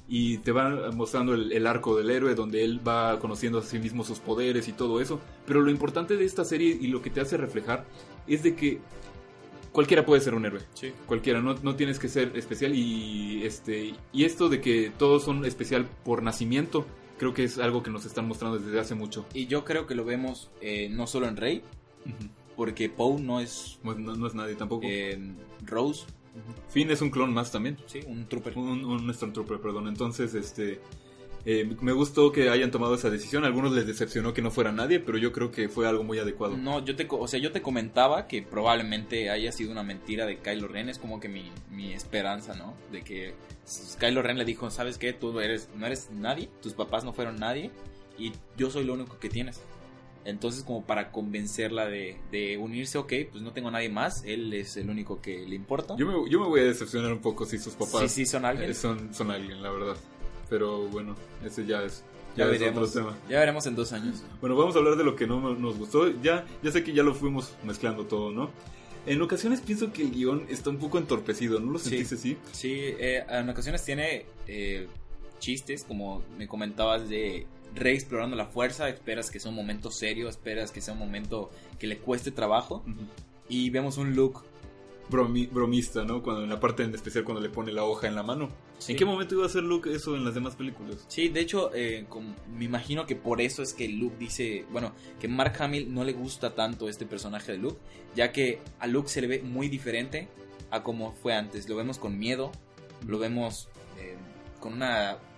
y 0.07 0.37
te 0.39 0.51
van 0.51 0.95
mostrando 0.95 1.33
el, 1.33 1.51
el 1.51 1.65
arco 1.65 1.97
del 1.97 2.11
héroe 2.11 2.35
donde 2.35 2.63
él 2.63 2.85
va 2.87 3.19
conociendo 3.19 3.59
a 3.59 3.63
sí 3.63 3.79
mismo 3.79 4.03
sus 4.03 4.19
poderes 4.19 4.67
y 4.67 4.73
todo 4.73 5.01
eso. 5.01 5.19
Pero 5.45 5.61
lo 5.61 5.71
importante 5.71 6.15
de 6.15 6.25
esta 6.25 6.45
serie 6.45 6.77
y 6.79 6.87
lo 6.87 7.01
que 7.01 7.09
te 7.09 7.21
hace 7.21 7.37
reflejar 7.37 7.85
es 8.27 8.43
de 8.43 8.55
que 8.55 8.79
cualquiera 9.71 10.05
puede 10.05 10.21
ser 10.21 10.35
un 10.35 10.45
héroe. 10.45 10.61
Sí. 10.73 10.93
Cualquiera, 11.05 11.41
no, 11.41 11.55
no 11.55 11.75
tienes 11.75 11.99
que 11.99 12.07
ser 12.07 12.35
especial 12.37 12.75
y 12.75 13.43
este 13.43 13.93
y 14.13 14.23
esto 14.25 14.49
de 14.49 14.61
que 14.61 14.91
todos 14.97 15.23
son 15.23 15.43
especial 15.43 15.87
por 16.03 16.21
nacimiento, 16.21 16.85
creo 17.17 17.33
que 17.33 17.43
es 17.43 17.57
algo 17.57 17.81
que 17.81 17.89
nos 17.89 18.05
están 18.05 18.27
mostrando 18.27 18.59
desde 18.59 18.79
hace 18.79 18.95
mucho. 18.95 19.25
Y 19.33 19.47
yo 19.47 19.65
creo 19.65 19.87
que 19.87 19.95
lo 19.95 20.05
vemos 20.05 20.51
eh, 20.61 20.87
no 20.89 21.07
solo 21.07 21.27
en 21.27 21.35
Rey, 21.35 21.63
porque 22.55 22.89
Poe 22.89 23.19
no 23.21 23.39
es 23.39 23.79
Pues 23.83 23.97
no, 23.97 24.15
no 24.15 24.27
es 24.27 24.33
nadie 24.35 24.55
tampoco. 24.55 24.85
eh, 24.87 25.19
Rose, 25.65 26.05
Finn 26.69 26.91
es 26.91 27.01
un 27.01 27.09
clon 27.11 27.33
más 27.33 27.51
también. 27.51 27.77
sí, 27.87 28.01
un 28.07 28.27
trooper. 28.27 28.57
Un, 28.57 28.83
un 28.85 29.13
Stormtrooper, 29.13 29.59
perdón. 29.61 29.87
Entonces, 29.87 30.33
este. 30.35 30.81
eh, 31.45 31.75
me 31.79 31.93
gustó 31.93 32.31
que 32.33 32.49
hayan 32.49 32.71
tomado 32.71 32.95
esa 32.95 33.09
decisión. 33.09 33.43
A 33.45 33.47
algunos 33.47 33.71
les 33.71 33.87
decepcionó 33.87 34.33
que 34.33 34.41
no 34.41 34.51
fuera 34.51 34.71
nadie, 34.73 34.99
pero 34.99 35.17
yo 35.17 35.31
creo 35.31 35.51
que 35.51 35.69
fue 35.69 35.87
algo 35.87 36.03
muy 36.03 36.19
adecuado. 36.19 36.57
No, 36.57 36.83
yo 36.83 36.95
te, 36.97 37.07
o 37.09 37.27
sea, 37.27 37.39
yo 37.39 37.51
te 37.53 37.61
comentaba 37.61 38.27
que 38.27 38.41
probablemente 38.41 39.29
haya 39.29 39.51
sido 39.53 39.71
una 39.71 39.83
mentira 39.83 40.25
de 40.25 40.39
Kylo 40.39 40.67
Ren, 40.67 40.89
es 40.89 40.99
como 40.99 41.19
que 41.21 41.29
mi, 41.29 41.51
mi 41.71 41.93
esperanza, 41.93 42.53
¿no? 42.55 42.73
De 42.91 43.01
que 43.03 43.33
Kylo 43.99 44.21
Ren 44.21 44.37
le 44.37 44.43
dijo, 44.43 44.69
¿sabes 44.71 44.97
qué? 44.97 45.13
Tú 45.13 45.39
eres, 45.39 45.69
no 45.77 45.85
eres 45.85 46.09
nadie, 46.11 46.49
tus 46.61 46.73
papás 46.73 47.05
no 47.05 47.13
fueron 47.13 47.37
nadie 47.37 47.71
y 48.17 48.33
yo 48.57 48.69
soy 48.71 48.83
lo 48.83 48.93
único 48.93 49.19
que 49.19 49.29
tienes. 49.29 49.61
Entonces, 50.25 50.63
como 50.63 50.83
para 50.83 51.11
convencerla 51.11 51.85
de, 51.85 52.17
de 52.31 52.57
unirse, 52.57 52.97
ok, 52.97 53.13
pues 53.31 53.43
no 53.43 53.53
tengo 53.53 53.69
nadie 53.69 53.89
más, 53.89 54.23
él 54.25 54.51
es 54.53 54.75
el 54.75 54.89
único 54.89 55.21
que 55.21 55.45
le 55.47 55.55
importa. 55.55 55.95
Yo 55.97 56.07
me, 56.07 56.29
yo 56.29 56.39
me 56.39 56.47
voy 56.47 56.61
a 56.61 56.63
decepcionar 56.63 57.13
un 57.13 57.19
poco 57.19 57.45
si 57.45 57.59
sus 57.59 57.73
papás 57.75 58.01
sí, 58.01 58.09
sí, 58.09 58.25
son 58.25 58.43
alguien. 58.43 58.71
eh, 58.71 58.73
son, 58.73 59.13
son 59.13 59.29
alguien, 59.31 59.61
la 59.61 59.69
verdad. 59.69 59.95
Pero 60.49 60.87
bueno, 60.89 61.15
ese 61.45 61.65
ya 61.65 61.83
es, 61.83 62.03
ya 62.35 62.45
ya 62.45 62.49
veremos. 62.51 62.93
Ya 63.29 63.39
veremos 63.39 63.65
en 63.67 63.75
dos 63.75 63.93
años. 63.93 64.23
Bueno, 64.41 64.55
vamos 64.55 64.75
a 64.75 64.79
hablar 64.79 64.95
de 64.95 65.03
lo 65.03 65.15
que 65.15 65.27
no 65.27 65.53
nos 65.55 65.77
gustó. 65.77 66.09
Ya, 66.21 66.45
ya 66.63 66.71
sé 66.71 66.83
que 66.83 66.91
ya 66.93 67.03
lo 67.03 67.13
fuimos 67.13 67.53
mezclando 67.63 68.05
todo, 68.05 68.31
¿no? 68.31 68.49
En 69.05 69.21
ocasiones 69.21 69.61
pienso 69.61 69.93
que 69.93 70.01
el 70.01 70.09
guion 70.11 70.47
está 70.49 70.71
un 70.71 70.77
poco 70.77 70.97
entorpecido, 70.97 71.59
¿no 71.59 71.71
lo 71.73 71.77
Sí. 71.77 71.89
sentiste 71.89 72.15
así? 72.15 72.37
Sí, 72.51 72.73
eh, 72.73 73.23
en 73.29 73.47
ocasiones 73.49 73.85
tiene 73.85 74.25
eh, 74.47 74.87
chistes, 75.37 75.83
como 75.83 76.23
me 76.39 76.47
comentabas, 76.47 77.07
de 77.07 77.45
Rey 77.73 77.95
explorando 77.95 78.35
la 78.35 78.45
fuerza, 78.45 78.87
esperas 78.89 79.31
que 79.31 79.39
sea 79.39 79.49
un 79.49 79.57
momento 79.57 79.91
serio, 79.91 80.29
esperas 80.29 80.71
que 80.71 80.81
sea 80.81 80.93
un 80.93 80.99
momento 80.99 81.49
que 81.79 81.87
le 81.87 81.97
cueste 81.97 82.31
trabajo, 82.31 82.83
y 83.49 83.69
vemos 83.69 83.97
un 83.97 84.15
look. 84.15 84.43
Bromi- 85.07 85.47
bromista, 85.47 86.03
¿no? 86.03 86.23
Cuando 86.23 86.41
en 86.41 86.49
la 86.49 86.59
parte 86.59 86.81
en 86.81 86.91
especial 86.95 87.23
cuando 87.23 87.39
le 87.39 87.49
pone 87.49 87.71
la 87.71 87.83
hoja 87.83 88.07
en 88.07 88.15
la 88.15 88.23
mano. 88.23 88.49
Sí. 88.79 88.93
¿En 88.93 88.97
qué 88.97 89.05
momento 89.05 89.35
iba 89.35 89.43
a 89.43 89.45
hacer 89.45 89.61
Luke 89.61 89.93
eso 89.93 90.15
en 90.15 90.25
las 90.25 90.33
demás 90.33 90.55
películas? 90.55 91.05
Sí, 91.09 91.29
de 91.29 91.41
hecho, 91.41 91.69
eh, 91.75 92.07
me 92.51 92.65
imagino 92.65 93.05
que 93.05 93.15
por 93.15 93.39
eso 93.39 93.61
es 93.61 93.75
que 93.75 93.87
Luke 93.87 94.15
dice, 94.17 94.65
bueno, 94.71 94.93
que 95.19 95.27
Mark 95.27 95.61
Hamill 95.61 95.93
no 95.93 96.03
le 96.03 96.13
gusta 96.13 96.55
tanto 96.55 96.89
este 96.89 97.05
personaje 97.05 97.51
de 97.51 97.59
Luke, 97.59 97.77
ya 98.15 98.31
que 98.31 98.61
a 98.79 98.87
Luke 98.87 99.07
se 99.07 99.21
le 99.21 99.27
ve 99.27 99.41
muy 99.43 99.69
diferente 99.69 100.27
a 100.71 100.81
como 100.81 101.13
fue 101.13 101.35
antes. 101.35 101.69
Lo 101.69 101.75
vemos 101.75 101.99
con 101.99 102.17
miedo, 102.17 102.51
lo 103.05 103.19
vemos 103.19 103.69
eh, 103.99 104.15
con 104.59 104.73
un 104.73 104.83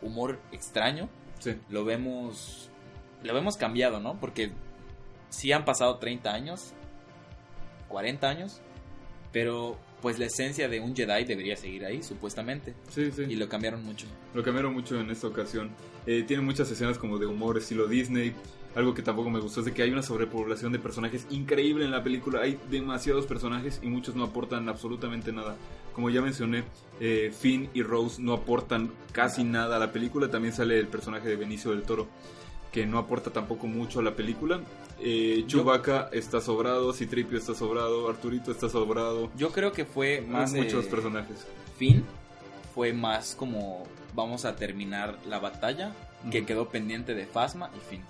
humor 0.01 0.39
extraño, 0.53 1.09
Sí. 1.39 1.56
lo 1.69 1.86
vemos 1.86 2.69
lo 3.23 3.34
vemos 3.34 3.58
cambiado, 3.58 4.00
¿no? 4.00 4.19
Porque 4.19 4.52
sí 5.30 5.52
han 5.52 5.65
pasado 5.65 5.97
30 5.97 6.32
años, 6.34 6.73
40 7.89 8.30
años, 8.30 8.62
pero 9.32 9.78
pues 10.02 10.19
la 10.19 10.26
esencia 10.28 10.69
de 10.69 10.80
un 10.80 10.95
Jedi 10.95 11.26
debería 11.26 11.56
seguir 11.58 11.84
ahí, 11.86 12.04
supuestamente, 12.04 12.76
Sí, 12.89 13.12
sí. 13.12 13.23
y 13.28 13.36
lo 13.36 13.50
cambiaron 13.50 13.84
mucho. 13.84 14.06
Lo 14.36 14.43
cambiaron 14.43 14.73
mucho 14.73 15.00
en 15.00 15.10
esta 15.10 15.28
ocasión. 15.28 15.71
Eh, 16.06 16.23
tiene 16.28 16.43
muchas 16.43 16.69
escenas 16.71 16.97
como 17.00 17.17
de 17.17 17.26
humor, 17.26 17.58
estilo 17.58 17.88
Disney. 17.88 18.34
Algo 18.75 18.93
que 18.93 19.01
tampoco 19.01 19.30
me 19.32 19.39
gustó 19.39 19.62
es 19.62 19.65
de 19.65 19.73
que 19.73 19.82
hay 19.82 19.89
una 19.91 20.03
sobrepoblación 20.03 20.71
de 20.71 20.77
personajes 20.77 21.25
increíble 21.32 21.86
en 21.86 21.91
la 21.91 22.03
película. 22.03 22.41
Hay 22.41 22.60
demasiados 22.69 23.25
personajes 23.25 23.80
y 23.82 23.88
muchos 23.88 24.15
no 24.15 24.25
aportan 24.25 24.69
absolutamente 24.69 25.32
nada. 25.32 25.56
Como 25.93 26.12
ya 26.12 26.21
mencioné, 26.21 26.63
eh, 26.99 27.34
Finn 27.38 27.69
y 27.73 27.82
Rose 27.82 28.21
no 28.21 28.34
aportan 28.34 28.91
casi 29.13 29.43
nada 29.43 29.77
a 29.77 29.80
la 29.80 29.91
película. 29.91 30.30
También 30.30 30.53
sale 30.53 30.77
el 30.80 30.88
personaje 30.88 31.27
de 31.27 31.36
Benicio 31.36 31.71
del 31.71 31.82
Toro, 31.84 32.08
que 32.71 32.86
no 32.86 32.99
aporta 32.99 33.32
tampoco 33.32 33.65
mucho 33.65 33.99
a 33.99 34.03
la 34.03 34.15
película. 34.15 34.60
Eh, 34.99 35.43
Yo- 35.47 35.60
Chewbacca 35.60 36.10
está 36.12 36.39
sobrado, 36.39 36.93
Citripio 36.93 37.39
está 37.39 37.56
sobrado, 37.56 38.08
Arturito 38.10 38.51
está 38.51 38.69
sobrado. 38.69 39.32
Yo 39.36 39.49
creo 39.51 39.71
que 39.71 39.86
fue 39.86 40.21
más 40.21 40.53
muchos 40.53 40.86
eh, 40.86 40.89
personajes. 40.89 41.47
Finn 41.77 42.03
fue 42.75 42.93
más 42.93 43.34
como 43.34 43.86
vamos 44.13 44.45
a 44.45 44.56
terminar 44.56 45.17
la 45.27 45.39
batalla 45.39 45.93
que 46.30 46.45
quedó 46.45 46.69
pendiente 46.69 47.15
de 47.15 47.25
Phasma 47.25 47.71
y 47.75 47.80
Finn. 47.89 48.03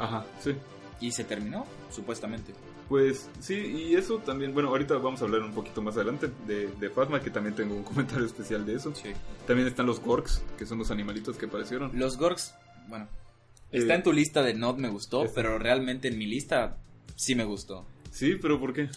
Ajá, 0.00 0.24
sí. 0.40 0.54
Y 1.00 1.12
se 1.12 1.22
terminó, 1.24 1.64
supuestamente. 1.90 2.52
Pues 2.88 3.28
sí, 3.38 3.54
y 3.54 3.94
eso 3.94 4.18
también, 4.18 4.52
bueno, 4.52 4.68
ahorita 4.70 4.94
vamos 4.96 5.22
a 5.22 5.24
hablar 5.24 5.42
un 5.42 5.52
poquito 5.52 5.80
más 5.80 5.94
adelante 5.96 6.28
de, 6.46 6.66
de 6.66 6.90
Phasma, 6.90 7.20
que 7.20 7.30
también 7.30 7.54
tengo 7.54 7.74
un 7.76 7.84
comentario 7.84 8.26
especial 8.26 8.66
de 8.66 8.74
eso. 8.74 8.92
Sí. 8.94 9.12
También 9.46 9.68
están 9.68 9.86
los 9.86 10.00
Gorks, 10.00 10.42
que 10.58 10.66
son 10.66 10.78
los 10.78 10.90
animalitos 10.90 11.36
que 11.36 11.46
aparecieron. 11.46 11.92
Los 11.96 12.18
Gorks, 12.18 12.52
bueno, 12.88 13.06
está 13.70 13.92
Eh, 13.94 13.96
en 13.96 14.02
tu 14.02 14.12
lista 14.12 14.42
de 14.42 14.54
not 14.54 14.76
me 14.78 14.88
gustó, 14.88 15.22
está. 15.24 15.34
pero 15.36 15.58
realmente 15.58 16.08
en 16.08 16.18
mi 16.18 16.26
lista 16.26 16.78
sí 17.14 17.34
me 17.36 17.44
gustó. 17.44 17.86
Sí, 18.10 18.34
pero 18.42 18.58
¿por 18.58 18.72
qué? 18.72 18.88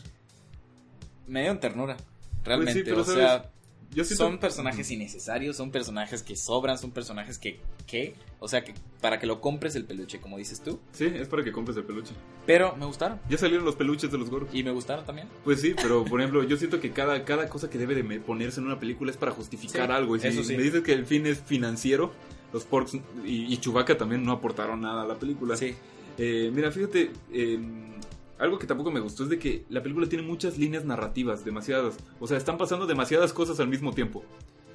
Me 1.27 1.41
dieron 1.41 1.59
ternura, 1.59 1.95
realmente. 2.43 2.83
Pues 2.83 2.89
pero 2.89 3.01
o 3.01 3.05
sabes, 3.05 3.19
sea, 3.43 3.51
Yo 3.95 4.03
siento- 4.03 4.25
son 4.25 4.37
personajes 4.39 4.89
innecesarios, 4.91 5.55
son 5.57 5.71
personajes 5.71 6.23
que 6.23 6.35
sobran, 6.35 6.77
son 6.77 6.91
personajes 6.91 7.37
que, 7.37 7.59
¿qué? 7.87 8.15
O 8.39 8.47
sea, 8.47 8.63
que 8.63 8.73
para 9.01 9.19
que 9.19 9.25
lo 9.27 9.39
compres 9.41 9.75
el 9.75 9.85
peluche, 9.85 10.19
como 10.19 10.37
dices 10.37 10.61
tú. 10.61 10.79
Sí, 10.91 11.05
es 11.05 11.27
para 11.27 11.43
que 11.43 11.51
compres 11.51 11.77
el 11.77 11.83
peluche. 11.83 12.13
Pero 12.45 12.75
me 12.75 12.85
gustaron. 12.85 13.19
Ya 13.29 13.37
salieron 13.37 13.65
los 13.65 13.75
peluches 13.75 14.11
de 14.11 14.17
los 14.17 14.29
Gorks. 14.29 14.53
Y 14.53 14.63
me 14.63 14.71
gustaron 14.71 15.05
también. 15.05 15.27
Pues 15.43 15.61
sí, 15.61 15.73
pero 15.75 16.03
por 16.05 16.19
ejemplo, 16.21 16.43
yo 16.43 16.57
siento 16.57 16.79
que 16.79 16.91
cada, 16.91 17.23
cada 17.25 17.49
cosa 17.49 17.69
que 17.69 17.77
debe 17.77 17.95
de 17.95 18.03
ponerse 18.19 18.59
en 18.59 18.67
una 18.67 18.79
película 18.79 19.11
es 19.11 19.17
para 19.17 19.31
justificar 19.31 19.87
Sí, 19.87 19.93
algo. 19.93 20.15
Y 20.15 20.19
si 20.19 20.27
eso 20.27 20.43
sí. 20.43 20.55
me 20.57 20.63
dices 20.63 20.81
que 20.83 20.93
el 20.93 21.05
fin 21.05 21.25
es 21.25 21.41
financiero, 21.41 22.11
los 22.51 22.63
Porks 22.65 22.95
y, 23.25 23.53
y 23.53 23.57
Chewbacca 23.57 23.97
también 23.97 24.23
no 24.23 24.31
aportaron 24.31 24.81
nada 24.81 25.03
a 25.03 25.05
la 25.05 25.15
película. 25.15 25.55
Sí. 25.57 25.73
Eh, 26.17 26.51
mira, 26.53 26.71
fíjate, 26.71 27.11
eh, 27.31 27.59
algo 28.39 28.59
que 28.59 28.67
tampoco 28.67 28.91
me 28.91 28.99
gustó 28.99 29.23
es 29.23 29.29
de 29.29 29.39
que 29.39 29.65
la 29.69 29.81
película 29.81 30.07
tiene 30.07 30.23
muchas 30.23 30.57
líneas 30.57 30.85
narrativas, 30.85 31.45
demasiadas. 31.45 31.97
O 32.19 32.27
sea, 32.27 32.37
están 32.37 32.57
pasando 32.57 32.85
demasiadas 32.87 33.33
cosas 33.33 33.59
al 33.59 33.67
mismo 33.67 33.93
tiempo. 33.93 34.23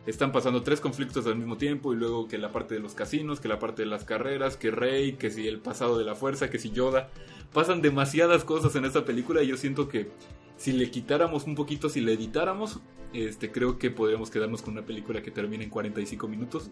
Están 0.07 0.33
pasando 0.33 0.63
tres 0.63 0.81
conflictos 0.81 1.27
al 1.27 1.37
mismo 1.37 1.59
tiempo 1.59 1.93
y 1.93 1.97
luego 1.97 2.29
que 2.29 2.39
la 2.39 2.51
parte 2.51 2.75
de 2.75 2.81
los 2.81 2.95
casinos, 2.95 3.41
que 3.41 3.49
la 3.49 3.59
parte 3.59 3.83
de 3.83 3.89
las 3.89 4.05
carreras, 4.05 4.57
que 4.57 4.71
Rey, 4.71 5.15
que 5.15 5.31
si 5.31 5.47
el 5.47 5.59
pasado 5.59 5.99
de 5.99 6.05
la 6.05 6.15
fuerza, 6.15 6.49
que 6.49 6.59
si 6.59 6.71
Yoda. 6.71 7.11
Pasan 7.53 7.83
demasiadas 7.83 8.45
cosas 8.45 8.75
en 8.77 8.85
esta 8.85 9.05
película 9.05 9.43
y 9.43 9.49
yo 9.49 9.57
siento 9.57 9.89
que 9.89 10.09
si 10.57 10.73
le 10.73 10.91
quitáramos 10.91 11.45
un 11.45 11.55
poquito, 11.55 11.89
si 11.89 12.01
le 12.01 12.15
editáramos, 12.15 12.81
este, 13.13 13.51
creo 13.51 13.79
que 13.79 13.91
podríamos 13.91 14.31
quedarnos 14.31 14.63
con 14.63 14.75
una 14.75 14.87
película 14.87 15.23
que 15.23 15.31
termine 15.31 15.65
en 15.65 15.71
45 15.71 16.29
minutos. 16.29 16.71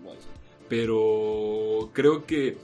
Pero 0.69 1.91
creo 1.93 2.27
que 2.27 2.59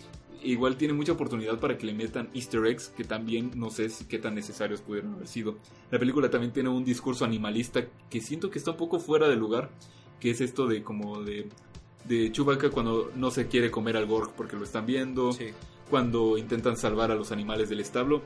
igual 0.44 0.76
tiene 0.76 0.94
mucha 0.94 1.12
oportunidad 1.12 1.59
para 1.61 1.76
que 1.78 1.87
le 1.87 1.94
metan 1.94 2.28
easter 2.35 2.64
eggs 2.66 2.88
que 2.88 3.05
también 3.05 3.52
no 3.55 3.70
sé 3.70 3.88
qué 4.09 4.18
tan 4.18 4.35
necesarios 4.35 4.81
pudieron 4.81 5.14
haber 5.14 5.28
sido. 5.28 5.57
La 5.90 5.98
película 5.98 6.31
también 6.31 6.52
tiene 6.52 6.68
un 6.68 6.85
discurso 6.85 7.24
animalista 7.24 7.87
que 8.11 8.20
siento 8.20 8.50
que 8.50 8.59
está 8.59 8.72
un 8.72 8.76
poco 8.76 8.98
fuera 9.00 9.28
de 9.28 9.37
lugar, 9.37 9.70
que 10.20 10.31
es 10.31 10.40
esto 10.40 10.66
de 10.66 10.83
como 10.83 11.22
de 11.22 11.48
de 12.05 12.33
Chewbacca 12.33 12.70
cuando 12.70 13.12
no 13.14 13.31
se 13.31 13.46
quiere 13.46 13.70
comer 13.70 13.96
al 13.96 14.07
Gorg 14.07 14.33
porque 14.37 14.57
lo 14.57 14.64
están 14.64 14.87
viendo, 14.87 15.33
Sí. 15.33 15.50
cuando 15.88 16.37
intentan 16.37 16.76
salvar 16.76 17.12
a 17.12 17.14
los 17.14 17.31
animales 17.31 17.68
del 17.68 17.78
establo. 17.78 18.22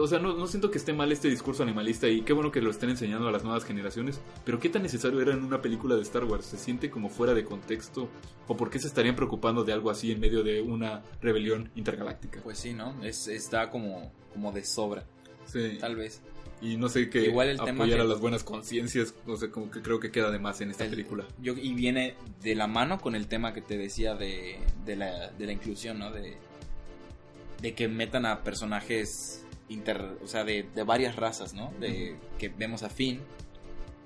O 0.00 0.06
sea, 0.06 0.18
no, 0.18 0.34
no 0.36 0.46
siento 0.46 0.70
que 0.70 0.78
esté 0.78 0.92
mal 0.92 1.10
este 1.12 1.28
discurso 1.28 1.62
animalista 1.62 2.08
y 2.08 2.22
qué 2.22 2.32
bueno 2.32 2.52
que 2.52 2.60
lo 2.60 2.70
estén 2.70 2.90
enseñando 2.90 3.26
a 3.28 3.32
las 3.32 3.42
nuevas 3.42 3.64
generaciones, 3.64 4.20
pero 4.44 4.60
qué 4.60 4.68
tan 4.68 4.82
necesario 4.82 5.20
era 5.20 5.32
en 5.32 5.42
una 5.44 5.60
película 5.60 5.96
de 5.96 6.02
Star 6.02 6.24
Wars, 6.24 6.44
se 6.46 6.56
siente 6.58 6.90
como 6.90 7.08
fuera 7.08 7.34
de 7.34 7.44
contexto 7.44 8.08
o 8.46 8.56
por 8.56 8.70
qué 8.70 8.78
se 8.78 8.86
estarían 8.86 9.16
preocupando 9.16 9.64
de 9.64 9.72
algo 9.72 9.90
así 9.90 10.12
en 10.12 10.20
medio 10.20 10.42
de 10.44 10.60
una 10.62 11.02
rebelión 11.20 11.70
intergaláctica. 11.74 12.40
Pues 12.42 12.58
sí, 12.58 12.72
¿no? 12.72 13.02
Es, 13.04 13.26
está 13.28 13.70
como, 13.70 14.12
como 14.32 14.52
de 14.52 14.64
sobra, 14.64 15.04
Sí. 15.46 15.78
tal 15.80 15.96
vez. 15.96 16.22
Y 16.60 16.76
no 16.76 16.88
sé 16.88 17.10
qué 17.10 17.24
Igual 17.24 17.48
el 17.48 17.56
tema 17.58 17.70
apoyar 17.82 17.98
que- 17.98 18.02
a 18.02 18.06
las 18.06 18.20
buenas 18.20 18.44
conciencias, 18.44 19.14
o 19.26 19.36
sea, 19.36 19.50
como 19.50 19.68
que 19.68 19.82
creo 19.82 19.98
que 19.98 20.12
queda 20.12 20.30
de 20.30 20.38
más 20.38 20.60
en 20.60 20.70
esta 20.70 20.84
El- 20.84 20.90
película. 20.90 21.24
Yo, 21.40 21.54
y 21.54 21.74
viene 21.74 22.14
de 22.40 22.54
la 22.54 22.68
mano 22.68 23.00
con 23.00 23.16
el 23.16 23.26
tema 23.26 23.52
que 23.52 23.62
te 23.62 23.76
decía 23.76 24.14
de, 24.14 24.58
de, 24.86 24.94
la, 24.96 25.30
de 25.32 25.46
la 25.46 25.52
inclusión, 25.52 25.98
¿no? 25.98 26.12
De, 26.12 26.36
de 27.60 27.74
que 27.74 27.88
metan 27.88 28.26
a 28.26 28.44
personajes 28.44 29.41
inter, 29.68 30.18
o 30.22 30.26
sea, 30.26 30.44
de, 30.44 30.68
de 30.74 30.82
varias 30.82 31.16
razas, 31.16 31.54
¿no? 31.54 31.72
De 31.80 32.16
que 32.38 32.48
vemos 32.48 32.82
a 32.82 32.90
Finn, 32.90 33.20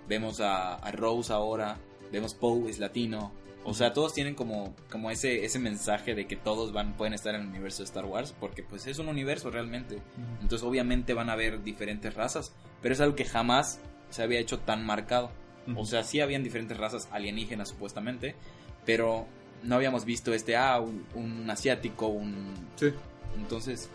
vemos 0.09 0.41
a, 0.41 0.75
a 0.75 0.91
Rose 0.93 1.33
ahora, 1.33 1.79
vemos 2.13 2.35
Poe 2.35 2.71
es 2.71 2.79
latino. 2.79 3.33
O 3.65 3.75
sea, 3.75 3.93
todos 3.93 4.15
tienen 4.15 4.37
como, 4.37 4.77
como 4.91 5.11
ese, 5.11 5.45
ese 5.45 5.59
mensaje 5.59 6.15
de 6.15 6.29
que 6.29 6.37
todos 6.37 6.73
van, 6.73 6.97
pueden 6.97 7.15
estar 7.15 7.35
en 7.35 7.41
el 7.43 7.49
universo 7.49 7.79
de 7.79 7.87
Star 7.87 8.05
Wars, 8.05 8.33
porque 8.39 8.63
pues 8.63 8.87
es 8.87 9.01
un 9.01 9.09
universo 9.09 9.51
realmente. 9.51 10.01
Entonces 10.41 10.63
obviamente 10.63 11.15
van 11.15 11.31
a 11.31 11.33
haber 11.33 11.65
diferentes 11.65 12.15
razas, 12.15 12.53
pero 12.81 12.95
es 12.95 13.01
algo 13.01 13.17
que 13.17 13.25
jamás 13.25 13.81
se 14.11 14.23
había 14.23 14.39
hecho 14.39 14.61
tan 14.61 14.87
marcado. 14.87 15.33
O 15.75 15.85
sea, 15.85 16.05
sí 16.05 16.21
habían 16.21 16.45
diferentes 16.45 16.77
razas 16.77 17.09
alienígenas 17.11 17.71
supuestamente, 17.71 18.37
pero 18.85 19.27
no 19.65 19.75
habíamos 19.75 20.05
visto 20.05 20.33
este, 20.33 20.57
ah, 20.57 20.79
un, 20.79 21.05
un 21.15 21.51
asiático, 21.51 22.07
un... 22.07 22.55
Sí. 22.77 22.93
Entonces, 23.37 23.91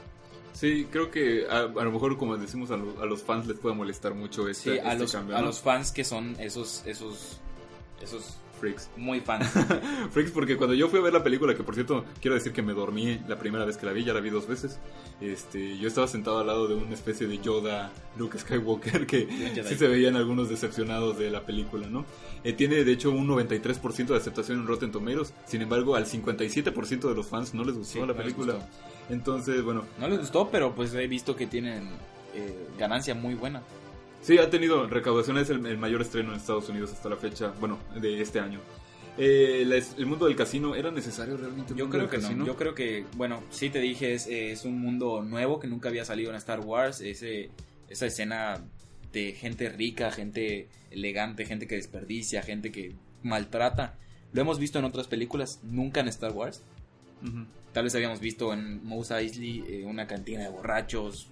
Sí, 0.54 0.88
creo 0.92 1.10
que 1.10 1.46
a, 1.50 1.60
a 1.60 1.68
lo 1.68 1.92
mejor 1.92 2.18
como 2.18 2.38
decimos 2.38 2.72
a, 2.72 2.78
lo- 2.78 3.02
a 3.02 3.06
los 3.06 3.24
fans 3.24 3.48
les 3.48 3.58
puede 3.58 3.76
molestar 3.76 4.14
mucho 4.14 4.48
este, 4.50 4.74
sí, 4.74 4.80
a, 4.80 4.92
este 4.92 5.00
los, 5.00 5.12
cambio, 5.12 5.38
a 5.38 5.42
los 5.42 5.60
fans 5.60 5.92
que 5.92 6.04
son 6.04 6.36
esos, 6.40 6.84
esos, 6.86 7.40
esos 8.02 8.36
freaks. 8.62 8.90
muy 8.96 9.20
fans. 9.20 9.50
Freaks 10.12 10.32
porque 10.32 10.56
cuando 10.56 10.74
yo 10.74 10.88
fui 10.88 11.00
a 11.00 11.02
ver 11.02 11.12
la 11.14 11.24
película, 11.24 11.54
que 11.56 11.64
por 11.64 11.74
cierto 11.76 12.06
quiero 12.22 12.36
decir 12.36 12.54
que 12.54 12.62
me 12.62 12.74
dormí 12.74 13.20
la 13.28 13.38
primera 13.38 13.66
vez 13.66 13.76
que 13.76 13.86
la 13.86 13.92
vi, 13.92 14.04
ya 14.06 14.14
la 14.14 14.22
vi 14.22 14.30
dos 14.30 14.48
veces, 14.48 14.80
este, 15.20 15.78
yo 15.78 15.88
estaba 15.88 16.08
sentado 16.08 16.40
al 16.40 16.48
lado 16.48 16.68
de 16.68 16.76
una 16.76 16.94
especie 16.94 17.28
de 17.28 17.40
Yoda, 17.40 17.92
Luke 18.18 18.38
Skywalker, 18.38 19.06
que 19.08 19.28
sí 19.68 19.76
se 19.76 19.88
veían 19.88 20.16
algunos 20.16 20.48
decepcionados 20.50 21.18
de 21.18 21.30
la 21.32 21.42
película, 21.42 21.88
¿no? 21.88 22.06
Eh, 22.44 22.54
tiene 22.54 22.84
de 22.84 22.92
hecho 22.92 23.12
un 23.12 23.28
93% 23.28 24.06
de 24.08 24.16
aceptación 24.18 24.60
en 24.60 24.68
Rotten 24.68 24.92
Tomatoes, 24.92 25.34
sin 25.46 25.62
embargo 25.62 25.96
al 25.96 26.06
57% 26.06 27.10
de 27.10 27.16
los 27.16 27.26
fans 27.28 27.54
no 27.54 27.64
les 27.64 27.76
gustó 27.76 27.94
Sí, 27.94 28.00
la 28.00 28.06
no 28.08 28.16
película. 28.16 28.54
gustó. 28.54 28.70
Entonces, 29.10 29.62
bueno, 29.64 29.84
No 30.00 30.08
les 30.08 30.20
gustó, 30.20 30.50
pero 30.50 30.74
pues 30.74 30.94
he 30.94 31.08
visto 31.08 31.36
que 31.36 31.48
tienen 31.48 31.90
eh, 32.34 32.68
ganancia 32.78 33.14
muy 33.16 33.34
buena. 33.34 33.62
Sí, 34.22 34.38
ha 34.38 34.50
tenido 34.50 34.86
recaudación, 34.88 35.38
es 35.40 35.50
el, 35.50 35.66
el 35.66 35.78
mayor 35.78 36.02
estreno 36.02 36.32
en 36.32 36.38
Estados 36.38 36.70
Unidos 36.70 36.92
hasta 36.92 37.10
la 37.10 37.16
fecha, 37.18 37.54
bueno, 37.60 37.80
de 38.00 38.22
este 38.22 38.40
año. 38.40 38.60
Eh, 39.18 39.64
la- 39.68 39.76
el 39.78 40.06
mundo 40.06 40.26
del 40.28 40.36
casino, 40.36 40.76
¿era 40.76 40.92
necesario 40.92 41.38
realmente? 41.38 41.74
Yo 41.76 41.90
creo 41.90 42.10
que 42.10 42.18
casino? 42.18 42.40
no. 42.40 42.46
Yo 42.46 42.56
creo 42.56 42.76
que, 42.76 43.06
bueno, 43.18 43.44
sí 43.50 43.70
te 43.70 43.80
dije, 43.80 44.14
es, 44.14 44.28
es 44.28 44.64
un 44.64 44.80
mundo 44.80 45.22
nuevo 45.24 45.60
que 45.60 45.68
nunca 45.68 45.90
había 45.90 46.06
salido 46.06 46.30
en 46.30 46.36
Star 46.38 46.60
Wars. 46.62 47.02
Ese, 47.02 47.50
esa 47.90 48.06
escena 48.06 48.64
de 49.12 49.34
gente 49.34 49.70
rica, 49.70 50.12
gente 50.12 50.70
elegante, 50.92 51.46
gente 51.46 51.68
que 51.68 51.76
desperdicia, 51.76 52.42
gente 52.44 52.72
que 52.72 52.96
maltrata. 53.24 53.98
Lo 54.34 54.42
hemos 54.42 54.60
visto 54.60 54.80
en 54.80 54.86
otras 54.86 55.08
películas, 55.08 55.60
nunca 55.64 56.00
en 56.00 56.08
Star 56.08 56.32
Wars. 56.32 56.64
Ujú. 57.22 57.46
Tal 57.74 57.84
vez 57.86 57.96
habíamos 57.96 58.20
visto 58.22 58.54
en 58.54 58.84
Mos 58.86 59.12
Eisley 59.12 59.64
eh, 59.68 59.84
una 59.86 60.08
cantina 60.08 60.44
de 60.44 60.50
borrachos, 60.50 61.28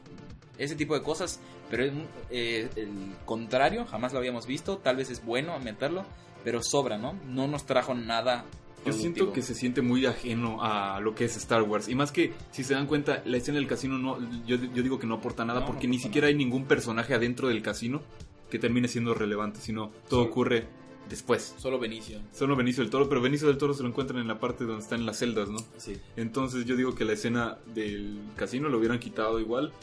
ese 0.59 0.75
tipo 0.75 0.93
de 0.93 1.01
cosas, 1.01 1.39
pero 1.71 1.83
eh, 2.29 2.69
el 2.75 2.89
contrario, 3.25 3.85
jamás 3.85 4.13
lo 4.13 4.19
habíamos 4.19 4.45
visto. 4.45 4.77
Tal 4.77 4.97
vez 4.97 5.09
es 5.09 5.25
bueno 5.25 5.57
meterlo, 5.59 6.05
pero 6.43 6.61
sobra, 6.61 6.97
¿no? 6.97 7.15
No 7.27 7.47
nos 7.47 7.65
trajo 7.65 7.93
nada. 7.95 8.45
Yo 8.85 8.93
siento 8.93 9.33
que 9.33 9.41
se 9.41 9.55
siente 9.55 9.81
muy 9.81 10.05
ajeno 10.05 10.63
a 10.63 11.01
lo 11.01 11.13
que 11.13 11.25
es 11.25 11.35
Star 11.35 11.63
Wars. 11.63 11.89
Y 11.89 11.95
más 11.95 12.11
que, 12.13 12.31
si 12.51 12.63
se 12.63 12.73
dan 12.75 12.87
cuenta, 12.87 13.21
la 13.25 13.35
escena 13.37 13.57
del 13.57 13.67
casino 13.67 13.97
no, 13.97 14.17
yo, 14.45 14.55
yo 14.55 14.81
digo 14.83 14.99
que 14.99 15.05
no 15.07 15.15
aporta 15.15 15.43
nada 15.43 15.59
No, 15.61 15.65
porque 15.65 15.85
no 15.87 15.91
ni 15.91 15.99
siquiera 15.99 16.27
nada. 16.27 16.31
hay 16.31 16.37
ningún 16.37 16.63
personaje 16.65 17.13
adentro 17.13 17.49
del 17.49 17.61
casino 17.61 18.01
que 18.49 18.57
termine 18.57 18.87
siendo 18.87 19.13
relevante, 19.13 19.59
sino 19.59 19.91
todo 20.07 20.23
Sí. 20.23 20.29
ocurre 20.29 20.67
después. 21.09 21.55
Solo 21.57 21.77
Benicio. 21.77 22.19
Solo 22.31 22.55
Benicio 22.55 22.81
del 22.81 22.89
Toro, 22.89 23.09
pero 23.09 23.19
Benicio 23.21 23.47
del 23.49 23.57
Toro 23.57 23.73
se 23.73 23.83
lo 23.83 23.89
encuentran 23.89 24.21
en 24.21 24.27
la 24.29 24.39
parte 24.39 24.63
donde 24.63 24.81
están 24.81 25.05
las 25.05 25.17
celdas, 25.19 25.49
¿no? 25.49 25.59
Sí. 25.77 25.97
Entonces 26.15 26.63
yo 26.65 26.77
digo 26.77 26.95
que 26.95 27.03
la 27.03 27.13
escena 27.13 27.57
del 27.73 28.19
casino 28.37 28.69
lo 28.69 28.77
hubieran 28.77 28.99
quitado 28.99 29.39
igual. 29.41 29.73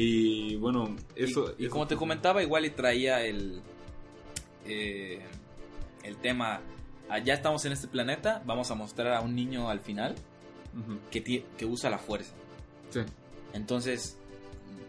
Y 0.00 0.56
bueno, 0.56 0.96
eso... 1.16 1.54
y, 1.58 1.62
y 1.62 1.66
eso- 1.66 1.72
como 1.72 1.86
te 1.86 1.96
comentaba, 1.96 2.42
igual 2.42 2.64
y 2.64 2.70
traía 2.70 3.22
el, 3.24 3.60
eh, 4.64 5.20
el 6.02 6.16
tema, 6.18 6.60
ah, 7.08 7.18
ya 7.18 7.34
estamos 7.34 7.64
en 7.64 7.72
este 7.72 7.88
planeta, 7.88 8.42
vamos 8.46 8.70
a 8.70 8.74
mostrar 8.74 9.12
a 9.12 9.20
un 9.20 9.34
niño 9.34 9.68
al 9.68 9.80
final 9.80 10.14
que, 11.10 11.44
que 11.56 11.66
usa 11.66 11.90
la 11.90 11.98
fuerza. 11.98 12.32
Sí. 12.90 13.00
Entonces, 13.52 14.16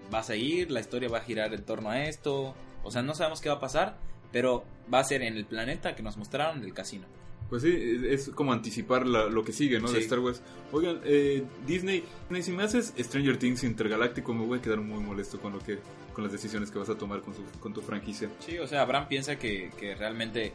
vas 0.10 0.30
a 0.30 0.36
ir, 0.36 0.72
la 0.72 0.80
historia 0.80 1.10
va 1.10 1.18
a 1.20 1.22
girar 1.22 1.54
en 1.54 1.64
torno 1.66 1.90
a 1.90 2.04
esto, 2.06 2.54
o 2.84 2.92
sea, 2.92 3.02
no 3.02 3.16
sabemos 3.16 3.42
qué 3.42 3.50
va 3.50 3.56
a 3.56 3.60
pasar, 3.60 3.98
pero 4.32 4.64
va 4.94 5.00
a 5.00 5.04
ser 5.04 5.24
en 5.24 5.36
el 5.36 5.46
planeta 5.46 5.96
que 5.96 6.04
nos 6.04 6.18
mostraron 6.18 6.62
del 6.62 6.74
casino. 6.74 7.06
Pues 7.52 7.62
sí, 7.64 8.02
es 8.08 8.30
como 8.34 8.52
anticipar 8.54 9.06
la- 9.06 9.28
lo 9.28 9.44
que 9.44 9.52
sigue, 9.52 9.80
¿no? 9.80 9.92
De. 9.92 10.00
Star 10.00 10.20
Wars. 10.20 10.42
Oigan, 10.72 11.02
eh, 11.04 11.44
Disney, 11.68 12.04
Disney, 12.30 12.42
si 12.42 12.52
me 12.54 12.64
haces 12.64 12.94
Stranger 12.98 13.38
Things 13.38 13.64
intergaláctico, 13.64 14.34
me 14.34 14.44
voy 14.46 14.58
a 14.58 14.62
quedar 14.64 14.80
muy 14.80 15.04
molesto 15.04 15.40
con 15.40 15.54
lo 15.54 15.60
que, 15.60 15.78
con 16.14 16.24
las 16.24 16.32
decisiones 16.34 16.72
que 16.72 16.80
vas 16.80 16.90
a 16.90 16.96
tomar 16.98 17.22
con, 17.22 17.36
su- 17.36 17.44
con 17.60 17.74
tu 17.74 17.82
franquicia. 17.82 18.30
Sí, 18.40 18.58
o 18.58 18.66
sea, 18.68 18.82
Abraham 18.82 19.08
piensa 19.10 19.38
que, 19.38 19.70
que 19.78 19.94
realmente 19.96 20.54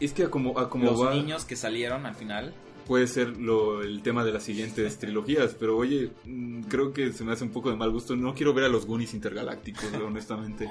Es 0.00 0.12
que 0.12 0.22
a 0.24 0.30
como, 0.30 0.58
a 0.58 0.70
como 0.70 0.84
los 0.86 1.02
va, 1.02 1.12
niños 1.14 1.44
que 1.44 1.56
salieron 1.56 2.06
al 2.06 2.14
final 2.14 2.54
puede 2.86 3.08
ser 3.08 3.36
lo, 3.36 3.82
el 3.82 4.00
tema 4.02 4.24
de 4.24 4.30
las 4.32 4.44
siguientes 4.44 4.98
trilogías, 5.00 5.56
pero 5.58 5.76
oye, 5.76 6.12
mm, 6.24 6.62
creo 6.68 6.92
que 6.92 7.12
se 7.12 7.24
me 7.24 7.32
hace 7.32 7.42
un 7.42 7.50
poco 7.50 7.68
de 7.70 7.76
mal 7.76 7.90
gusto. 7.90 8.14
No 8.14 8.32
quiero 8.32 8.54
ver 8.54 8.64
a 8.64 8.68
los 8.68 8.86
Goonies 8.86 9.12
intergalácticos, 9.12 9.86
honestamente. 10.06 10.70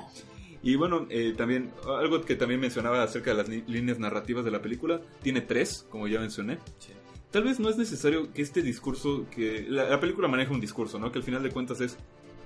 Y 0.65 0.77
bueno, 0.77 1.05
eh, 1.11 1.35
también, 1.37 1.71
algo 1.87 2.19
que 2.21 2.35
también 2.35 2.59
mencionaba 2.59 3.03
acerca 3.03 3.29
de 3.29 3.37
las 3.37 3.47
líneas 3.47 3.99
narrativas 3.99 4.43
de 4.43 4.49
la 4.49 4.63
película, 4.63 4.99
tiene 5.21 5.41
tres, 5.41 5.85
como 5.91 6.07
ya 6.07 6.19
mencioné. 6.19 6.57
Tal 7.29 7.43
vez 7.43 7.59
no 7.59 7.69
es 7.69 7.77
necesario 7.77 8.33
que 8.33 8.41
este 8.41 8.63
discurso, 8.63 9.27
que 9.29 9.67
la, 9.69 9.87
la 9.87 9.99
película 9.99 10.27
maneja 10.27 10.51
un 10.51 10.59
discurso, 10.59 10.97
¿no? 10.97 11.11
Que 11.11 11.19
al 11.19 11.23
final 11.23 11.43
de 11.43 11.51
cuentas 11.51 11.81
es, 11.81 11.97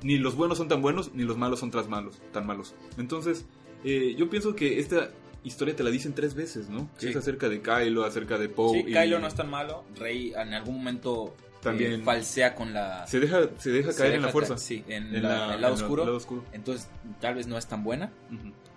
ni 0.04 0.18
los 0.18 0.36
buenos 0.36 0.58
son 0.58 0.68
tan 0.68 0.82
buenos, 0.82 1.14
ni 1.14 1.24
los 1.24 1.38
malos 1.38 1.62
son 1.62 1.72
tan 1.72 1.90
malos. 1.90 2.20
Tan 2.34 2.46
malos. 2.46 2.76
Entonces, 2.98 3.46
eh, 3.86 4.16
yo 4.18 4.30
pienso 4.30 4.54
que 4.54 4.80
esta 4.80 5.12
historia 5.46 5.74
te 5.74 5.84
la 5.84 5.90
dicen 5.90 6.14
tres 6.14 6.36
veces, 6.36 6.68
¿no? 6.68 6.90
Que 7.00 7.12
es 7.12 7.16
acerca 7.16 7.48
de 7.48 7.62
Kylo, 7.62 8.04
acerca 8.04 8.38
de 8.38 8.50
Poe. 8.50 8.82
Sí, 8.82 8.90
y 8.90 8.94
Kylo 8.94 9.20
no 9.20 9.28
es 9.28 9.36
tan 9.36 9.50
malo. 9.50 9.86
Rey 9.96 10.34
en 10.36 10.54
algún 10.54 10.76
momento 10.76 11.36
También- 11.62 11.92
también 11.92 12.06
falsea 12.06 12.56
con 12.56 12.74
la. 12.74 13.06
Se 13.08 13.20
deja, 13.20 13.42
se 13.58 13.70
deja 13.72 13.92
se 13.92 13.98
caer 13.98 14.12
en 14.14 14.18
deja 14.18 14.28
la 14.28 14.32
fuerza. 14.32 14.58
Sí, 14.58 14.84
en, 14.88 15.14
En 15.16 15.24
la- 15.24 15.48
la- 15.48 15.56
el 15.56 15.62
lado 15.62 15.76
en 15.76 15.82
oscuro. 15.82 16.06
lado 16.06 16.18
oscuro. 16.18 16.46
Entonces, 16.54 16.88
tal 17.20 17.36
vez 17.36 17.48
no 17.48 17.58
es 17.58 17.66
tan 17.68 17.84
buena. 17.84 18.12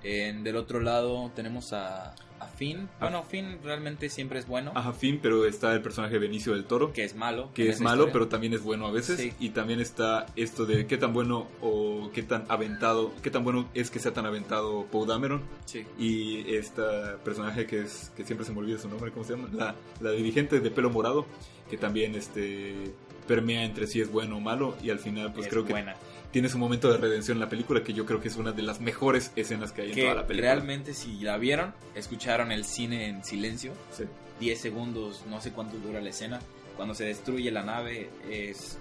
En- 0.03 0.42
del 0.42 0.57
otro 0.57 0.81
lado 0.81 1.31
tenemos 1.35 1.73
a, 1.73 2.14
a 2.43 2.49
Finn. 2.49 2.89
Bueno, 3.01 3.23
Finn 3.25 3.59
realmente 3.63 4.09
siempre 4.09 4.39
es 4.39 4.47
bueno. 4.47 4.73
Ajá, 4.75 4.93
fin, 4.93 5.19
pero 5.23 5.47
está 5.47 5.73
el 5.73 5.83
personaje 5.83 6.15
de 6.15 6.21
Benicio 6.21 6.53
del 6.53 6.65
Toro. 6.65 6.93
Que 6.93 7.05
es 7.05 7.15
malo. 7.15 7.51
que 7.55 7.69
es 7.69 7.81
malo, 7.81 8.03
historia. 8.03 8.13
pero 8.13 8.29
también 8.29 8.53
es 8.53 8.63
bueno 8.63 8.87
a 8.87 8.91
veces. 8.91 9.21
Sí. 9.21 9.33
Y 9.41 9.51
también 9.51 9.81
está 9.81 10.27
esto 10.37 10.67
de 10.67 10.87
qué 10.87 10.97
tan 10.99 11.13
bueno 11.13 11.49
o 11.61 12.11
qué 12.13 12.23
tan 12.23 12.45
aventado, 12.49 13.13
qué 13.23 13.31
tan 13.31 13.45
bueno 13.45 13.69
es 13.75 13.91
que 13.91 13.99
sea 13.99 14.13
tan 14.13 14.27
aventado 14.27 14.87
Poe 14.91 15.07
Dameron. 15.07 15.43
Sí. 15.65 15.85
Y 15.99 16.55
esta 16.55 17.19
personaje 17.25 17.67
que 17.67 17.83
es 17.83 18.13
que 18.17 18.25
siempre 18.25 18.47
se 18.47 18.53
me 18.53 18.59
olvida 18.59 18.79
su 18.79 18.88
nombre, 18.88 19.11
¿cómo 19.13 19.25
se 19.25 19.35
llama? 19.37 19.49
La, 19.53 19.75
la 20.01 20.11
dirigente 20.11 20.61
de 20.61 20.71
pelo 20.71 20.90
morado, 20.90 21.27
que 21.71 21.77
también 21.77 22.15
este 22.15 22.93
permea 23.27 23.65
entre 23.65 23.87
si 23.87 24.01
es 24.01 24.11
bueno 24.11 24.37
o 24.37 24.40
malo 24.40 24.77
y 24.83 24.90
al 24.90 24.99
final 24.99 25.33
pues 25.33 25.47
es 25.47 25.53
creo 25.53 25.65
que 25.65 25.73
buena. 25.73 25.95
Tiene 26.33 26.49
su 26.49 26.59
momento 26.59 26.91
de 26.91 26.97
redención 26.99 27.37
en 27.37 27.41
la 27.41 27.49
película, 27.49 27.85
que 27.85 27.93
yo 27.93 28.05
creo 28.07 28.21
que 28.21 28.29
es 28.29 28.37
una 28.37 28.51
de 28.53 28.63
las 28.63 28.81
mejores 28.81 29.31
escenas 29.37 29.71
que 29.73 29.83
hay 29.83 29.89
en 29.91 29.95
Que 29.95 30.03
toda 30.03 30.15
la 30.15 30.27
película. 30.27 30.55
realmente 30.55 30.95
si 30.95 31.21
la 31.21 31.37
vieron, 31.37 31.75
escucharon 31.95 32.51
el 32.51 32.65
cine 32.65 33.07
en 33.09 33.23
silencio, 33.25 33.73
Sí. 33.97 34.05
10 34.41 34.61
segundos, 34.61 35.23
no 35.29 35.41
sé 35.41 35.53
cuánto 35.53 35.77
dura 35.79 36.01
la 36.01 36.09
escena, 36.11 36.41
cuando 36.77 36.95
se 36.95 37.05
destruye 37.05 37.51
la 37.53 37.63
nave 37.63 38.11
es 38.29 38.79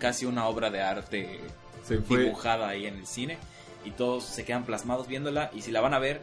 casi 0.00 0.26
una 0.26 0.46
obra 0.46 0.70
de 0.70 0.80
arte 0.82 1.40
Se 1.84 1.98
dibujada 1.98 2.68
ahí 2.68 2.86
en 2.86 2.96
el 2.96 3.06
cine 3.06 3.38
y 3.84 3.90
todos 3.92 4.24
se 4.24 4.44
quedan 4.44 4.64
plasmados 4.64 5.06
viéndola 5.06 5.50
y 5.54 5.62
si 5.62 5.70
la 5.70 5.80
van 5.80 5.94
a 5.94 5.98
ver 6.00 6.20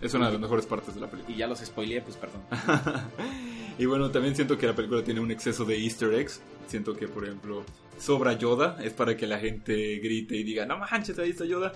es 0.00 0.14
una 0.14 0.26
de 0.26 0.32
las 0.32 0.40
mejores 0.40 0.64
partes 0.66 0.94
de 0.94 1.00
la 1.02 1.08
película. 1.10 1.34
y 1.36 1.38
ya 1.38 1.46
los 1.46 1.58
spoileé, 1.60 2.00
pues 2.00 2.16
perdón. 2.16 2.40
y 3.78 3.84
bueno, 3.84 4.10
también 4.10 4.34
siento 4.34 4.56
que 4.56 4.66
la 4.66 4.74
película 4.74 5.04
tiene 5.04 5.20
un 5.20 5.30
exceso 5.30 5.64
de 5.66 5.76
easter 5.78 6.12
eggs. 6.14 6.40
Siento 6.68 6.96
que, 6.96 7.06
por 7.06 7.24
ejemplo, 7.24 7.64
sobra 8.00 8.32
Yoda. 8.34 8.76
Es 8.82 8.92
para 8.92 9.16
que 9.16 9.26
la 9.26 9.38
gente 9.38 9.96
grite 9.98 10.36
y 10.36 10.42
diga, 10.42 10.66
no 10.66 10.78
manches, 10.78 11.18
ahí 11.18 11.30
está 11.30 11.44
Yoda. 11.44 11.72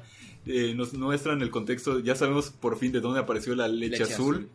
Eh, 0.46 0.74
nos 0.74 0.92
muestran 0.94 1.40
el 1.42 1.50
contexto. 1.50 2.00
Ya 2.00 2.14
sabemos 2.16 2.50
por 2.50 2.76
fin 2.78 2.92
de 2.92 3.00
dónde 3.00 3.20
apareció 3.20 3.54
la 3.54 3.68
leche, 3.68 3.98
Leche 3.98 4.02
azul. 4.14 4.34
azul. 4.36 4.48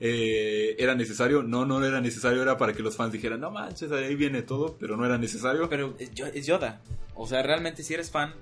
Eh, 0.00 0.76
¿Era 0.78 0.94
necesario? 0.94 1.42
No, 1.42 1.64
no 1.64 1.84
era 1.84 2.00
necesario. 2.00 2.42
Era 2.42 2.56
para 2.58 2.72
que 2.72 2.82
los 2.82 2.96
fans 2.96 3.12
dijeran, 3.12 3.40
no 3.40 3.50
manches, 3.50 3.90
ahí 3.92 4.14
viene 4.14 4.42
todo. 4.42 4.76
Pero 4.78 4.96
no 4.96 5.04
era 5.06 5.18
necesario. 5.18 5.68
Pero 5.68 5.94
es 5.98 6.12
Yo- 6.14 6.26
es 6.26 6.46
Yoda. 6.46 6.82
O 7.14 7.26
sea, 7.26 7.42
realmente 7.42 7.82
si 7.82 7.94
eres 7.94 8.10
fan, 8.10 8.34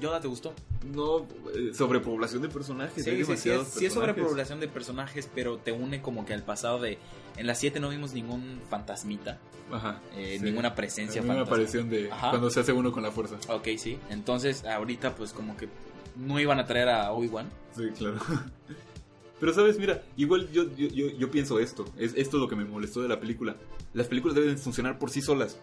Yoda 0.00 0.20
te 0.20 0.28
gustó. 0.28 0.54
No, 0.92 1.26
eh, 1.54 1.72
sobrepoblación 1.74 2.42
de 2.42 2.48
personajes. 2.48 3.04
Sí, 3.04 3.10
hay 3.10 3.16
sí, 3.18 3.24
sí, 3.24 3.32
es, 3.32 3.44
demasiados 3.44 3.68
sí 3.68 3.70
es 3.86 3.92
personajes. 3.92 4.14
sobrepoblación 4.16 4.60
de 4.60 4.68
personajes, 4.68 5.28
pero 5.34 5.58
te 5.58 5.72
une 5.72 6.00
como 6.02 6.24
que 6.26 6.34
al 6.34 6.42
pasado 6.42 6.80
de... 6.80 6.98
En 7.36 7.46
las 7.46 7.58
7 7.58 7.80
no 7.80 7.88
vimos 7.88 8.12
ningún 8.12 8.60
fantasmita, 8.68 9.38
Ajá. 9.70 10.00
eh, 10.14 10.36
sí. 10.38 10.44
ninguna 10.44 10.74
presencia 10.74 11.22
Ninguna 11.22 11.42
aparición 11.42 11.88
de 11.88 12.10
Ajá. 12.10 12.30
cuando 12.30 12.50
se 12.50 12.60
hace 12.60 12.72
uno 12.72 12.92
con 12.92 13.02
la 13.02 13.10
fuerza. 13.10 13.36
Ok, 13.48 13.68
sí. 13.78 13.98
Entonces, 14.10 14.64
ahorita 14.64 15.14
pues 15.14 15.32
como 15.32 15.56
que 15.56 15.68
no 16.16 16.38
iban 16.40 16.58
a 16.58 16.66
traer 16.66 16.88
a 16.90 17.12
Obi-Wan. 17.12 17.48
Sí, 17.76 17.84
claro. 17.96 18.18
Pero 19.40 19.52
sabes, 19.54 19.78
mira, 19.78 20.02
igual 20.16 20.48
yo, 20.52 20.64
yo, 20.76 20.86
yo, 20.88 21.08
yo 21.18 21.30
pienso 21.30 21.58
esto. 21.58 21.84
Es, 21.96 22.12
esto 22.16 22.36
es 22.36 22.40
lo 22.42 22.48
que 22.48 22.54
me 22.54 22.64
molestó 22.64 23.00
de 23.02 23.08
la 23.08 23.18
película. 23.18 23.56
Las 23.92 24.06
películas 24.06 24.36
deben 24.36 24.56
funcionar 24.58 24.98
por 24.98 25.10
sí 25.10 25.20
solas, 25.20 25.58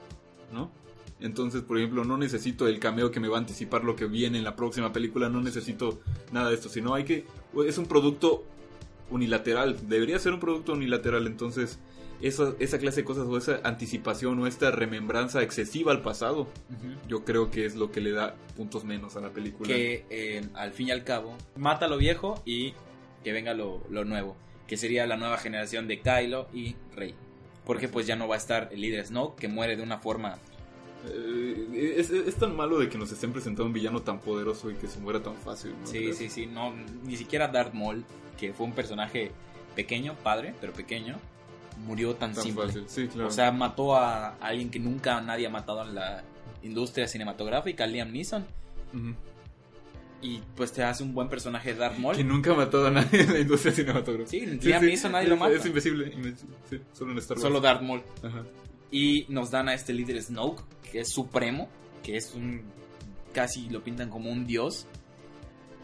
¿no? 0.52 0.70
Entonces, 1.22 1.62
por 1.62 1.78
ejemplo, 1.78 2.06
no 2.06 2.18
necesito 2.18 2.68
el 2.68 2.80
cameo 2.80 3.12
que 3.12 3.20
me 3.20 3.28
va 3.28 3.38
a 3.38 3.40
anticipar 3.40 3.84
lo 3.84 3.96
que 3.96 4.06
viene 4.06 4.38
en 4.38 4.44
la 4.44 4.56
próxima 4.56 4.94
película. 4.94 5.30
No 5.30 5.42
necesito 5.42 6.00
nada 6.32 6.50
de 6.50 6.56
esto. 6.56 6.70
Sino 6.70 6.94
hay 6.94 7.04
que... 7.04 7.26
Es 7.68 7.78
un 7.78 7.88
producto 7.88 8.46
unilateral. 9.10 9.78
Debería 9.90 10.18
ser 10.20 10.34
un 10.34 10.40
producto 10.40 10.74
unilateral. 10.74 11.28
Entonces, 11.28 11.78
esa, 12.22 12.54
esa 12.60 12.80
clase 12.80 13.02
de 13.02 13.06
cosas 13.06 13.28
o 13.28 13.38
esa 13.38 13.60
anticipación 13.64 14.40
o 14.40 14.48
esta 14.48 14.72
remembranza 14.72 15.42
excesiva 15.42 15.92
al 15.92 16.02
pasado, 16.02 16.48
yo 17.08 17.26
creo 17.26 17.52
que 17.52 17.66
es 17.66 17.76
lo 17.76 17.92
que 17.92 18.02
le 18.02 18.12
da 18.12 18.36
puntos 18.56 18.86
menos 18.86 19.18
a 19.18 19.22
la 19.22 19.30
película. 19.30 19.68
Que 19.68 20.06
eh, 20.10 20.48
al 20.54 20.72
fin 20.72 20.88
y 20.88 20.92
al 20.92 21.04
cabo 21.04 21.36
mata 21.58 21.88
lo 21.88 21.98
viejo 21.98 22.42
y 22.46 22.74
que 23.24 23.34
venga 23.34 23.54
lo, 23.54 23.84
lo 23.90 24.06
nuevo. 24.06 24.38
Que 24.68 24.78
sería 24.78 25.06
la 25.06 25.18
nueva 25.18 25.38
generación 25.38 25.88
de 25.88 26.00
Kylo 26.00 26.48
y 26.54 26.76
Rey. 26.96 27.14
Porque 27.66 27.90
pues 27.90 28.08
ya 28.08 28.16
no 28.16 28.28
va 28.28 28.36
a 28.36 28.38
estar 28.38 28.70
el 28.72 28.82
líder 28.82 29.06
Snoke 29.06 29.38
que 29.38 29.48
muere 29.50 29.76
de 29.76 29.84
una 29.84 29.98
forma... 29.98 30.40
Eh, 31.08 31.96
es, 31.98 32.10
es 32.10 32.36
tan 32.36 32.56
malo 32.56 32.78
de 32.80 32.90
que 32.90 32.98
nos 32.98 33.12
estén 33.12 33.32
presentando 33.32 33.66
un 33.66 33.74
villano 33.74 34.02
tan 34.02 34.20
poderoso 34.20 34.70
y 34.70 34.76
que 34.76 34.88
se 34.88 35.00
muera 35.00 35.22
tan 35.24 35.36
fácil. 35.36 35.72
¿no? 35.80 35.88
Sí, 35.88 36.14
sí, 36.14 36.30
sí. 36.30 36.46
No, 36.46 36.74
ni 37.06 37.16
siquiera 37.16 37.48
Darth 37.48 37.74
Maul, 37.74 38.04
que 38.38 38.54
fue 38.54 38.66
un 38.66 38.74
personaje 38.74 39.32
pequeño, 39.76 40.16
padre, 40.24 40.54
pero 40.60 40.74
pequeño, 40.74 41.18
murió 41.86 42.16
tan, 42.16 42.34
Tan 42.34 42.44
simple. 42.44 42.66
fácil, 42.66 42.84
sí, 42.88 43.08
claro. 43.08 43.30
O 43.30 43.32
sea, 43.32 43.52
mató 43.52 43.96
a 43.96 44.36
alguien 44.42 44.70
que 44.70 44.80
nunca 44.80 45.22
nadie 45.22 45.48
ha 45.48 45.50
matado 45.50 45.84
en 45.84 45.96
la 45.96 46.24
industria 46.64 47.08
cinematográfica, 47.08 47.88
Liam 47.88 48.12
Neeson. 48.12 48.46
Y 50.22 50.42
pues 50.58 50.74
te 50.74 50.84
hace 50.84 51.02
un 51.02 51.14
buen 51.14 51.30
personaje 51.30 51.74
Darth 51.74 51.98
Maul. 51.98 52.18
que 52.18 52.26
nunca 52.26 52.52
ha 52.52 52.56
matado 52.56 52.88
a 52.88 52.92
nadie 52.92 53.22
en 53.22 53.32
la 53.32 53.40
industria 53.40 53.72
cinematográfica. 53.72 54.30
Sí, 54.30 54.46
Liam 54.68 54.84
Neeson 54.84 55.14
nadie 55.14 55.30
lo 55.30 55.36
es, 55.36 55.40
mata. 55.40 55.54
Es 55.54 55.66
invisible, 55.66 56.12
sí, 56.70 56.82
solo 56.92 57.14
en 57.14 57.18
Star 57.20 57.38
Wars. 57.38 57.42
Solo 57.44 57.62
Darth 57.62 57.82
Maul. 57.82 58.02
Ajá. 58.22 58.44
Y 58.92 59.26
nos 59.30 59.52
dan 59.52 59.70
a 59.70 59.74
este 59.74 59.94
líder 59.94 60.22
Snoke, 60.22 60.64
que 60.92 61.02
es 61.02 61.10
supremo, 61.10 61.70
que 62.04 62.18
es 62.18 62.34
un... 62.34 62.64
casi 63.34 63.70
lo 63.70 63.84
pintan 63.84 64.10
como 64.10 64.32
un 64.32 64.46
dios. 64.48 64.88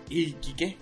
¿Y, 0.10 0.22
¿y 0.30 0.54
qué? 0.58 0.78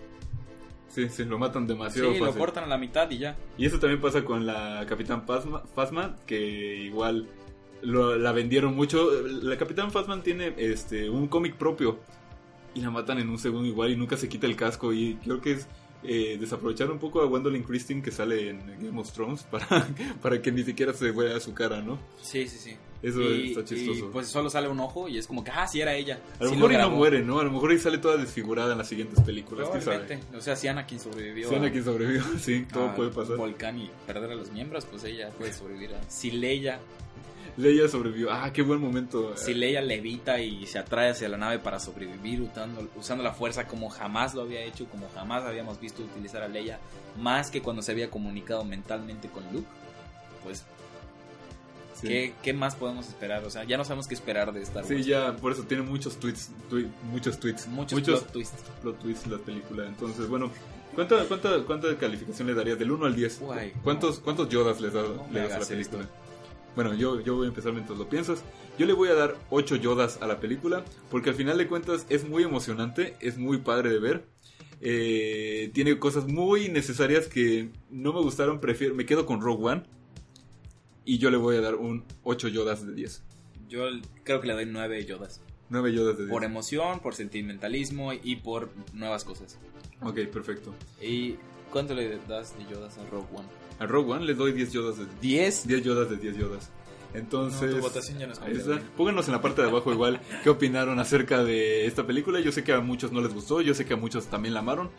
Sí, 0.89 1.09
sí, 1.09 1.25
lo 1.25 1.39
matan 1.39 1.63
Sí, 1.63 1.69
demasiado 1.73 2.11
lo 2.13 2.25
fácil. 2.25 2.39
cortan 2.39 2.63
a 2.65 2.67
la 2.67 2.77
mitad 2.77 3.09
y 3.09 3.17
ya. 3.17 3.35
Y 3.57 3.65
eso 3.65 3.79
también 3.79 3.99
pasa 3.99 4.23
con 4.23 4.45
la 4.45 4.85
Capitán 4.87 5.25
Phasma, 5.25 5.63
Phasma, 5.75 6.15
que 6.27 6.75
igual 6.83 7.27
lo- 7.81 8.15
la 8.17 8.31
vendieron 8.31 8.75
mucho. 8.75 9.09
La 9.41 9.57
Capitán 9.57 9.91
Phasma 9.91 10.21
tiene 10.21 10.53
este 10.57 11.09
un 11.09 11.27
cómic 11.27 11.55
propio 11.55 11.99
y 12.75 12.81
la 12.81 12.91
matan 12.91 13.17
en 13.19 13.29
un 13.29 13.39
segundo 13.39 13.67
igual 13.67 13.91
y 13.91 13.95
nunca 13.95 14.17
se 14.17 14.29
quita 14.29 14.45
el 14.45 14.55
casco 14.55 14.93
y 14.93 15.15
creo 15.23 15.41
que 15.41 15.53
es 15.53 15.67
eh, 16.03 16.37
desaprovechar 16.39 16.91
un 16.91 16.99
poco 16.99 17.21
a 17.21 17.25
Gwendolyn 17.25 17.63
Christine 17.63 18.01
que 18.01 18.11
sale 18.11 18.49
en 18.49 18.59
Game 18.81 18.99
of 18.99 19.11
Thrones 19.11 19.43
para, 19.51 19.87
para 20.21 20.41
que 20.41 20.51
ni 20.51 20.63
siquiera 20.63 20.93
se 20.93 21.11
vea 21.11 21.39
su 21.39 21.53
cara, 21.53 21.81
¿no? 21.81 21.99
Sí, 22.21 22.47
sí, 22.47 22.57
sí. 22.57 22.77
Eso 23.01 23.21
y, 23.21 23.49
está 23.49 23.65
chistoso. 23.65 24.05
y, 24.05 24.11
pues 24.13 24.27
solo 24.27 24.49
sale 24.49 24.69
un 24.69 24.79
ojo 24.79 25.09
y 25.09 25.17
es 25.17 25.27
como 25.27 25.43
que, 25.43 25.51
ah, 25.51 25.67
sí 25.67 25.81
era 25.81 25.93
ella. 25.93 26.19
a 26.39 26.43
lo 26.45 26.49
Sí 26.49 26.55
mejor 26.55 26.71
y 26.71 26.77
no 26.77 26.89
muere, 26.89 27.21
¿no? 27.21 27.39
A 27.39 27.43
lo 27.43 27.51
mejor 27.51 27.71
ahí 27.71 27.79
sale 27.79 27.97
toda 27.97 28.15
desfigurada 28.15 28.71
en 28.71 28.77
las 28.77 28.87
siguientes 28.87 29.19
películas, 29.19 29.67
¿quién 29.69 29.81
sabe? 29.81 30.19
O 30.35 30.39
sea, 30.39 30.55
si 30.55 30.69
Anakin 30.69 30.99
sobrevivió 30.99 31.49
Si 31.49 31.55
Anakin 31.55 31.83
sobrevivió, 31.83 32.23
sí, 32.39 32.65
todo 32.71 32.95
puede 32.95 33.11
pasar. 33.11 33.35
volcán 33.35 33.77
y 33.77 33.91
perder 34.07 34.31
a 34.31 34.35
los 34.35 34.51
miembros, 34.51 34.85
pues 34.85 35.03
ella 35.03 35.29
puede 35.31 35.51
sobrevivir. 35.51 35.95
A... 35.95 36.09
Si 36.09 36.31
Leia, 37.57 37.87
sobrevivió. 37.87 38.31
Ah, 38.31 38.51
qué 38.51 38.61
buen 38.63 38.79
momento. 38.81 39.35
si 39.37 39.53
Leia 39.53 39.81
levita 39.81 40.39
y 40.39 40.65
se 40.65 40.79
atrae 40.79 41.11
hacia 41.11 41.29
la 41.29 41.37
nave 41.37 41.59
para 41.59 41.79
sobrevivir 41.79 42.41
usando, 42.41 42.87
usando 42.95 43.23
la 43.23 43.33
fuerza 43.33 43.67
como 43.67 43.89
jamás 43.89 44.33
lo 44.33 44.41
había 44.41 44.61
hecho, 44.61 44.85
como 44.87 45.07
jamás 45.13 45.43
habíamos 45.43 45.79
visto 45.79 46.01
utilizar 46.03 46.41
a 46.43 46.47
Leia, 46.47 46.79
más 47.19 47.51
que 47.51 47.61
cuando 47.61 47.81
se 47.81 47.91
había 47.91 48.09
comunicado 48.09 48.63
mentalmente 48.65 49.27
con 49.29 49.43
Luke, 49.53 49.67
pues 50.43 50.63
Sí. 52.01 52.07
¿qué, 52.07 52.33
qué 52.41 52.53
más 52.53 52.75
podemos 52.75 53.07
esperar? 53.07 53.45
O 53.45 53.49
sea, 53.51 53.63
ya 53.65 53.77
no 53.77 53.85
sabemos 53.85 54.07
qué 54.07 54.15
esperar 54.15 54.51
de 54.51 54.61
Wars. 54.61 54.87
Sí, 54.87 55.03
ya, 55.03 55.35
por 55.37 55.51
eso 55.51 55.63
tiene 55.63 55.83
muchos 55.83 56.17
tweets, 56.19 56.49
tui- 56.69 56.89
muchos 57.11 57.39
tweets, 57.39 57.67
Muchos, 57.67 57.99
muchos 57.99 58.19
plot 58.21 58.31
twists. 58.33 58.63
plot 58.81 58.99
twists 58.99 59.27
la 59.27 59.37
película. 59.37 59.85
Entonces, 59.87 60.27
bueno, 60.27 60.49
¿cuánta, 60.95 61.23
cuánta, 61.25 61.63
cuánta 61.65 61.95
calificación 61.97 62.47
le 62.47 62.55
darías 62.55 62.77
del 62.79 62.91
1 62.91 63.05
al 63.05 63.15
10? 63.15 63.39
Guay. 63.41 63.73
¿Cuántos, 63.83 64.19
¿Cuántos 64.19 64.49
Yodas 64.49 64.81
les, 64.81 64.91
da- 64.91 65.03
No 65.03 65.27
me 65.29 65.33
le 65.33 65.47
das 65.47 65.53
a 65.53 65.59
la 65.59 65.65
película? 65.67 66.01
esto. 66.03 66.13
Bueno, 66.75 66.93
yo, 66.95 67.19
yo 67.21 67.35
voy 67.35 67.45
a 67.45 67.49
empezar 67.49 67.73
mientras 67.73 67.97
lo 67.97 68.09
piensas. 68.09 68.43
Yo 68.77 68.85
le 68.85 68.93
voy 68.93 69.09
a 69.09 69.13
dar 69.13 69.35
8 69.51 69.75
Yodas 69.75 70.21
a 70.21 70.27
la 70.27 70.39
película, 70.39 70.83
porque 71.11 71.29
al 71.29 71.35
final 71.35 71.57
de 71.57 71.67
cuentas 71.67 72.05
es 72.09 72.27
muy 72.27 72.43
emocionante, 72.43 73.15
es 73.19 73.37
muy 73.37 73.59
padre 73.59 73.89
de 73.91 73.99
ver. 73.99 74.25
Eh, 74.81 75.71
tiene 75.73 75.97
cosas 75.99 76.27
muy 76.27 76.69
necesarias 76.69 77.27
que 77.27 77.69
no 77.89 78.11
me 78.11 78.21
gustaron, 78.21 78.59
prefiero, 78.59 78.95
me 78.95 79.05
quedo 79.05 79.25
con 79.25 79.41
Rogue 79.41 79.63
One. 79.65 79.83
Y 81.05 81.19
yo 81.19 81.29
le 81.29 81.37
voy 81.37 81.57
a 81.57 81.61
dar 81.61 81.75
un 81.75 82.03
8 82.23 82.47
Yodas 82.47 82.85
de 82.85 82.93
10. 82.93 83.23
Yo 83.69 83.85
creo 84.23 84.41
que 84.41 84.47
le 84.47 84.53
doy 84.53 84.65
nueve 84.65 85.05
Yodas. 85.05 85.41
9 85.69 85.93
Yodas 85.93 86.17
de 86.17 86.23
10. 86.23 86.31
Por 86.31 86.43
emoción, 86.43 86.99
por 86.99 87.13
sentimentalismo 87.13 88.13
y 88.13 88.37
por 88.37 88.69
nuevas 88.93 89.23
cosas. 89.23 89.59
Ok, 90.01 90.19
perfecto. 90.31 90.73
¿Y 91.01 91.35
cuánto 91.71 91.93
le 91.93 92.17
das 92.27 92.57
de 92.57 92.65
Yodas 92.73 92.97
a 92.97 93.05
Rogue 93.09 93.27
One? 93.33 93.47
A 93.79 93.85
Rogue 93.85 94.11
One 94.13 94.25
les 94.25 94.37
doy 94.37 94.51
10 94.53 94.71
Yodas 94.71 94.97
de 94.97 95.05
10. 95.21 95.67
10 95.67 95.83
Yodas 95.83 96.09
de 96.09 96.17
10 96.17 96.37
Yodas. 96.37 96.69
Entonces, 97.13 97.69
No, 97.71 97.77
tu 97.77 97.81
votación 97.83 98.17
ya 98.17 98.25
no 98.27 98.33
es 98.33 98.39
ahí 98.39 98.53
confiable. 98.53 98.75
está. 98.81 98.95
Pónganos 98.97 99.27
en 99.27 99.33
la 99.33 99.41
parte 99.41 99.61
de 99.61 99.67
abajo 99.69 99.91
igual 99.91 100.19
qué 100.43 100.49
opinaron 100.49 100.97
acerca 100.99 101.43
de 101.43 101.85
esta 101.85 102.07
película. 102.07 102.39
Yo 102.39 102.51
sé 102.51 102.63
que 102.63 102.73
a 102.73 102.79
muchos 102.79 103.11
no 103.11 103.21
les 103.21 103.33
gustó, 103.33 103.61
yo 103.61 103.73
sé 103.73 103.85
que 103.85 103.93
a 103.93 103.97
muchos 103.97 104.27
también 104.27 104.53
la 104.53 104.61
amaron. 104.61 104.89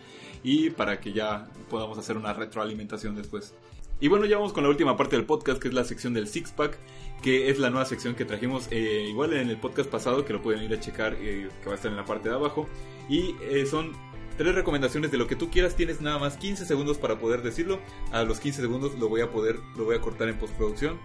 Y 0.42 0.70
para 0.70 1.00
que 1.00 1.12
ya 1.12 1.48
podamos 1.70 1.98
hacer 1.98 2.16
una 2.16 2.32
retroalimentación 2.32 3.16
después. 3.16 3.54
Y 4.00 4.08
bueno, 4.08 4.26
ya 4.26 4.36
vamos 4.36 4.52
con 4.52 4.62
la 4.64 4.68
última 4.70 4.96
parte 4.96 5.16
del 5.16 5.24
podcast, 5.24 5.60
que 5.60 5.68
es 5.68 5.74
la 5.74 5.84
sección 5.84 6.12
del 6.14 6.28
Six 6.28 6.52
Pack, 6.52 6.76
que 7.22 7.48
es 7.48 7.58
la 7.58 7.70
nueva 7.70 7.86
sección 7.86 8.14
que 8.14 8.24
trajimos 8.24 8.66
eh, 8.70 9.06
igual 9.08 9.32
en 9.32 9.48
el 9.48 9.56
podcast 9.56 9.88
pasado, 9.88 10.24
que 10.24 10.32
lo 10.32 10.42
pueden 10.42 10.62
ir 10.62 10.72
a 10.74 10.80
checar, 10.80 11.14
eh, 11.18 11.48
que 11.62 11.66
va 11.66 11.72
a 11.72 11.76
estar 11.76 11.90
en 11.90 11.96
la 11.96 12.04
parte 12.04 12.28
de 12.28 12.34
abajo. 12.34 12.68
Y 13.08 13.34
eh, 13.50 13.64
son 13.66 13.92
tres 14.36 14.54
recomendaciones 14.54 15.10
de 15.10 15.18
lo 15.18 15.26
que 15.26 15.36
tú 15.36 15.50
quieras. 15.50 15.76
Tienes 15.76 16.00
nada 16.00 16.18
más 16.18 16.36
15 16.36 16.66
segundos 16.66 16.98
para 16.98 17.18
poder 17.18 17.42
decirlo. 17.42 17.80
A 18.12 18.22
los 18.24 18.40
15 18.40 18.60
segundos 18.60 18.98
lo 18.98 19.08
voy 19.08 19.20
a 19.20 19.30
poder, 19.30 19.58
lo 19.76 19.84
voy 19.84 19.96
a 19.96 20.00
cortar 20.00 20.28
en 20.28 20.38
postproducción. 20.38 20.98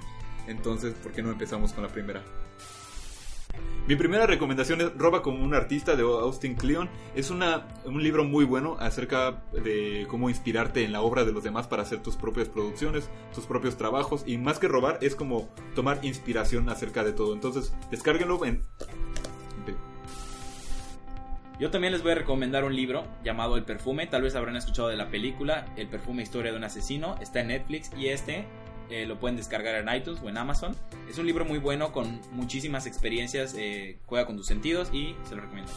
Entonces, 0.48 0.94
¿por 0.96 1.12
qué 1.12 1.22
no 1.22 1.32
empezamos 1.32 1.74
con 1.74 1.84
la 1.84 1.90
primera? 1.90 2.24
Mi 3.88 3.96
primera 3.96 4.28
recomendación 4.28 4.82
es 4.82 4.96
Roba 4.96 5.24
como 5.24 5.44
un 5.44 5.56
artista 5.56 5.96
de 5.96 6.04
Austin 6.04 6.54
Kleon. 6.54 6.90
Es 7.16 7.32
una, 7.32 7.68
un 7.86 8.04
libro 8.04 8.24
muy 8.24 8.46
bueno 8.46 8.78
acerca 8.80 9.44
de 9.52 10.06
cómo 10.08 10.30
inspirarte 10.30 10.84
en 10.84 10.92
la 10.92 11.02
obra 11.02 11.26
de 11.26 11.32
los 11.32 11.44
demás 11.44 11.66
para 11.66 11.82
hacer 11.82 12.04
tus 12.04 12.16
propias 12.16 12.50
producciones, 12.50 13.10
tus 13.34 13.48
propios 13.48 13.78
trabajos. 13.78 14.24
Y 14.28 14.38
más 14.38 14.60
que 14.60 14.68
robar, 14.68 15.00
es 15.02 15.16
como 15.16 15.50
tomar 15.74 16.06
inspiración 16.06 16.70
acerca 16.70 17.04
de 17.04 17.14
todo. 17.14 17.34
Entonces, 17.34 17.74
descárguenlo 17.90 18.46
en... 18.46 18.64
Yo 21.60 21.70
también 21.72 21.92
les 21.92 22.02
voy 22.02 22.14
a 22.14 22.16
recomendar 22.16 22.64
un 22.64 22.74
libro 22.74 23.06
llamado 23.22 23.58
El 23.58 23.64
perfume. 23.64 24.08
Tal 24.08 24.22
vez 24.22 24.34
habrán 24.36 24.56
escuchado 24.56 24.88
de 24.88 24.96
la 24.96 25.10
película 25.10 25.66
El 25.76 25.88
perfume 25.88 26.24
historia 26.24 26.52
de 26.52 26.58
un 26.58 26.64
asesino. 26.64 27.18
Está 27.20 27.42
en 27.42 27.48
Netflix 27.48 27.92
y 27.98 28.08
este 28.08 28.46
eh, 28.90 29.06
lo 29.06 29.20
pueden 29.20 29.36
descargar 29.36 29.76
en 29.76 29.94
iTunes 29.94 30.22
o 30.24 30.30
en 30.30 30.38
Amazon. 30.38 30.74
Es 31.10 31.18
un 31.18 31.26
libro 31.26 31.44
muy 31.44 31.60
bueno 31.60 31.92
con 31.92 32.22
muchísimas 32.32 32.86
experiencias, 32.86 33.56
eh, 33.58 34.00
juega 34.06 34.26
con 34.26 34.38
tus 34.38 34.48
sentidos 34.48 34.90
y 34.94 35.16
se 35.28 35.36
lo 35.36 35.42
recomiendo. 35.42 35.72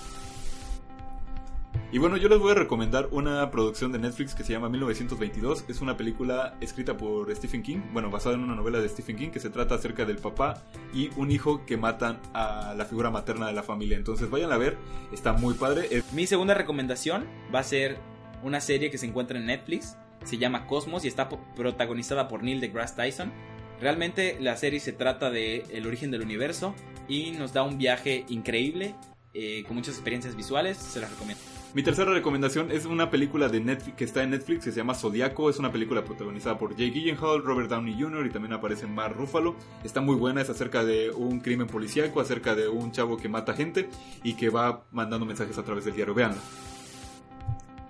Y 1.92 1.98
bueno, 1.98 2.16
yo 2.16 2.30
les 2.30 2.38
voy 2.38 2.52
a 2.52 2.54
recomendar 2.54 3.08
una 3.10 3.50
producción 3.50 3.92
de 3.92 3.98
Netflix 3.98 4.34
que 4.34 4.44
se 4.44 4.54
llama 4.54 4.70
1922. 4.70 5.66
Es 5.68 5.82
una 5.82 5.94
película 5.94 6.56
escrita 6.62 6.96
por 6.96 7.30
Stephen 7.36 7.62
King, 7.62 7.80
bueno, 7.92 8.10
basada 8.10 8.34
en 8.34 8.40
una 8.40 8.54
novela 8.54 8.80
de 8.80 8.88
Stephen 8.88 9.16
King 9.16 9.28
que 9.28 9.40
se 9.40 9.50
trata 9.50 9.74
acerca 9.74 10.06
del 10.06 10.16
papá 10.16 10.62
y 10.94 11.10
un 11.16 11.30
hijo 11.30 11.66
que 11.66 11.76
matan 11.76 12.18
a 12.32 12.72
la 12.74 12.86
figura 12.86 13.10
materna 13.10 13.46
de 13.46 13.52
la 13.52 13.62
familia. 13.62 13.98
Entonces 13.98 14.30
vayan 14.30 14.52
a 14.52 14.56
ver, 14.56 14.78
está 15.12 15.34
muy 15.34 15.52
padre. 15.52 16.02
Mi 16.12 16.26
segunda 16.26 16.54
recomendación 16.54 17.26
va 17.54 17.58
a 17.58 17.62
ser 17.62 17.98
una 18.42 18.62
serie 18.62 18.90
que 18.90 18.96
se 18.96 19.04
encuentra 19.04 19.38
en 19.38 19.44
Netflix. 19.44 19.98
Se 20.24 20.38
llama 20.38 20.66
Cosmos 20.66 21.04
y 21.04 21.08
está 21.08 21.28
protagonizada 21.28 22.26
por 22.26 22.42
Neil 22.42 22.62
deGrasse 22.62 22.96
Tyson. 22.96 23.30
Realmente 23.82 24.38
la 24.40 24.56
serie 24.56 24.80
se 24.80 24.92
trata 24.92 25.30
de 25.30 25.66
el 25.70 25.86
origen 25.86 26.10
del 26.10 26.22
universo 26.22 26.74
y 27.06 27.32
nos 27.32 27.52
da 27.52 27.64
un 27.64 27.76
viaje 27.76 28.24
increíble 28.30 28.94
eh, 29.34 29.62
con 29.64 29.76
muchas 29.76 29.96
experiencias 29.96 30.36
visuales. 30.36 30.78
Se 30.78 30.98
las 30.98 31.10
recomiendo. 31.10 31.51
Mi 31.74 31.82
tercera 31.82 32.12
recomendación 32.12 32.70
es 32.70 32.84
una 32.84 33.08
película 33.08 33.48
de 33.48 33.58
Netflix 33.58 33.96
que 33.96 34.04
está 34.04 34.22
en 34.22 34.30
Netflix 34.30 34.66
que 34.66 34.70
se 34.72 34.76
llama 34.76 34.94
Zodiaco. 34.94 35.48
Es 35.48 35.58
una 35.58 35.72
película 35.72 36.04
protagonizada 36.04 36.58
por 36.58 36.76
Jake 36.76 36.90
Gyllenhaal, 36.90 37.42
Robert 37.42 37.70
Downey 37.70 37.98
Jr. 37.98 38.26
y 38.26 38.30
también 38.30 38.52
aparece 38.52 38.86
Mark 38.86 39.16
Ruffalo. 39.16 39.56
Está 39.82 40.02
muy 40.02 40.14
buena, 40.16 40.42
es 40.42 40.50
acerca 40.50 40.84
de 40.84 41.10
un 41.10 41.40
crimen 41.40 41.66
policíaco, 41.66 42.20
acerca 42.20 42.54
de 42.54 42.68
un 42.68 42.92
chavo 42.92 43.16
que 43.16 43.30
mata 43.30 43.54
gente 43.54 43.88
y 44.22 44.34
que 44.34 44.50
va 44.50 44.84
mandando 44.92 45.24
mensajes 45.24 45.56
a 45.56 45.62
través 45.62 45.86
del 45.86 45.94
diario. 45.94 46.12
Veanla. 46.12 46.42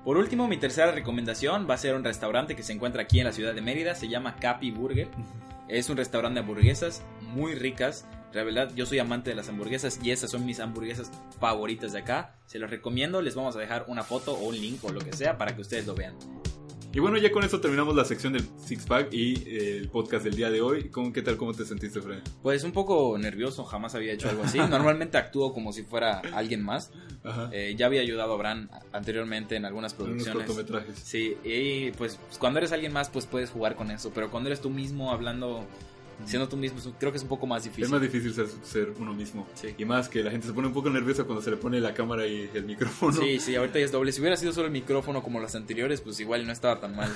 Por 0.04 0.16
último, 0.16 0.46
mi 0.46 0.58
tercera 0.58 0.92
recomendación 0.92 1.66
va 1.68 1.74
a 1.74 1.78
ser 1.78 1.96
un 1.96 2.04
restaurante 2.04 2.54
que 2.54 2.62
se 2.62 2.72
encuentra 2.72 3.02
aquí 3.02 3.18
en 3.18 3.26
la 3.26 3.32
ciudad 3.32 3.52
de 3.52 3.62
Mérida. 3.62 3.96
Se 3.96 4.08
llama 4.08 4.36
Capi 4.36 4.70
Burger. 4.70 5.08
Es 5.66 5.90
un 5.90 5.96
restaurante 5.96 6.34
de 6.34 6.40
hamburguesas 6.40 7.02
muy 7.34 7.56
ricas. 7.56 8.06
La 8.32 8.44
verdad, 8.44 8.72
yo 8.74 8.86
soy 8.86 8.98
amante 8.98 9.30
de 9.30 9.36
las 9.36 9.48
hamburguesas 9.48 10.00
y 10.02 10.10
esas 10.10 10.30
son 10.30 10.46
mis 10.46 10.58
hamburguesas 10.60 11.10
favoritas 11.38 11.92
de 11.92 11.98
acá. 11.98 12.36
Se 12.46 12.58
los 12.58 12.70
recomiendo. 12.70 13.20
Les 13.20 13.34
vamos 13.34 13.56
a 13.56 13.58
dejar 13.58 13.84
una 13.88 14.02
foto 14.02 14.32
o 14.32 14.48
un 14.48 14.58
link 14.58 14.82
o 14.84 14.92
lo 14.92 15.00
que 15.00 15.12
sea 15.12 15.36
para 15.36 15.54
que 15.54 15.60
ustedes 15.60 15.86
lo 15.86 15.94
vean. 15.94 16.14
Y 16.94 17.00
bueno, 17.00 17.16
ya 17.16 17.32
con 17.32 17.42
eso 17.42 17.58
terminamos 17.58 17.96
la 17.96 18.04
sección 18.04 18.34
del 18.34 18.46
Six 18.58 18.84
Pack 18.84 19.14
y 19.14 19.34
eh, 19.48 19.78
el 19.78 19.88
podcast 19.88 20.24
del 20.24 20.34
día 20.36 20.50
de 20.50 20.60
hoy. 20.60 20.90
¿Cómo, 20.90 21.10
¿Qué 21.10 21.22
tal? 21.22 21.38
¿Cómo 21.38 21.54
te 21.54 21.64
sentiste, 21.64 22.02
Fred? 22.02 22.18
Pues 22.42 22.64
un 22.64 22.72
poco 22.72 23.16
nervioso, 23.16 23.64
jamás 23.64 23.94
había 23.94 24.12
hecho 24.12 24.28
algo 24.28 24.42
así. 24.44 24.58
Normalmente 24.70 25.16
actúo 25.16 25.54
como 25.54 25.72
si 25.72 25.84
fuera 25.84 26.20
alguien 26.34 26.62
más. 26.62 26.90
Ajá. 27.24 27.48
Eh, 27.50 27.74
ya 27.78 27.86
había 27.86 28.02
ayudado 28.02 28.34
a 28.34 28.36
Bran 28.36 28.70
anteriormente 28.92 29.56
en 29.56 29.64
algunas 29.64 29.94
producciones. 29.94 30.34
cortometrajes. 30.34 30.98
Sí, 30.98 31.34
y 31.44 31.92
pues 31.92 32.18
cuando 32.38 32.58
eres 32.58 32.72
alguien 32.72 32.92
más, 32.92 33.08
pues 33.08 33.24
puedes 33.24 33.48
jugar 33.48 33.74
con 33.74 33.90
eso. 33.90 34.10
Pero 34.14 34.30
cuando 34.30 34.50
eres 34.50 34.60
tú 34.60 34.68
mismo 34.68 35.12
hablando, 35.12 35.64
siendo 36.24 36.48
tú 36.48 36.56
mismo, 36.56 36.78
creo 36.98 37.12
que 37.12 37.18
es 37.18 37.22
un 37.22 37.28
poco 37.28 37.46
más 37.46 37.64
difícil. 37.64 37.84
Es 37.84 37.90
más 37.90 38.00
difícil 38.00 38.32
ser, 38.32 38.46
ser 38.62 38.92
uno 38.98 39.12
mismo. 39.14 39.46
Sí. 39.54 39.74
Y 39.76 39.84
más 39.84 40.08
que 40.08 40.22
la 40.22 40.30
gente 40.30 40.46
se 40.46 40.52
pone 40.52 40.68
un 40.68 40.74
poco 40.74 40.90
nerviosa 40.90 41.24
cuando 41.24 41.42
se 41.42 41.50
le 41.50 41.56
pone 41.56 41.80
la 41.80 41.94
cámara 41.94 42.26
y 42.26 42.50
el 42.54 42.64
micrófono. 42.64 43.12
Sí, 43.12 43.40
sí, 43.40 43.56
ahorita 43.56 43.78
ya 43.78 43.84
es 43.84 43.92
doble. 43.92 44.12
Si 44.12 44.20
hubiera 44.20 44.36
sido 44.36 44.52
solo 44.52 44.66
el 44.66 44.72
micrófono 44.72 45.22
como 45.22 45.40
los 45.40 45.54
anteriores, 45.54 46.00
pues 46.00 46.20
igual 46.20 46.46
no 46.46 46.52
estaba 46.52 46.80
tan 46.80 46.96
mal. 46.96 47.10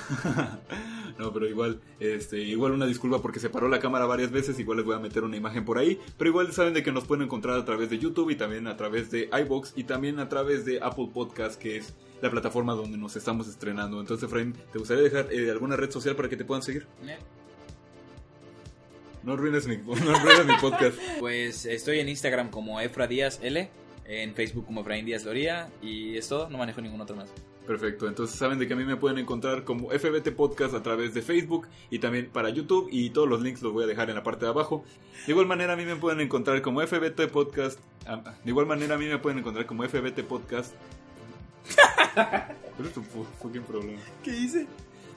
no, 1.19 1.33
pero 1.33 1.47
igual, 1.47 1.79
este, 1.99 2.39
igual 2.39 2.73
una 2.73 2.85
disculpa 2.85 3.21
porque 3.21 3.39
se 3.39 3.49
paró 3.49 3.67
la 3.67 3.79
cámara 3.79 4.05
varias 4.05 4.31
veces, 4.31 4.59
igual 4.59 4.77
les 4.77 4.85
voy 4.85 4.95
a 4.95 4.99
meter 4.99 5.23
una 5.23 5.37
imagen 5.37 5.65
por 5.65 5.77
ahí, 5.77 5.99
pero 6.17 6.29
igual 6.29 6.51
saben 6.53 6.73
de 6.73 6.83
que 6.83 6.91
nos 6.91 7.05
pueden 7.05 7.25
encontrar 7.25 7.57
a 7.59 7.65
través 7.65 7.89
de 7.89 7.99
YouTube 7.99 8.29
y 8.29 8.35
también 8.35 8.67
a 8.67 8.77
través 8.77 9.11
de 9.11 9.29
iBox 9.31 9.73
y 9.75 9.83
también 9.83 10.19
a 10.19 10.29
través 10.29 10.65
de 10.65 10.79
Apple 10.81 11.09
Podcast, 11.13 11.59
que 11.59 11.77
es 11.77 11.93
la 12.21 12.31
plataforma 12.31 12.73
donde 12.73 12.97
nos 12.97 13.15
estamos 13.15 13.47
estrenando. 13.47 13.99
Entonces, 13.99 14.27
Efraín, 14.27 14.53
¿te 14.71 14.79
gustaría 14.79 15.03
dejar 15.03 15.31
eh, 15.31 15.51
alguna 15.51 15.75
red 15.75 15.91
social 15.91 16.15
para 16.15 16.29
que 16.29 16.37
te 16.37 16.45
puedan 16.45 16.63
seguir? 16.63 16.87
No 19.27 19.33
arruines 19.33 19.67
mi, 19.67 19.75
no 19.85 19.91
arruines 20.15 20.45
mi 20.45 20.53
podcast. 20.61 20.97
Pues 21.19 21.65
estoy 21.65 21.99
en 21.99 22.07
Instagram 22.09 22.49
como 22.49 22.79
Efra 22.79 23.07
Díaz 23.07 23.39
L, 23.43 23.69
en 24.05 24.33
Facebook 24.33 24.65
como 24.65 24.81
Efraín 24.81 25.05
Díaz 25.05 25.25
Loría 25.25 25.69
y 25.81 26.15
es 26.17 26.29
todo, 26.29 26.49
no 26.49 26.57
manejo 26.57 26.79
ningún 26.81 27.01
otro 27.01 27.15
más. 27.17 27.27
Perfecto, 27.67 28.07
entonces 28.07 28.39
saben 28.39 28.57
de 28.59 28.65
que 28.69 28.73
a 28.73 28.77
mí 28.77 28.85
me 28.85 28.95
pueden 28.95 29.17
encontrar 29.17 29.65
como 29.65 29.89
FBT 29.89 30.31
Podcast 30.31 30.73
a 30.73 30.81
través 30.81 31.13
de 31.13 31.21
Facebook 31.21 31.67
y 31.89 31.99
también 31.99 32.29
para 32.31 32.49
YouTube 32.49 32.87
y 32.89 33.09
todos 33.09 33.27
los 33.27 33.41
links 33.41 33.61
los 33.61 33.73
voy 33.73 33.83
a 33.83 33.87
dejar 33.87 34.07
en 34.09 34.15
la 34.15 34.23
parte 34.23 34.45
de 34.45 34.51
abajo. 34.51 34.85
De 35.25 35.33
igual 35.33 35.45
manera 35.47 35.73
a 35.73 35.75
mí 35.75 35.83
me 35.83 35.97
pueden 35.97 36.21
encontrar 36.21 36.61
como 36.61 36.79
FBT 36.81 37.27
Podcast. 37.29 37.77
ah, 38.05 38.23
De 38.45 38.49
igual 38.49 38.65
manera 38.67 38.95
a 38.95 38.97
mí 38.97 39.07
me 39.07 39.17
pueden 39.17 39.39
encontrar 39.39 39.65
como 39.65 39.83
FBT 39.83 40.21
Podcast. 40.23 40.73
¿Cuál 42.15 42.87
es 42.87 42.93
tu 42.93 43.03
fu- 43.03 43.25
fucking 43.41 43.63
problema? 43.63 43.99
¿Qué 44.23 44.31
hice? 44.31 44.65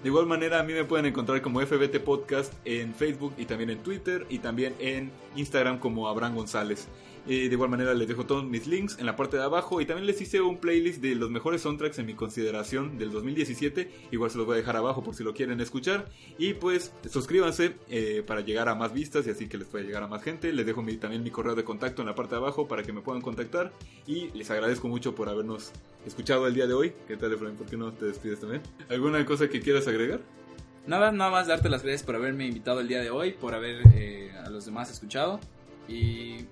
De 0.02 0.08
igual 0.08 0.26
manera 0.26 0.60
a 0.60 0.62
mí 0.62 0.72
me 0.72 0.84
pueden 0.84 1.04
encontrar 1.04 1.42
como 1.42 1.60
FBT 1.60 2.00
Podcast 2.00 2.54
en 2.64 2.94
Facebook 2.94 3.34
y 3.36 3.44
también 3.44 3.68
en 3.68 3.82
Twitter 3.82 4.26
y 4.30 4.38
también 4.38 4.74
en 4.78 5.10
Instagram 5.36 5.78
como 5.78 6.08
Abraham 6.08 6.36
González. 6.36 6.88
Eh, 7.30 7.48
de 7.48 7.54
igual 7.54 7.70
manera 7.70 7.94
les 7.94 8.08
dejo 8.08 8.26
todos 8.26 8.44
mis 8.44 8.66
links 8.66 8.98
en 8.98 9.06
la 9.06 9.14
parte 9.14 9.36
de 9.36 9.44
abajo 9.44 9.80
y 9.80 9.86
también 9.86 10.04
les 10.04 10.20
hice 10.20 10.40
un 10.40 10.58
playlist 10.58 11.00
de 11.00 11.14
los 11.14 11.30
mejores 11.30 11.62
soundtracks 11.62 12.00
en 12.00 12.06
mi 12.06 12.14
consideración 12.14 12.98
del 12.98 13.12
2017. 13.12 13.88
Igual 14.10 14.32
se 14.32 14.38
los 14.38 14.48
voy 14.48 14.54
a 14.54 14.56
dejar 14.56 14.74
abajo 14.76 15.04
por 15.04 15.14
si 15.14 15.22
lo 15.22 15.32
quieren 15.32 15.60
escuchar. 15.60 16.08
Y 16.38 16.54
pues 16.54 16.92
suscríbanse 17.08 17.76
eh, 17.88 18.24
para 18.26 18.40
llegar 18.40 18.68
a 18.68 18.74
más 18.74 18.92
vistas 18.92 19.28
y 19.28 19.30
así 19.30 19.48
que 19.48 19.58
les 19.58 19.68
pueda 19.68 19.84
llegar 19.84 20.02
a 20.02 20.08
más 20.08 20.24
gente. 20.24 20.52
Les 20.52 20.66
dejo 20.66 20.84
también 20.98 21.22
mi 21.22 21.30
correo 21.30 21.54
de 21.54 21.62
contacto 21.62 22.02
en 22.02 22.08
la 22.08 22.16
parte 22.16 22.34
de 22.34 22.40
abajo 22.40 22.66
para 22.66 22.82
que 22.82 22.92
me 22.92 23.00
puedan 23.00 23.22
contactar. 23.22 23.72
Y 24.08 24.30
les 24.30 24.50
agradezco 24.50 24.88
mucho 24.88 25.14
por 25.14 25.28
habernos 25.28 25.70
escuchado 26.04 26.48
el 26.48 26.54
día 26.54 26.66
de 26.66 26.74
hoy. 26.74 26.94
¿Qué 27.06 27.16
tal, 27.16 27.32
Efraín? 27.32 27.54
¿Por 27.54 27.68
qué 27.68 27.76
no 27.76 27.92
te 27.92 28.06
despides 28.06 28.40
también? 28.40 28.60
¿Alguna 28.88 29.24
cosa 29.24 29.48
que 29.48 29.60
quieras 29.60 29.86
agregar? 29.86 30.18
Nada, 30.84 31.12
nada 31.12 31.30
más 31.30 31.46
darte 31.46 31.68
las 31.68 31.84
gracias 31.84 32.02
por 32.02 32.16
haberme 32.16 32.48
invitado 32.48 32.80
el 32.80 32.88
día 32.88 33.00
de 33.00 33.10
hoy, 33.10 33.34
por 33.34 33.54
haber 33.54 33.82
eh, 33.94 34.32
a 34.44 34.50
los 34.50 34.64
demás 34.64 34.90
escuchado 34.90 35.38
y 35.86 36.46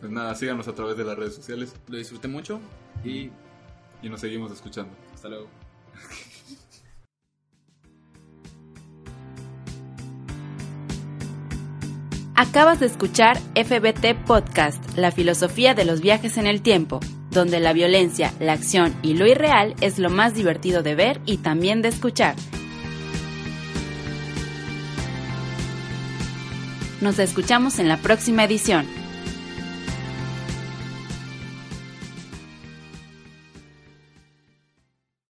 Pues 0.00 0.12
nada, 0.12 0.34
síganos 0.34 0.68
a 0.68 0.74
través 0.74 0.96
de 0.96 1.04
las 1.04 1.16
redes 1.16 1.34
sociales 1.34 1.74
lo 1.88 1.96
disfruté 1.96 2.28
mucho 2.28 2.60
y 3.04 3.30
y 4.04 4.08
nos 4.10 4.20
seguimos 4.20 4.52
escuchando. 4.52 4.92
hasta 5.14 5.28
luego. 5.28 5.48
Acabas 12.36 12.80
de 12.80 12.86
escuchar 12.86 13.38
FBT 13.54 14.26
Podcast, 14.26 14.96
la 14.98 15.10
filosofía 15.10 15.74
de 15.74 15.84
los 15.84 16.00
viajes 16.00 16.36
en 16.36 16.46
el 16.46 16.62
tiempo, 16.62 17.00
donde 17.30 17.60
la 17.60 17.72
violencia, 17.72 18.34
la 18.40 18.52
acción 18.52 18.94
y 19.02 19.14
lo 19.14 19.26
irreal 19.26 19.74
es 19.80 19.98
lo 19.98 20.10
más 20.10 20.34
divertido 20.34 20.82
de 20.82 20.94
ver 20.94 21.20
y 21.24 21.38
también 21.38 21.80
de 21.80 21.88
escuchar. 21.88 22.34
Nos 27.00 27.18
escuchamos 27.18 27.78
en 27.78 27.88
la 27.88 27.98
próxima 27.98 28.44
edición. 28.44 29.03